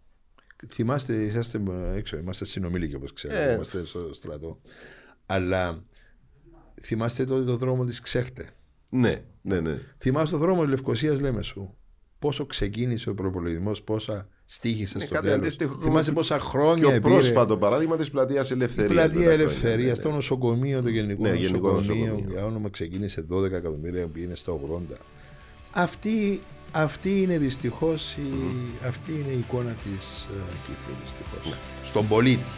Θυμάστε, 0.67 1.23
είσαστε 1.23 1.61
έξω, 1.95 2.17
είμαστε 2.17 2.45
συνομήλικοι 2.45 2.95
όπως 2.95 3.13
ξέρετε, 3.13 3.49
Ε. 3.49 3.53
είμαστε 3.53 3.85
στο 3.85 4.13
στρατό. 4.13 4.61
Αλλά 5.25 5.83
θυμάστε 6.81 7.25
τότε 7.25 7.43
το 7.43 7.57
δρόμο 7.57 7.83
της 7.83 8.01
Ξέχτε. 8.01 8.49
Ναι, 8.91 9.23
ναι, 9.41 9.59
ναι. 9.59 9.79
Θυμάσαι 9.97 10.31
το 10.31 10.37
δρόμο 10.37 10.61
της 10.61 10.69
Λευκοσίας, 10.69 11.19
λέμε 11.19 11.43
σου. 11.43 11.77
Πόσο 12.19 12.45
ξεκίνησε 12.45 13.09
ο 13.09 13.13
προπολογισμός, 13.13 13.81
πόσα 13.81 14.27
στήχησε 14.45 14.97
Ναι, 14.97 15.03
στο 15.03 15.13
κάτι 15.13 15.25
τέλος. 15.25 15.39
αντίστοιχο. 15.41 15.77
Θυμάσαι 15.81 16.11
πόσα 16.11 16.35
Και 16.37 16.43
χρόνια 16.43 16.87
ο 16.87 16.91
επήρε. 16.91 17.13
πρόσφατο 17.13 17.57
παράδειγμα 17.57 17.97
της 17.97 18.09
πλατείας 18.09 18.49
Η 18.49 18.53
Ελευθερίας. 18.53 18.91
πλατεία 18.93 19.31
Ελευθερία, 19.31 19.97
το 19.97 20.11
νοσοκομείο, 20.11 20.81
το 20.81 20.89
γενικό 20.89 21.21
Ναι, 21.21 21.33
γενικό 21.33 21.71
νοσοκομείο, 21.71 22.05
νοσοκομείο. 22.07 22.31
για 22.33 22.45
όνομα 22.45 22.69
ξεκίνησε 22.69 23.21
12 23.29 23.55
εκατομμύρια, 23.55 24.07
πήγαινε 24.07 24.35
στα 24.35 24.51
80. 24.51 24.97
Αυτή, 25.71 26.41
αυτή 26.71 27.21
είναι 27.21 27.37
δυστυχώς 27.37 28.17
αυτή 28.87 29.11
είναι 29.11 29.31
η 29.33 29.37
εικόνα 29.37 29.71
της 29.83 30.25
Κύπρου, 30.65 30.93
δυστυχώς. 31.03 31.57
Στον 31.83 32.07
πολίτη. 32.07 32.49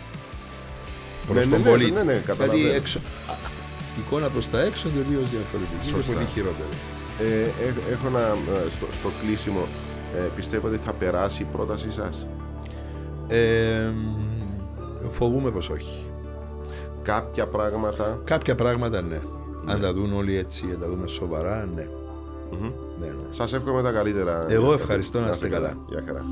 Προς 1.26 1.36
Ναι, 1.38 1.42
τον 1.42 1.52
ναι, 1.52 1.58
ναι, 1.58 1.70
πολίτη. 1.70 1.92
ναι, 1.92 2.04
ναι, 2.04 2.22
καταλαβαίνω. 2.26 2.58
Γιατί 2.62 2.76
έξω, 2.78 3.00
α, 3.00 3.34
η 3.98 4.00
εικόνα 4.08 4.28
προς 4.30 4.50
τα 4.50 4.62
έξω 4.62 4.88
είναι 4.90 5.04
τελείως 5.04 5.30
διαφορετική. 5.30 5.88
Είναι 5.88 5.98
Σωστά. 5.98 6.14
πολύ 6.14 6.26
χειρότερη. 6.34 6.76
Ε, 7.22 7.42
έχ- 7.68 7.86
έχω 7.92 8.08
ένα 8.08 8.20
ε, 8.66 8.70
στο, 8.70 8.86
στο 8.92 9.10
κλείσιμο. 9.22 9.68
Ε, 10.16 10.30
πιστεύω 10.36 10.68
ότι 10.68 10.78
θα 10.78 10.94
περάσει 10.94 11.42
η 11.42 11.48
πρότασή 11.52 11.92
σας; 11.92 12.28
Ε, 13.28 13.90
φοβούμαι 15.12 15.50
πως 15.52 15.70
όχι. 15.70 16.06
Κάποια 17.04 17.48
πράγματα; 17.48 18.22
Κάποια 18.24 18.56
πράγματα 18.56 19.02
ναι. 19.02 19.22
Αν 19.66 19.82
τα 19.82 19.94
δουν 19.94 20.14
όλοι 20.14 20.38
έτσι, 20.38 20.66
αν 20.74 20.80
τα 20.80 20.88
δούμε 20.88 21.08
σοβαρά, 21.08 21.68
ναι. 21.76 21.88
Μμμ. 22.52 22.72
ναι, 23.00 23.06
ναι. 23.06 23.14
Σας 23.30 23.54
εύχομαι 23.54 23.82
τα 23.82 23.92
καλύτερα. 23.92 24.46
Εγώ 24.50 24.74
ευχαριστώ, 24.74 25.20
να 25.20 25.30
είστε 25.30 25.50
καλά. 25.50 25.78
Γεια 25.88 26.04
χαρά. 26.06 26.26